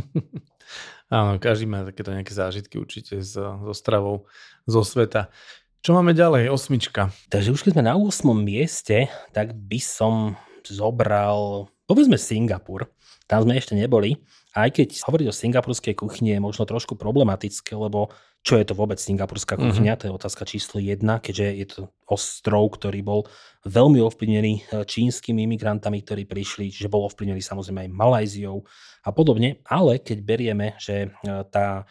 Áno, 1.08 1.40
každý 1.40 1.72
má 1.72 1.88
takéto 1.88 2.12
nejaké 2.12 2.36
zážitky 2.36 2.76
určite 2.76 3.24
so, 3.24 3.64
so 3.64 3.72
stravou 3.72 4.28
zo 4.68 4.84
sveta. 4.84 5.32
Čo 5.80 5.96
máme 5.96 6.12
ďalej? 6.12 6.52
Osmička. 6.52 7.16
Takže 7.32 7.56
už 7.56 7.64
keď 7.64 7.80
sme 7.80 7.88
na 7.88 7.96
8. 7.96 8.28
mieste, 8.44 9.08
tak 9.32 9.56
by 9.56 9.80
som 9.80 10.36
zobral 10.68 11.72
Povedzme 11.88 12.20
Singapur, 12.20 12.92
tam 13.32 13.48
sme 13.48 13.56
ešte 13.56 13.72
neboli. 13.72 14.20
Aj 14.58 14.74
keď 14.74 14.98
hovoriť 15.06 15.28
o 15.30 15.38
singapurskej 15.38 15.94
kuchyni 15.94 16.34
je 16.34 16.42
možno 16.42 16.66
trošku 16.66 16.98
problematické, 16.98 17.78
lebo 17.78 18.10
čo 18.42 18.58
je 18.58 18.66
to 18.66 18.74
vôbec 18.74 18.98
singapurská 18.98 19.54
mhm. 19.54 19.62
kuchyňa, 19.70 19.94
mm-hmm. 19.94 20.02
to 20.02 20.08
je 20.10 20.18
otázka 20.18 20.44
číslo 20.50 20.82
jedna, 20.82 21.22
keďže 21.22 21.48
je 21.54 21.66
to 21.70 21.82
ostrov, 22.10 22.74
ktorý 22.74 23.06
bol 23.06 23.22
veľmi 23.68 24.02
ovplyvnený 24.02 24.54
e, 24.58 24.88
čínskymi 24.88 25.44
imigrantami, 25.46 26.02
ktorí 26.02 26.24
prišli, 26.24 26.72
čiže 26.72 26.90
bol 26.90 27.06
ovplyvnený 27.06 27.44
samozrejme 27.44 27.86
aj 27.86 27.94
Malajziou 27.94 28.64
a 29.04 29.10
podobne, 29.12 29.60
ale 29.68 30.00
keď 30.00 30.18
berieme, 30.24 30.80
že 30.80 31.12
e, 31.12 31.38
tá 31.52 31.84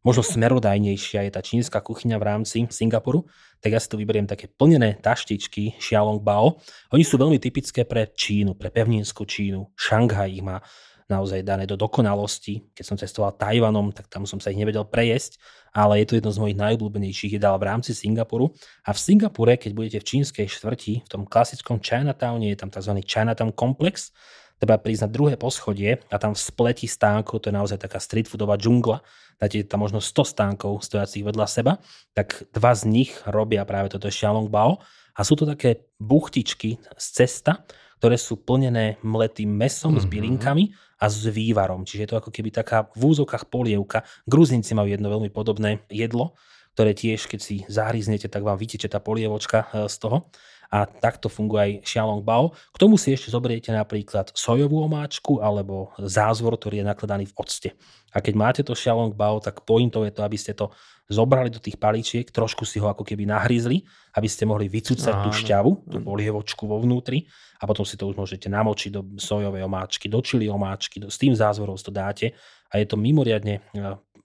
možno 0.00 0.24
smerodajnejšia 0.24 1.28
je 1.28 1.32
tá 1.34 1.44
čínska 1.44 1.84
kuchyňa 1.84 2.16
v 2.16 2.24
rámci 2.24 2.58
Singapuru, 2.72 3.28
tak 3.60 3.76
ja 3.76 3.80
si 3.82 3.90
tu 3.90 4.00
vyberiem 4.00 4.24
také 4.24 4.48
plnené 4.48 4.96
taštičky 5.02 5.76
Xiaolong 5.76 6.22
Bao. 6.22 6.62
Oni 6.94 7.04
sú 7.04 7.20
veľmi 7.20 7.36
typické 7.42 7.84
pre 7.84 8.08
Čínu, 8.14 8.54
pre 8.54 8.70
pevninskú 8.70 9.26
Čínu. 9.26 9.74
Šanghaj 9.74 10.30
ich 10.30 10.40
má 10.40 10.62
naozaj 11.08 11.40
dané 11.40 11.64
do 11.64 11.74
dokonalosti. 11.74 12.68
Keď 12.76 12.84
som 12.84 13.00
cestoval 13.00 13.32
Tajvanom, 13.32 13.96
tak 13.96 14.12
tam 14.12 14.28
som 14.28 14.38
sa 14.38 14.52
ich 14.52 14.60
nevedel 14.60 14.84
prejesť, 14.84 15.40
ale 15.72 16.04
je 16.04 16.06
to 16.06 16.16
jedno 16.20 16.30
z 16.30 16.40
mojich 16.40 16.60
najobľúbenejších 16.60 17.40
jedál 17.40 17.56
v 17.56 17.68
rámci 17.68 17.96
Singapuru. 17.96 18.52
A 18.84 18.92
v 18.92 19.00
Singapure, 19.00 19.56
keď 19.56 19.72
budete 19.72 19.98
v 20.04 20.08
čínskej 20.14 20.46
štvrti, 20.52 20.94
v 21.04 21.08
tom 21.08 21.24
klasickom 21.24 21.80
Chinatowne, 21.80 22.52
je 22.52 22.60
tam 22.60 22.68
tzv. 22.68 23.00
Chinatown 23.00 23.56
komplex, 23.56 24.12
treba 24.60 24.76
prísť 24.76 25.08
na 25.08 25.10
druhé 25.10 25.34
poschodie 25.40 26.02
a 26.12 26.16
tam 26.20 26.36
v 26.36 26.44
spleti 26.44 26.84
stánkov, 26.84 27.40
to 27.40 27.48
je 27.48 27.56
naozaj 27.56 27.78
taká 27.80 28.02
street 28.02 28.28
foodová 28.28 28.60
džungla, 28.60 29.00
dáte 29.38 29.64
tam 29.64 29.86
možno 29.86 30.02
100 30.02 30.34
stánkov 30.34 30.82
stojacích 30.82 31.24
vedľa 31.24 31.46
seba, 31.46 31.72
tak 32.12 32.44
dva 32.52 32.74
z 32.74 32.90
nich 32.90 33.10
robia 33.24 33.62
práve 33.64 33.88
toto 33.88 34.10
Xiaolong 34.10 34.50
Bao 34.50 34.82
a 35.14 35.20
sú 35.22 35.38
to 35.38 35.46
také 35.46 35.88
buchtičky 36.02 36.82
z 36.98 37.06
cesta, 37.22 37.64
ktoré 37.98 38.16
sú 38.16 38.38
plnené 38.38 38.96
mletým 39.02 39.50
mesom 39.50 39.94
mm-hmm. 39.94 40.02
s 40.02 40.06
mhm. 40.06 40.12
bylinkami 40.14 40.64
a 40.98 41.06
s 41.06 41.26
vývarom. 41.26 41.86
Čiže 41.86 42.02
je 42.02 42.10
to 42.10 42.18
ako 42.18 42.30
keby 42.34 42.50
taká 42.50 42.90
v 42.94 43.02
úzokách 43.14 43.46
polievka. 43.50 44.06
Gruzinci 44.26 44.74
majú 44.74 44.90
jedno 44.90 45.10
veľmi 45.10 45.30
podobné 45.30 45.82
jedlo, 45.90 46.34
ktoré 46.78 46.94
tiež, 46.94 47.26
keď 47.26 47.40
si 47.42 47.66
zahryznete, 47.66 48.30
tak 48.30 48.46
vám 48.46 48.54
vyteče 48.54 48.86
tá 48.86 49.02
polievočka 49.02 49.66
e, 49.74 49.90
z 49.90 49.98
toho. 49.98 50.30
A 50.70 50.86
takto 50.86 51.26
funguje 51.26 51.58
aj 51.58 51.72
Xiaolong 51.82 52.22
Bao. 52.22 52.54
K 52.54 52.78
tomu 52.78 52.94
si 52.94 53.10
ešte 53.10 53.34
zoberiete 53.34 53.74
napríklad 53.74 54.30
sojovú 54.30 54.86
omáčku 54.86 55.42
alebo 55.42 55.90
zázvor, 55.98 56.54
ktorý 56.54 56.84
je 56.84 56.86
nakladaný 56.86 57.24
v 57.26 57.34
octe. 57.34 57.68
A 58.14 58.22
keď 58.22 58.34
máte 58.38 58.62
to 58.62 58.78
Xiaolong 58.78 59.10
Bao, 59.10 59.42
tak 59.42 59.66
pointou 59.66 60.06
je 60.06 60.14
to, 60.14 60.22
aby 60.22 60.38
ste 60.38 60.54
to 60.54 60.70
zobrali 61.10 61.50
do 61.50 61.58
tých 61.58 61.80
paličiek, 61.82 62.30
trošku 62.30 62.62
si 62.62 62.78
ho 62.78 62.86
ako 62.86 63.02
keby 63.02 63.26
nahryzli, 63.26 63.82
aby 64.14 64.28
ste 64.30 64.46
mohli 64.46 64.70
vycúcať 64.70 65.24
tú 65.24 65.34
šťavu, 65.34 65.88
tú 65.88 65.98
polievočku 66.04 66.68
vo 66.68 66.78
vnútri. 66.78 67.26
A 67.58 67.66
potom 67.66 67.82
si 67.82 67.98
to 67.98 68.06
už 68.06 68.14
môžete 68.14 68.46
namočiť 68.46 68.90
do 68.94 69.02
sojovej 69.18 69.66
omáčky, 69.66 70.06
do 70.06 70.22
čili 70.22 70.46
omáčky, 70.46 71.02
do, 71.02 71.10
s 71.10 71.18
tým 71.18 71.34
zázvorom 71.34 71.74
to 71.74 71.90
dáte. 71.90 72.38
A 72.70 72.78
je 72.78 72.86
to 72.86 73.00
mimoriadne 73.00 73.64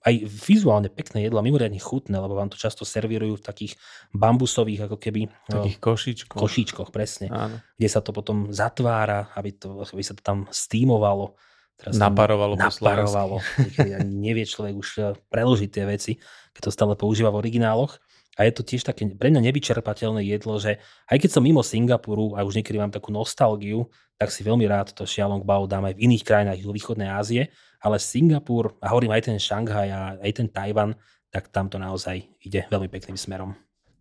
aj 0.04 0.14
vizuálne 0.28 0.92
pekné 0.92 1.24
jedlo, 1.26 1.40
mimoriadne 1.40 1.80
chutné, 1.80 2.12
lebo 2.20 2.36
vám 2.36 2.52
to 2.52 2.60
často 2.60 2.84
servírujú 2.84 3.40
v 3.40 3.44
takých 3.44 3.72
bambusových 4.12 4.84
ako 4.84 5.00
keby 5.00 5.32
takých 5.48 5.80
košičkoch. 5.80 6.36
košičkoch 6.36 6.88
presne, 6.92 7.32
Áno. 7.32 7.56
kde 7.80 7.88
sa 7.88 8.04
to 8.04 8.12
potom 8.12 8.52
zatvára, 8.52 9.32
aby, 9.32 9.56
to, 9.56 9.80
aby 9.80 10.04
sa 10.04 10.12
to 10.12 10.20
tam 10.20 10.44
stímovalo. 10.52 11.32
Teraz 11.80 11.96
naparovalo. 11.96 12.54
Naparovalo. 12.54 13.40
nevie 14.04 14.44
človek 14.44 14.74
už 14.76 14.88
eh, 15.00 15.04
preložiť 15.32 15.68
tie 15.72 15.84
veci, 15.88 16.12
keď 16.52 16.60
to 16.68 16.70
stále 16.70 16.94
používa 16.94 17.32
v 17.32 17.40
origináloch. 17.40 17.98
A 18.34 18.50
je 18.50 18.52
to 18.54 18.66
tiež 18.66 18.82
také 18.82 19.06
pre 19.14 19.30
mňa 19.30 19.46
nevyčerpateľné 19.46 20.26
jedlo, 20.26 20.58
že 20.58 20.82
aj 21.06 21.22
keď 21.22 21.30
som 21.38 21.42
mimo 21.46 21.62
Singapuru 21.62 22.34
a 22.34 22.42
už 22.42 22.58
niekedy 22.58 22.82
mám 22.82 22.90
takú 22.90 23.14
nostalgiu, 23.14 23.86
tak 24.18 24.34
si 24.34 24.42
veľmi 24.42 24.66
rád 24.66 24.90
to 24.90 25.06
Xiaolong 25.06 25.46
Bao 25.46 25.70
dám 25.70 25.86
aj 25.86 25.94
v 25.94 26.10
iných 26.10 26.26
krajinách 26.26 26.58
východnej 26.66 27.14
Ázie, 27.14 27.54
ale 27.84 28.00
Singapur, 28.00 28.80
a 28.80 28.88
hovorím 28.90 29.12
aj 29.12 29.28
ten 29.28 29.36
Šanghaj 29.36 29.88
a 29.92 30.00
aj 30.24 30.32
ten 30.32 30.48
Tajvan, 30.48 30.96
tak 31.28 31.52
tam 31.52 31.68
to 31.68 31.76
naozaj 31.76 32.16
ide 32.40 32.64
veľmi 32.72 32.88
pekným 32.88 33.20
smerom. 33.20 33.52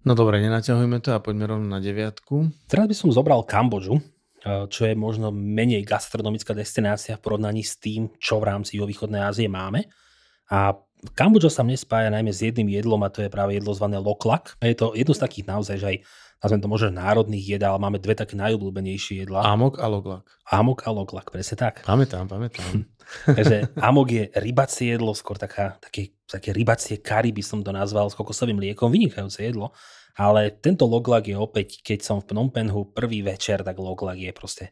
No 0.04 0.16
dobre, 0.16 0.40
nenaťahujme 0.44 1.00
to 1.00 1.16
a 1.16 1.24
poďme 1.24 1.48
rovno 1.48 1.68
na 1.68 1.80
deviatku. 1.84 2.52
Teraz 2.68 2.88
by 2.88 2.96
som 2.96 3.10
zobral 3.12 3.44
Kambodžu, 3.44 4.00
eh, 4.00 4.68
čo 4.68 4.88
je 4.88 4.96
možno 4.96 5.32
menej 5.32 5.84
gastronomická 5.84 6.56
destinácia 6.56 7.20
v 7.20 7.24
porovnaní 7.24 7.64
s 7.64 7.80
tým, 7.80 8.12
čo 8.20 8.40
v 8.40 8.48
rámci 8.48 8.80
východnej 8.80 9.24
Ázie 9.24 9.48
máme. 9.52 9.88
A 10.52 10.76
Kambodža 11.12 11.52
sa 11.52 11.68
mne 11.68 11.76
spája 11.76 12.08
najmä 12.08 12.32
s 12.32 12.40
jedným 12.40 12.72
jedlom 12.72 13.04
a 13.04 13.12
to 13.12 13.24
je 13.24 13.32
práve 13.32 13.60
jedlo 13.60 13.76
zvané 13.76 14.00
loklak. 14.00 14.56
Je 14.64 14.72
to 14.72 14.96
jedno 14.96 15.12
z 15.12 15.24
takých 15.24 15.46
naozaj, 15.52 15.76
že 15.76 15.88
aj 15.88 15.98
nazvem 16.44 16.60
to 16.60 16.68
možno 16.68 16.92
národných 16.92 17.56
jedál, 17.56 17.80
máme 17.80 18.04
dve 18.04 18.20
také 18.20 18.36
najobľúbenejšie 18.36 19.24
jedlá. 19.24 19.48
Amok 19.48 19.80
a 19.80 19.88
loklak. 19.88 20.28
Amok 20.52 20.84
a 20.84 20.92
loklak, 20.92 21.32
presne 21.32 21.56
tak. 21.56 21.88
Pamätám, 21.88 22.28
pamätám. 22.28 22.84
Takže 23.40 23.72
amok 23.80 24.08
je 24.12 24.24
rybacie 24.36 24.92
jedlo, 24.92 25.16
skôr 25.16 25.40
taká, 25.40 25.80
také, 25.80 26.12
také 26.28 26.52
rybacie 26.52 27.00
kary 27.00 27.32
by 27.32 27.40
som 27.40 27.64
to 27.64 27.72
nazval 27.72 28.12
s 28.12 28.20
kokosovým 28.20 28.60
liekom, 28.60 28.92
vynikajúce 28.92 29.40
jedlo. 29.40 29.72
Ale 30.14 30.54
tento 30.54 30.86
loglak 30.86 31.32
je 31.32 31.40
opäť, 31.40 31.82
keď 31.82 32.00
som 32.06 32.18
v 32.22 32.30
Phnom 32.30 32.54
Penhu 32.54 32.92
prvý 32.92 33.26
večer, 33.26 33.64
tak 33.66 33.80
loglak 33.80 34.20
je 34.20 34.32
proste 34.36 34.66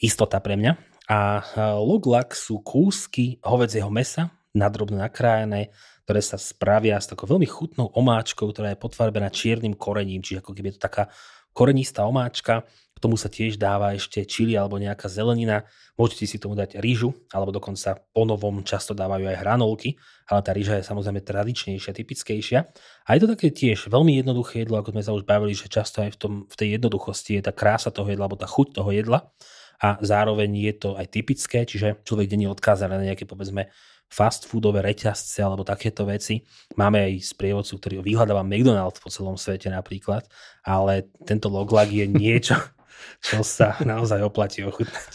istota 0.00 0.40
pre 0.40 0.56
mňa. 0.58 0.72
A 1.06 1.44
loglak 1.78 2.34
sú 2.34 2.64
kúsky 2.66 3.38
hovedzieho 3.44 3.92
mesa, 3.92 4.34
nadrobne 4.56 4.98
nakrájené, 4.98 5.70
ktoré 6.06 6.22
sa 6.22 6.38
spravia 6.38 7.02
s 7.02 7.10
takou 7.10 7.26
veľmi 7.26 7.50
chutnou 7.50 7.90
omáčkou, 7.90 8.46
ktorá 8.54 8.70
je 8.70 8.78
potvarbená 8.78 9.26
čiernym 9.26 9.74
korením, 9.74 10.22
čiže 10.22 10.38
ako 10.38 10.54
keby 10.54 10.70
je 10.70 10.74
to 10.78 10.86
taká 10.86 11.10
korenistá 11.50 12.06
omáčka. 12.06 12.62
K 12.94 13.02
tomu 13.02 13.18
sa 13.18 13.26
tiež 13.26 13.58
dáva 13.58 13.92
ešte 13.92 14.22
čili 14.24 14.54
alebo 14.54 14.78
nejaká 14.78 15.10
zelenina. 15.10 15.66
Môžete 15.98 16.24
si 16.30 16.36
tomu 16.38 16.54
dať 16.54 16.78
rýžu, 16.78 17.12
alebo 17.34 17.52
dokonca 17.52 17.98
po 18.14 18.22
novom 18.22 18.62
často 18.62 18.94
dávajú 18.94 19.26
aj 19.26 19.40
hranolky, 19.42 19.98
ale 20.30 20.40
tá 20.46 20.54
rýža 20.54 20.80
je 20.80 20.88
samozrejme 20.88 21.20
tradičnejšia, 21.26 21.92
typickejšia. 21.92 22.58
A 23.04 23.08
je 23.12 23.20
to 23.26 23.28
také 23.34 23.50
tiež 23.50 23.90
veľmi 23.90 24.16
jednoduché 24.16 24.62
jedlo, 24.62 24.78
ako 24.78 24.94
sme 24.94 25.02
sa 25.02 25.12
už 25.12 25.26
bavili, 25.26 25.58
že 25.58 25.68
často 25.68 26.06
aj 26.06 26.14
v, 26.14 26.18
tom, 26.22 26.32
v 26.46 26.54
tej 26.54 26.68
jednoduchosti 26.78 27.36
je 27.36 27.42
tá 27.44 27.52
krása 27.52 27.90
toho 27.90 28.08
jedla, 28.08 28.30
alebo 28.30 28.38
tá 28.38 28.48
chuť 28.48 28.78
toho 28.78 28.94
jedla 28.94 29.28
a 29.76 30.00
zároveň 30.00 30.72
je 30.72 30.74
to 30.76 30.90
aj 30.96 31.06
typické, 31.12 31.68
čiže 31.68 32.00
človek 32.04 32.32
není 32.32 32.48
odkázaný 32.48 32.96
na 32.96 33.06
nejaké 33.12 33.28
povedzme 33.28 33.68
fast 34.06 34.46
foodové 34.46 34.82
reťazce 34.82 35.42
alebo 35.42 35.66
takéto 35.66 36.06
veci. 36.06 36.42
Máme 36.78 37.02
aj 37.02 37.36
sprievodcu, 37.36 37.74
ktorý 37.78 37.94
vyhľadáva 38.02 38.46
McDonald's 38.46 39.02
po 39.02 39.10
celom 39.10 39.34
svete 39.34 39.68
napríklad, 39.68 40.26
ale 40.62 41.10
tento 41.26 41.50
loglag 41.50 41.90
je 41.90 42.06
niečo, 42.06 42.56
čo 43.26 43.42
sa 43.42 43.76
naozaj 43.82 44.22
oplatí 44.22 44.62
ochutnať. 44.62 45.12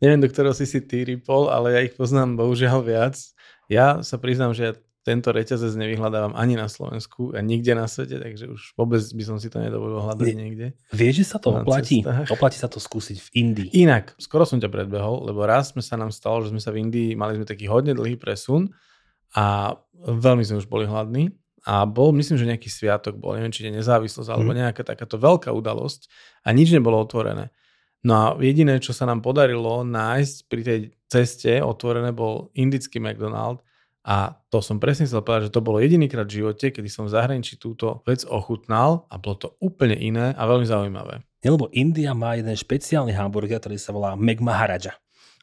Neviem, 0.00 0.24
do 0.24 0.28
ktorého 0.32 0.56
si 0.56 0.64
si 0.64 0.80
ty 0.80 1.04
ripol, 1.04 1.52
ale 1.52 1.76
ja 1.76 1.80
ich 1.84 1.92
poznám 1.92 2.40
bohužiaľ 2.40 2.80
viac. 2.80 3.16
Ja 3.68 4.00
sa 4.00 4.16
priznám, 4.16 4.56
že 4.56 4.80
tento 5.00 5.32
reťazec 5.32 5.72
nevyhľadávam 5.80 6.36
ani 6.36 6.60
na 6.60 6.68
Slovensku 6.68 7.32
a 7.32 7.40
nikde 7.40 7.72
na 7.72 7.88
svete, 7.88 8.20
takže 8.20 8.52
už 8.52 8.76
vôbec 8.76 9.00
by 9.00 9.24
som 9.24 9.36
si 9.40 9.48
to 9.48 9.56
nedovolil 9.56 10.04
hľadať 10.04 10.26
Nie, 10.28 10.36
niekde. 10.36 10.66
Vieš, 10.92 11.14
že 11.24 11.26
sa 11.26 11.38
to 11.40 11.56
oplatí? 11.56 12.04
Cestách. 12.04 12.28
Oplatí 12.28 12.56
sa 12.60 12.68
to 12.68 12.76
skúsiť 12.76 13.16
v 13.16 13.28
Indii. 13.32 13.68
Inak, 13.80 14.12
skoro 14.20 14.44
som 14.44 14.60
ťa 14.60 14.68
predbehol, 14.68 15.24
lebo 15.24 15.48
raz 15.48 15.72
sme 15.72 15.80
sa 15.80 15.96
nám 15.96 16.12
stalo, 16.12 16.44
že 16.44 16.52
sme 16.52 16.60
sa 16.60 16.68
v 16.68 16.84
Indii, 16.84 17.16
mali 17.16 17.40
sme 17.40 17.48
taký 17.48 17.64
hodne 17.72 17.96
dlhý 17.96 18.20
presun 18.20 18.68
a 19.32 19.72
veľmi 20.04 20.44
sme 20.44 20.60
už 20.60 20.68
boli 20.68 20.84
hladní 20.84 21.32
a 21.64 21.88
bol, 21.88 22.12
myslím, 22.16 22.36
že 22.36 22.48
nejaký 22.48 22.68
sviatok 22.68 23.16
bol, 23.16 23.36
neviem, 23.36 23.52
či 23.52 23.68
je 23.68 23.72
nezávislosť 23.72 24.28
alebo 24.28 24.52
mhm. 24.52 24.68
nejaká 24.68 24.84
takáto 24.84 25.16
veľká 25.16 25.48
udalosť 25.48 26.12
a 26.44 26.52
nič 26.52 26.76
nebolo 26.76 27.00
otvorené. 27.00 27.52
No 28.00 28.12
a 28.16 28.24
jediné, 28.40 28.80
čo 28.80 28.96
sa 28.96 29.04
nám 29.04 29.20
podarilo 29.20 29.84
nájsť 29.84 30.36
pri 30.48 30.60
tej 30.64 30.78
ceste 31.08 31.60
otvorené, 31.60 32.16
bol 32.16 32.48
indický 32.56 32.96
McDonald 32.96 33.60
a 34.00 34.32
to 34.48 34.64
som 34.64 34.80
presne 34.80 35.04
chcel 35.04 35.20
povedať, 35.20 35.52
že 35.52 35.54
to 35.54 35.64
bolo 35.64 35.76
jedinýkrát 35.76 36.24
v 36.24 36.40
živote, 36.40 36.72
kedy 36.72 36.88
som 36.88 37.04
v 37.04 37.12
zahraničí 37.12 37.60
túto 37.60 38.00
vec 38.08 38.24
ochutnal 38.24 39.04
a 39.12 39.20
bolo 39.20 39.36
to 39.36 39.48
úplne 39.60 39.92
iné 39.92 40.32
a 40.32 40.42
veľmi 40.48 40.64
zaujímavé. 40.64 41.20
Nie, 41.44 41.52
lebo 41.52 41.68
India 41.72 42.16
má 42.16 42.36
jeden 42.36 42.52
špeciálny 42.52 43.12
hamburger, 43.12 43.60
ktorý 43.60 43.76
sa 43.76 43.92
volá 43.92 44.16
Meg 44.16 44.40
Maharaja. 44.40 44.96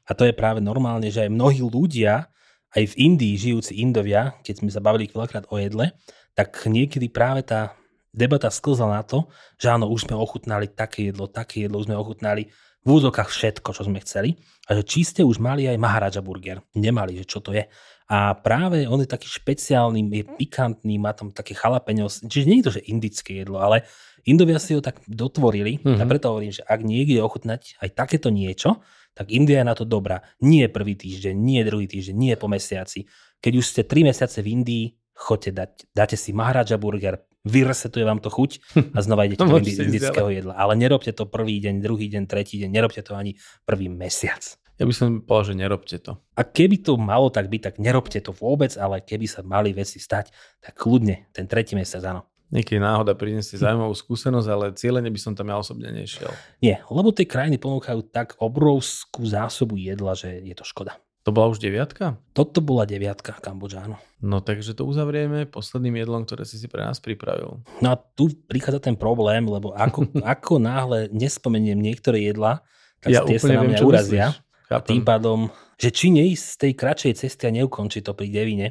A 0.10 0.18
to 0.18 0.26
je 0.26 0.34
práve 0.34 0.58
normálne, 0.58 1.10
že 1.14 1.26
aj 1.26 1.34
mnohí 1.34 1.62
ľudia, 1.62 2.30
aj 2.74 2.84
v 2.94 2.98
Indii 2.98 3.36
žijúci 3.38 3.78
Indovia, 3.78 4.38
keď 4.42 4.66
sme 4.66 4.70
sa 4.74 4.82
bavili 4.82 5.10
veľakrát 5.10 5.50
o 5.54 5.58
jedle, 5.62 5.94
tak 6.34 6.54
niekedy 6.66 7.10
práve 7.10 7.46
tá 7.46 7.78
debata 8.14 8.50
sklzla 8.50 8.90
na 8.90 9.02
to, 9.06 9.30
že 9.62 9.70
áno, 9.70 9.90
už 9.90 10.10
sme 10.10 10.18
ochutnali 10.18 10.70
také 10.70 11.14
jedlo, 11.14 11.30
také 11.30 11.66
jedlo, 11.66 11.82
už 11.82 11.90
sme 11.90 11.98
ochutnali 11.98 12.50
v 12.88 12.90
úzokách 12.90 13.28
všetko, 13.28 13.70
čo 13.76 13.84
sme 13.84 14.00
chceli. 14.00 14.40
A 14.70 14.80
že 14.80 14.84
či 14.88 15.04
ste 15.04 15.22
už 15.22 15.44
mali 15.44 15.68
aj 15.68 15.76
Maharaja 15.76 16.24
burger. 16.24 16.64
Nemali, 16.72 17.20
že 17.20 17.26
čo 17.28 17.44
to 17.44 17.52
je. 17.52 17.68
A 18.08 18.40
práve 18.40 18.88
on 18.88 19.04
je 19.04 19.10
taký 19.10 19.28
špeciálny, 19.28 20.00
je 20.08 20.24
pikantný, 20.24 20.96
má 20.96 21.12
tam 21.12 21.28
také 21.36 21.52
chalapeňo, 21.52 22.08
čiže 22.08 22.48
nie 22.48 22.64
je 22.64 22.66
to, 22.72 22.76
že 22.80 22.88
indické 22.88 23.44
jedlo, 23.44 23.60
ale 23.60 23.84
Indovia 24.28 24.60
si 24.60 24.76
ho 24.76 24.84
tak 24.84 25.00
dotvorili 25.08 25.80
mm-hmm. 25.80 26.00
a 26.00 26.04
mhm. 26.04 26.10
preto 26.12 26.32
hovorím, 26.32 26.52
že 26.52 26.64
ak 26.68 26.84
niekde 26.84 27.24
ochutnať 27.24 27.80
aj 27.80 27.90
takéto 27.96 28.28
niečo, 28.28 28.84
tak 29.16 29.34
India 29.34 29.64
je 29.64 29.66
na 29.66 29.74
to 29.74 29.88
dobrá. 29.88 30.22
Nie 30.44 30.70
prvý 30.70 30.94
týždeň, 30.94 31.34
nie 31.34 31.66
druhý 31.66 31.90
týždeň, 31.90 32.14
nie 32.14 32.34
po 32.38 32.46
mesiaci. 32.46 33.10
Keď 33.42 33.54
už 33.58 33.66
ste 33.66 33.82
3 33.82 34.14
mesiace 34.14 34.46
v 34.46 34.62
Indii, 34.62 34.86
choďte 35.18 35.52
dať, 35.58 35.72
dáte 35.90 36.16
si 36.20 36.30
Maharaja 36.38 36.78
burger, 36.78 37.26
vyresetuje 37.42 38.06
vám 38.06 38.22
to 38.22 38.30
chuť 38.30 38.78
a 38.94 39.00
znova 39.02 39.26
idete 39.26 39.42
do 39.42 39.58
indického 39.58 40.30
jedla. 40.30 40.54
Ale 40.54 40.78
nerobte 40.78 41.10
to 41.18 41.26
prvý 41.26 41.58
deň, 41.64 41.82
druhý 41.82 42.12
deň, 42.14 42.24
tretí 42.30 42.62
deň, 42.62 42.70
nerobte 42.70 43.02
to 43.02 43.18
ani 43.18 43.34
prvý 43.66 43.90
mesiac. 43.90 44.44
Ja 44.78 44.86
by 44.86 44.94
som 44.94 45.26
povedal, 45.26 45.54
že 45.54 45.56
nerobte 45.58 45.98
to. 45.98 46.22
A 46.38 46.46
keby 46.46 46.86
to 46.86 47.02
malo 47.02 47.34
tak 47.34 47.50
byť, 47.50 47.62
tak 47.66 47.76
nerobte 47.82 48.22
to 48.22 48.30
vôbec, 48.30 48.70
ale 48.78 49.02
keby 49.02 49.26
sa 49.26 49.42
mali 49.42 49.74
veci 49.74 49.98
stať, 49.98 50.30
tak 50.62 50.78
kľudne 50.78 51.34
ten 51.34 51.50
tretí 51.50 51.74
mesiac 51.74 52.06
áno. 52.06 52.30
Niekedy 52.48 52.80
náhoda 52.80 53.12
priniesie 53.12 53.60
zaujímavú 53.60 53.92
skúsenosť, 53.92 54.48
ale 54.48 54.66
cieľene 54.72 55.12
by 55.12 55.20
som 55.20 55.34
tam 55.36 55.52
ja 55.52 55.60
osobne 55.60 55.92
nešiel. 55.92 56.32
Nie, 56.64 56.80
lebo 56.88 57.12
tie 57.12 57.28
krajiny 57.28 57.60
ponúkajú 57.60 58.08
tak 58.08 58.40
obrovskú 58.40 59.26
zásobu 59.28 59.76
jedla, 59.76 60.16
že 60.16 60.40
je 60.46 60.56
to 60.56 60.64
škoda. 60.64 60.96
To 61.28 61.36
bola 61.36 61.52
už 61.52 61.60
deviatka? 61.60 62.16
Toto 62.32 62.64
bola 62.64 62.88
deviatka 62.88 63.36
Kambodža, 63.44 63.84
áno. 63.84 64.00
No 64.24 64.40
takže 64.40 64.72
to 64.72 64.88
uzavrieme 64.88 65.44
posledným 65.44 66.00
jedlom, 66.00 66.24
ktoré 66.24 66.48
si 66.48 66.56
si 66.56 66.72
pre 66.72 66.88
nás 66.88 67.04
pripravil. 67.04 67.60
No 67.84 67.88
a 67.92 68.00
tu 68.00 68.32
prichádza 68.48 68.88
ten 68.88 68.96
problém, 68.96 69.44
lebo 69.44 69.76
ako, 69.76 70.08
ako 70.24 70.54
náhle 70.64 71.12
nespomeniem 71.12 71.76
niektoré 71.76 72.32
jedla, 72.32 72.64
tak 73.04 73.12
ja 73.12 73.28
tie 73.28 73.44
sa 73.44 73.60
na 73.60 73.68
mňa 73.68 73.80
urazia. 73.84 74.32
Myslíš. 74.32 74.47
A 74.68 74.84
tým 74.84 75.04
pádom, 75.04 75.48
že 75.80 75.90
či 75.96 76.12
neísť 76.12 76.46
z 76.46 76.56
tej 76.60 76.72
kratšej 76.76 77.14
cesty 77.24 77.44
a 77.48 77.56
neukončiť 77.64 78.04
to 78.04 78.12
pri 78.12 78.28
Devine, 78.28 78.68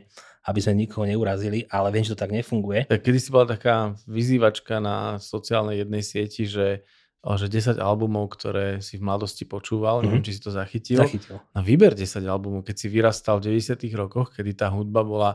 aby 0.47 0.61
sme 0.63 0.87
nikoho 0.87 1.09
neurazili, 1.09 1.67
ale 1.73 1.91
viem, 1.91 2.07
že 2.07 2.15
to 2.15 2.23
tak 2.23 2.31
nefunguje. 2.31 2.87
Tak 2.87 3.03
kedy 3.03 3.19
si 3.19 3.29
bola 3.35 3.57
taká 3.57 3.99
vyzývačka 4.07 4.79
na 4.79 5.19
sociálnej 5.19 5.83
jednej 5.83 6.03
sieti, 6.05 6.47
že 6.47 6.87
že 7.35 7.51
10 7.51 7.83
albumov, 7.83 8.39
ktoré 8.39 8.79
si 8.79 9.03
v 9.03 9.11
mladosti 9.11 9.43
počúval, 9.43 9.99
mm-hmm. 9.99 10.07
neviem, 10.07 10.23
či 10.23 10.39
si 10.39 10.41
to 10.47 10.55
zachytil. 10.55 11.03
Zachytil. 11.03 11.43
A 11.43 11.59
vyber 11.59 11.99
10 11.99 12.23
albumov, 12.23 12.63
keď 12.63 12.77
si 12.79 12.87
vyrastal 12.87 13.43
v 13.43 13.59
90 13.59 13.83
rokoch, 13.99 14.31
kedy 14.31 14.55
tá 14.55 14.71
hudba 14.71 15.03
bola 15.03 15.35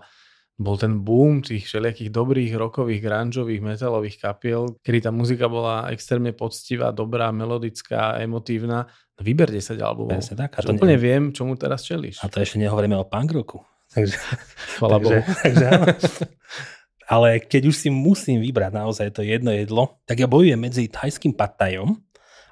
bol 0.62 0.78
ten 0.78 1.02
boom 1.02 1.42
tých 1.42 1.66
všelijakých 1.66 2.14
dobrých 2.14 2.54
rokových, 2.54 3.02
grungeových, 3.02 3.62
metalových 3.62 4.18
kapiel, 4.22 4.78
kedy 4.86 5.10
tá 5.10 5.12
muzika 5.12 5.50
bola 5.50 5.90
extrémne 5.90 6.32
poctivá, 6.32 6.94
dobrá, 6.94 7.34
melodická, 7.34 8.22
emotívna. 8.22 8.86
No 9.18 9.22
vyber 9.26 9.50
10 9.50 9.82
albumov. 9.82 10.22
Presne 10.22 10.38
tak. 10.38 10.58
A 10.58 10.66
to 10.66 10.78
úplne 10.78 10.98
ne... 10.98 11.02
viem, 11.02 11.24
čomu 11.34 11.58
teraz 11.58 11.82
čelíš. 11.82 12.22
A 12.22 12.30
to 12.30 12.40
ešte 12.40 12.62
nehovoríme 12.62 12.96
o 12.98 13.10
punk 13.10 13.34
roku. 13.34 13.66
Takže, 13.96 14.16
Chvala 14.80 15.04
takže, 15.04 15.18
takže 15.44 15.66
áno. 15.68 15.86
Ale 17.12 17.44
keď 17.44 17.68
už 17.68 17.76
si 17.76 17.90
musím 17.92 18.40
vybrať 18.40 18.72
naozaj 18.72 19.08
to 19.12 19.20
jedno 19.20 19.52
jedlo, 19.52 20.00
tak 20.08 20.24
ja 20.24 20.32
bojujem 20.32 20.56
medzi 20.56 20.88
thajským 20.88 21.36
patajom, 21.36 22.00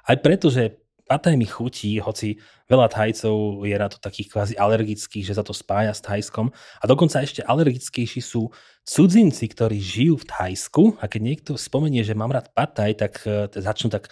aj 0.04 0.16
preto, 0.20 0.52
že 0.52 0.79
pataj 1.10 1.34
mi 1.34 1.42
chutí, 1.42 1.98
hoci 1.98 2.38
veľa 2.70 2.86
Thajcov 2.86 3.66
je 3.66 3.74
na 3.74 3.90
to 3.90 3.98
takých 3.98 4.30
kvázi 4.30 4.54
alergických, 4.54 5.26
že 5.26 5.34
sa 5.34 5.42
to 5.42 5.50
spája 5.50 5.90
s 5.90 5.98
Thajskom. 6.06 6.54
A 6.54 6.84
dokonca 6.86 7.18
ešte 7.18 7.42
alergickejší 7.42 8.22
sú 8.22 8.54
cudzinci, 8.86 9.50
ktorí 9.50 9.82
žijú 9.82 10.22
v 10.22 10.28
Thajsku 10.30 11.02
a 11.02 11.10
keď 11.10 11.20
niekto 11.20 11.52
spomenie, 11.58 12.06
že 12.06 12.14
mám 12.14 12.30
rád 12.30 12.54
pataj, 12.54 12.94
tak 12.94 13.12
uh, 13.26 13.50
začnú 13.50 13.90
tak 13.90 14.06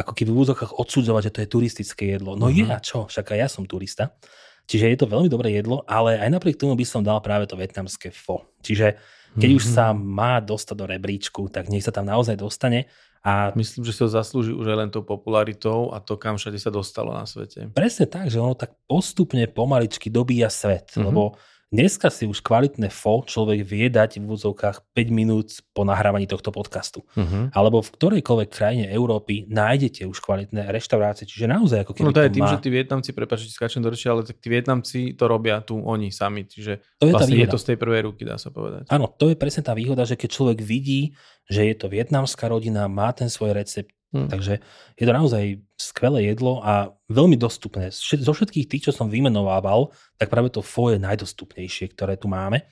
ako 0.00 0.16
keby 0.16 0.32
v 0.32 0.40
úzokách 0.48 0.80
odsudzovať, 0.80 1.28
že 1.28 1.32
to 1.36 1.40
je 1.44 1.52
turistické 1.52 2.04
jedlo. 2.16 2.32
No 2.40 2.48
uh-huh. 2.48 2.56
je 2.56 2.64
a 2.72 2.80
čo, 2.80 3.04
však 3.04 3.36
aj 3.36 3.38
ja 3.44 3.48
som 3.52 3.68
turista. 3.68 4.16
Čiže 4.64 4.96
je 4.96 4.96
to 4.96 5.12
veľmi 5.12 5.28
dobré 5.28 5.52
jedlo, 5.52 5.84
ale 5.84 6.16
aj 6.16 6.40
napriek 6.40 6.56
tomu 6.56 6.72
by 6.72 6.88
som 6.88 7.04
dal 7.04 7.20
práve 7.20 7.44
to 7.44 7.58
vietnamské 7.58 8.08
fo. 8.08 8.48
Čiže 8.64 8.96
keď 9.36 9.48
uh-huh. 9.52 9.58
už 9.60 9.64
mhm. 9.68 9.72
sa 9.76 9.84
má 9.92 10.40
dostať 10.40 10.76
do 10.78 10.86
rebríčku, 10.88 11.52
tak 11.52 11.68
nech 11.68 11.84
sa 11.84 11.92
tam 11.92 12.08
naozaj 12.08 12.40
dostane 12.40 12.88
a 13.20 13.52
myslím, 13.52 13.84
že 13.84 13.92
si 13.92 14.00
ho 14.00 14.08
zaslúži 14.08 14.56
už 14.56 14.64
aj 14.64 14.78
len 14.80 14.90
tou 14.90 15.04
popularitou 15.04 15.92
a 15.92 16.00
to, 16.00 16.16
kam 16.16 16.40
všade 16.40 16.56
sa 16.56 16.72
dostalo 16.72 17.12
na 17.12 17.28
svete. 17.28 17.68
Presne 17.76 18.08
tak, 18.08 18.32
že 18.32 18.40
ono 18.40 18.56
tak 18.56 18.72
postupne 18.88 19.44
pomaličky 19.44 20.08
dobíja 20.08 20.48
svet, 20.48 20.96
mm-hmm. 20.96 21.04
lebo 21.04 21.36
Dneska 21.70 22.10
si 22.10 22.26
už 22.26 22.42
kvalitné 22.42 22.90
fo 22.90 23.22
človek 23.22 23.62
vie 23.62 23.86
dať 23.86 24.18
v 24.18 24.26
úzovkách 24.26 24.90
5 24.90 25.14
minút 25.14 25.62
po 25.70 25.86
nahrávaní 25.86 26.26
tohto 26.26 26.50
podcastu. 26.50 27.06
Uh-huh. 27.14 27.46
Alebo 27.54 27.78
v 27.78 27.94
ktorejkoľvek 27.94 28.50
krajine 28.50 28.84
Európy 28.90 29.46
nájdete 29.46 30.02
už 30.02 30.18
kvalitné 30.18 30.66
reštaurácie. 30.66 31.30
Čiže 31.30 31.46
naozaj 31.46 31.86
ako 31.86 31.94
keby 31.94 32.06
No 32.10 32.10
to 32.10 32.26
je 32.26 32.34
tým, 32.34 32.42
má... 32.42 32.50
že 32.50 32.58
tí 32.58 32.74
Vietnamci, 32.74 33.14
prepáčte, 33.14 33.54
skáčem 33.54 33.86
do 33.86 33.94
reči, 33.94 34.10
ale 34.10 34.26
tak 34.26 34.42
tí 34.42 34.50
Vietnamci 34.50 35.14
to 35.14 35.30
robia 35.30 35.62
tu 35.62 35.78
oni 35.78 36.10
sami. 36.10 36.42
Čiže 36.42 36.98
to 36.98 37.06
je, 37.06 37.14
vlastne 37.14 37.38
je 37.38 37.46
to 37.46 37.62
z 37.62 37.66
tej 37.70 37.76
prvej 37.78 38.02
ruky, 38.02 38.26
dá 38.26 38.34
sa 38.34 38.50
povedať. 38.50 38.90
Áno, 38.90 39.06
to 39.06 39.30
je 39.30 39.38
presne 39.38 39.62
tá 39.62 39.70
výhoda, 39.70 40.02
že 40.02 40.18
keď 40.18 40.26
človek 40.26 40.58
vidí, 40.66 41.14
že 41.46 41.70
je 41.70 41.74
to 41.78 41.86
vietnamská 41.86 42.50
rodina, 42.50 42.90
má 42.90 43.14
ten 43.14 43.30
svoj 43.30 43.54
recept, 43.54 43.94
Hmm. 44.10 44.26
Takže 44.26 44.58
je 44.98 45.04
to 45.06 45.12
naozaj 45.14 45.62
skvelé 45.78 46.34
jedlo 46.34 46.58
a 46.66 46.90
veľmi 47.06 47.38
dostupné. 47.38 47.94
Zo 47.94 48.32
všetkých 48.34 48.66
tých, 48.66 48.90
čo 48.90 48.92
som 48.92 49.06
vymenovával, 49.06 49.94
tak 50.18 50.34
práve 50.34 50.50
to 50.50 50.66
fo 50.66 50.90
je 50.90 50.98
najdostupnejšie, 50.98 51.94
ktoré 51.94 52.18
tu 52.18 52.26
máme. 52.26 52.66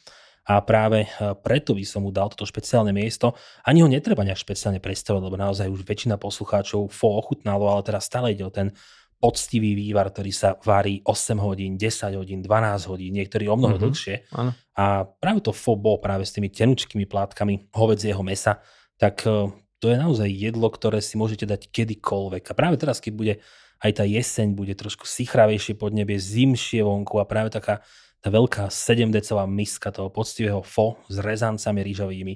A 0.49 0.65
práve 0.65 1.05
e, 1.05 1.09
preto 1.45 1.77
by 1.77 1.85
som 1.85 2.03
mu 2.03 2.11
dal 2.11 2.33
toto 2.33 2.49
špeciálne 2.49 2.89
miesto. 2.91 3.37
Ani 3.69 3.85
ho 3.85 3.89
netreba 3.89 4.25
nejak 4.25 4.41
špeciálne 4.41 4.81
predstavovať, 4.81 5.23
lebo 5.29 5.37
naozaj 5.37 5.69
už 5.69 5.85
väčšina 5.85 6.17
poslucháčov 6.17 6.89
fo 6.89 7.21
ochutnalo, 7.21 7.69
ale 7.69 7.85
teraz 7.85 8.09
stále 8.09 8.33
ide 8.33 8.49
o 8.49 8.51
ten 8.51 8.73
poctivý 9.19 9.77
vývar, 9.77 10.09
ktorý 10.09 10.33
sa 10.33 10.57
varí 10.63 11.05
8 11.05 11.37
hodín, 11.43 11.77
10 11.77 12.17
hodín, 12.17 12.41
12 12.41 12.91
hodín, 12.91 13.13
niektorí 13.19 13.45
o 13.51 13.59
mnoho 13.61 13.77
mm-hmm. 13.77 13.85
dlhšie. 13.93 14.15
Ano. 14.33 14.57
A 14.79 15.05
práve 15.05 15.45
to 15.45 15.53
fo 15.53 15.77
bol 15.77 16.01
práve 16.01 16.25
s 16.25 16.33
tými 16.33 16.49
tenučkými 16.49 17.05
plátkami 17.05 17.69
hovedzieho 17.75 18.23
mesa, 18.25 18.65
tak 18.97 19.29
e, 19.29 19.53
to 19.79 19.91
je 19.91 19.97
naozaj 19.97 20.29
jedlo, 20.29 20.67
ktoré 20.71 20.99
si 20.99 21.15
môžete 21.15 21.47
dať 21.47 21.71
kedykoľvek. 21.71 22.45
A 22.51 22.53
práve 22.55 22.77
teraz, 22.79 22.99
keď 22.99 23.13
bude 23.15 23.35
aj 23.79 24.03
tá 24.03 24.05
jeseň 24.05 24.59
bude 24.59 24.75
trošku 24.75 25.07
sichravejšie 25.07 25.79
podnebie, 25.79 26.19
zimšie 26.19 26.83
vonku 26.83 27.23
a 27.23 27.29
práve 27.29 27.55
taká 27.55 27.87
tá 28.19 28.35
veľká 28.35 28.67
7-decová 28.67 29.47
miska 29.47 29.95
toho 29.95 30.11
poctivého 30.11 30.59
fo 30.67 30.99
s 31.07 31.23
rezancami 31.23 31.87
rýžovými, 31.87 32.35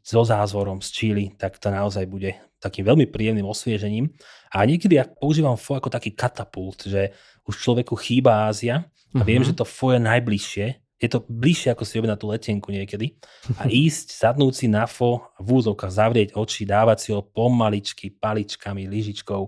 so 0.00 0.22
zázvorom 0.22 0.78
z 0.78 0.88
číly, 0.94 1.24
tak 1.34 1.58
to 1.58 1.68
naozaj 1.74 2.06
bude 2.06 2.38
takým 2.62 2.86
veľmi 2.86 3.10
príjemným 3.10 3.44
osviežením. 3.44 4.14
A 4.54 4.62
niekedy 4.62 4.96
ja 4.96 5.04
používam 5.04 5.58
fo 5.58 5.76
ako 5.76 5.90
taký 5.90 6.14
katapult, 6.14 6.86
že 6.86 7.12
už 7.44 7.54
človeku 7.60 7.98
chýba 7.98 8.46
Ázia 8.46 8.86
a 9.12 9.20
viem, 9.26 9.42
uh-huh. 9.42 9.52
že 9.52 9.58
to 9.58 9.66
fo 9.66 9.90
je 9.90 10.00
najbližšie, 10.00 10.66
je 10.96 11.08
to 11.12 11.28
bližšie 11.28 11.76
ako 11.76 11.84
si 11.84 12.00
na 12.00 12.16
tú 12.16 12.32
letenku 12.32 12.72
niekedy 12.72 13.20
a 13.60 13.68
ísť, 13.86 14.16
sadnúť 14.16 14.54
si 14.56 14.66
na 14.66 14.88
fo, 14.88 15.28
v 15.36 15.48
úzovkách 15.60 15.92
zavrieť 15.92 16.28
oči, 16.32 16.64
dávať 16.64 16.98
si 16.98 17.08
ho 17.12 17.20
pomaličky, 17.20 18.16
paličkami, 18.16 18.88
lyžičkou, 18.88 19.42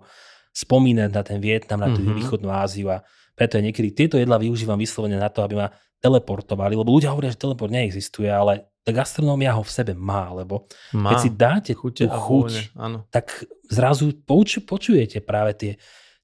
spomínať 0.53 1.11
na 1.13 1.23
ten 1.25 1.39
Vietnam, 1.41 1.81
na 1.81 1.91
tú 1.95 2.05
mm-hmm. 2.05 2.19
východnú 2.19 2.49
Áziu 2.53 2.93
a 2.93 3.01
preto 3.39 3.57
je 3.57 3.71
niekedy 3.71 3.95
tieto 3.95 4.17
jedla 4.19 4.37
využívam 4.37 4.75
vyslovene 4.75 5.15
na 5.15 5.31
to, 5.31 5.47
aby 5.47 5.55
ma 5.55 5.71
teleportovali, 6.03 6.75
lebo 6.75 6.95
ľudia 6.95 7.15
hovoria, 7.15 7.31
že 7.31 7.39
teleport 7.39 7.71
neexistuje, 7.71 8.27
ale 8.27 8.71
tá 8.83 8.91
gastronómia 8.95 9.55
ho 9.55 9.63
v 9.63 9.75
sebe 9.75 9.93
má, 9.95 10.31
lebo 10.35 10.67
má. 10.95 11.13
keď 11.13 11.17
si 11.19 11.31
dáte 11.31 11.73
Chute 11.75 12.07
tú 12.07 12.19
chuť, 12.19 12.75
áno. 12.79 13.05
tak 13.11 13.47
zrazu 13.69 14.15
poču, 14.25 14.63
počujete 14.63 15.21
práve 15.23 15.53
tie 15.59 15.73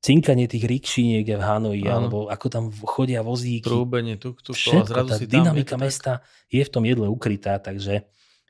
cinkanie 0.05 0.45
tých 0.45 0.69
rikší 0.69 1.17
niekde 1.17 1.41
v 1.41 1.43
Hanoji, 1.49 1.85
ano. 1.89 1.97
alebo 1.97 2.19
ako 2.29 2.47
tam 2.53 2.65
chodia 2.85 3.25
vozíky. 3.25 3.65
Trúbenie, 3.65 4.21
tuk, 4.21 4.45
tuk, 4.45 4.53
Všetko, 4.53 4.85
a 4.85 4.91
zrazu 4.93 5.09
tá 5.09 5.17
si 5.17 5.25
dynamika 5.25 5.81
tam, 5.81 5.89
mesta 5.89 6.13
je 6.53 6.61
v 6.61 6.69
tom 6.69 6.85
jedle 6.85 7.09
ukrytá, 7.09 7.57
takže 7.57 8.05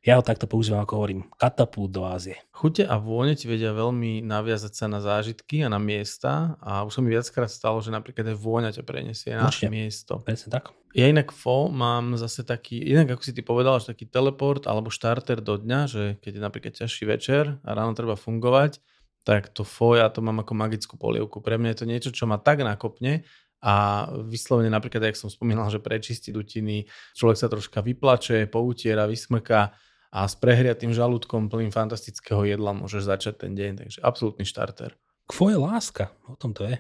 ja 0.05 0.21
ho 0.21 0.23
takto 0.27 0.45
používam, 0.45 0.85
ako 0.85 1.01
hovorím, 1.01 1.21
katapult 1.41 1.89
do 1.89 2.05
Ázie. 2.05 2.37
Chute 2.53 2.85
a 2.85 3.01
vône 3.01 3.33
ti 3.33 3.49
vedia 3.49 3.73
veľmi 3.73 4.21
naviazať 4.21 4.73
sa 4.77 4.85
na 4.85 5.01
zážitky 5.01 5.65
a 5.65 5.73
na 5.73 5.81
miesta 5.81 6.61
a 6.61 6.85
už 6.85 6.93
sa 6.93 7.01
mi 7.01 7.09
viackrát 7.09 7.49
stalo, 7.49 7.81
že 7.81 7.89
napríklad 7.89 8.29
aj 8.29 8.37
vôňa 8.37 8.71
ťa 8.77 8.85
preniesie 8.85 9.33
na 9.33 9.49
Určite. 9.49 9.73
miesto. 9.73 10.21
Presne 10.21 10.61
tak. 10.61 10.77
Ja 10.93 11.09
inak 11.09 11.33
fo 11.33 11.73
mám 11.73 12.21
zase 12.21 12.45
taký, 12.45 12.85
inak 12.85 13.17
ako 13.17 13.23
si 13.25 13.33
ty 13.33 13.41
povedal, 13.41 13.81
že 13.81 13.97
taký 13.97 14.05
teleport 14.05 14.69
alebo 14.69 14.93
štarter 14.93 15.41
do 15.41 15.57
dňa, 15.57 15.81
že 15.89 16.03
keď 16.21 16.33
je 16.37 16.43
napríklad 16.43 16.73
ťažší 16.85 17.09
večer 17.09 17.57
a 17.65 17.71
ráno 17.73 17.97
treba 17.97 18.13
fungovať, 18.13 18.85
tak 19.25 19.51
to 19.51 19.65
fo 19.65 19.97
ja 19.97 20.13
to 20.13 20.21
mám 20.21 20.45
ako 20.45 20.53
magickú 20.53 20.95
polievku. 21.01 21.41
Pre 21.41 21.57
mňa 21.57 21.69
je 21.73 21.79
to 21.81 21.87
niečo, 21.89 22.11
čo 22.13 22.29
ma 22.29 22.37
tak 22.37 22.61
nakopne 22.61 23.25
a 23.65 24.07
vyslovene 24.29 24.69
napríklad, 24.69 25.09
jak 25.09 25.17
som 25.17 25.33
spomínal, 25.33 25.73
že 25.73 25.81
prečistí 25.81 26.29
dutiny, 26.29 26.85
človek 27.17 27.41
sa 27.41 27.49
troška 27.49 27.81
vyplače, 27.81 28.45
poutiera, 28.53 29.09
vysmrká 29.09 29.73
a 30.13 30.21
s 30.29 30.37
prehriatým 30.37 30.93
žalúdkom 30.93 31.49
plným 31.49 31.73
fantastického 31.73 32.45
jedla 32.45 32.77
môžeš 32.77 33.09
začať 33.09 33.49
ten 33.49 33.57
deň, 33.57 33.73
takže 33.81 33.99
absolútny 34.05 34.45
štarter. 34.45 34.93
Kvo 35.25 35.49
je 35.49 35.57
láska, 35.57 36.13
o 36.29 36.37
tom 36.37 36.53
to 36.53 36.69
je. 36.69 36.77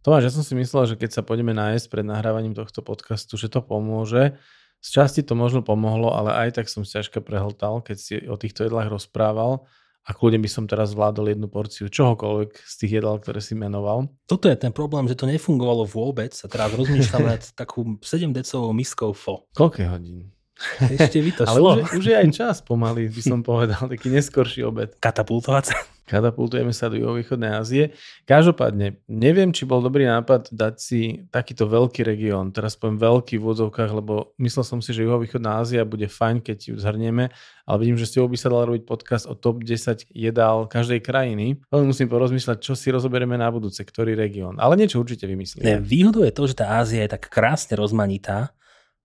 Tomáš, 0.00 0.30
ja 0.30 0.32
som 0.32 0.46
si 0.46 0.54
myslel, 0.54 0.94
že 0.94 0.96
keď 0.96 1.20
sa 1.20 1.22
pôjdeme 1.26 1.52
nájsť 1.52 1.90
pred 1.90 2.06
nahrávaním 2.06 2.54
tohto 2.56 2.80
podcastu, 2.80 3.34
že 3.34 3.52
to 3.52 3.60
pomôže. 3.60 4.38
Z 4.80 4.88
časti 4.96 5.20
to 5.20 5.36
možno 5.36 5.60
pomohlo, 5.60 6.08
ale 6.14 6.46
aj 6.46 6.56
tak 6.56 6.72
som 6.72 6.86
si 6.86 6.96
ťažko 6.96 7.20
prehltal, 7.20 7.84
keď 7.84 7.96
si 8.00 8.14
o 8.24 8.38
týchto 8.38 8.64
jedlách 8.64 8.88
rozprával 8.88 9.68
a 10.06 10.10
kľudne 10.16 10.40
by 10.40 10.50
som 10.50 10.64
teraz 10.64 10.96
zvládol 10.96 11.36
jednu 11.36 11.46
porciu 11.52 11.86
čohokoľvek 11.92 12.50
z 12.56 12.74
tých 12.80 12.92
jedál, 12.98 13.20
ktoré 13.20 13.38
si 13.44 13.52
menoval. 13.52 14.08
Toto 14.24 14.48
je 14.48 14.56
ten 14.56 14.72
problém, 14.72 15.04
že 15.06 15.18
to 15.18 15.28
nefungovalo 15.28 15.84
vôbec 15.84 16.32
a 16.32 16.46
teraz 16.48 16.72
rozmýšľam 16.72 17.24
nad 17.36 17.42
takú 17.60 18.00
7 18.00 18.32
decovou 18.32 18.72
miskou 18.72 19.12
fo. 19.12 19.46
Koľko 19.52 19.86
hodín? 19.92 20.32
Ešte 20.80 21.18
vy 21.24 21.30
to 21.32 21.42
Ale 21.48 21.58
už, 21.60 21.96
už 21.96 22.04
je 22.04 22.16
aj 22.16 22.28
čas 22.36 22.56
pomaly, 22.60 23.08
by 23.08 23.22
som 23.24 23.40
povedal, 23.40 23.88
taký 23.88 24.12
neskorší 24.12 24.64
obed. 24.68 24.92
Katapultovať 25.00 25.64
sa. 25.72 25.76
Katapultujeme 26.10 26.74
sa 26.74 26.90
do 26.90 26.98
juhovýchodnej 26.98 27.54
Ázie. 27.54 27.94
Každopádne, 28.26 28.98
neviem, 29.06 29.54
či 29.54 29.62
bol 29.62 29.78
dobrý 29.78 30.10
nápad 30.10 30.50
dať 30.50 30.74
si 30.82 31.22
takýto 31.30 31.70
veľký 31.70 32.02
región. 32.02 32.50
Teraz 32.50 32.74
poviem 32.74 32.98
veľký 32.98 33.38
v 33.38 33.42
úvodzovkách, 33.46 33.90
lebo 33.94 34.34
myslel 34.42 34.66
som 34.66 34.82
si, 34.82 34.90
že 34.90 35.06
juhovýchodná 35.06 35.62
Ázia 35.62 35.86
bude 35.86 36.10
fajn, 36.10 36.42
keď 36.42 36.74
ju 36.74 36.76
zhrnieme, 36.82 37.30
ale 37.62 37.76
vidím, 37.78 37.94
že 37.94 38.10
ste 38.10 38.18
by 38.18 38.34
sa 38.34 38.50
dal 38.50 38.66
robiť 38.66 38.82
podcast 38.90 39.30
o 39.30 39.38
top 39.38 39.62
10 39.62 40.10
jedál 40.10 40.66
každej 40.66 40.98
krajiny. 40.98 41.62
Ale 41.70 41.86
musím 41.86 42.10
porozmýšľať, 42.10 42.58
čo 42.58 42.74
si 42.74 42.90
rozoberieme 42.90 43.38
na 43.38 43.46
budúce, 43.46 43.78
ktorý 43.86 44.18
región. 44.18 44.58
Ale 44.58 44.74
niečo 44.74 44.98
určite 44.98 45.30
vymyslíme. 45.30 45.78
Výhodou 45.78 46.26
je 46.26 46.34
to, 46.34 46.50
že 46.50 46.58
tá 46.58 46.82
Ázia 46.82 47.06
je 47.06 47.14
tak 47.14 47.30
krásne 47.30 47.78
rozmanitá, 47.78 48.50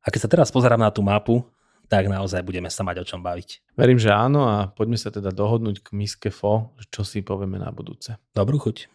a 0.06 0.08
keď 0.14 0.20
sa 0.22 0.30
teraz 0.30 0.54
pozerám 0.54 0.78
na 0.78 0.94
tú 0.94 1.02
mapu, 1.02 1.42
tak 1.90 2.10
naozaj 2.10 2.42
budeme 2.46 2.70
sa 2.70 2.86
mať 2.86 3.02
o 3.02 3.06
čom 3.06 3.22
baviť. 3.26 3.78
Verím, 3.78 3.98
že 3.98 4.14
áno 4.14 4.46
a 4.46 4.70
poďme 4.70 4.98
sa 4.98 5.10
teda 5.10 5.34
dohodnúť 5.34 5.82
k 5.82 5.88
miske 5.98 6.30
fo, 6.30 6.74
čo 6.94 7.02
si 7.02 7.26
povieme 7.26 7.58
na 7.58 7.70
budúce. 7.74 8.18
Dobrú 8.34 8.58
chuť. 8.62 8.90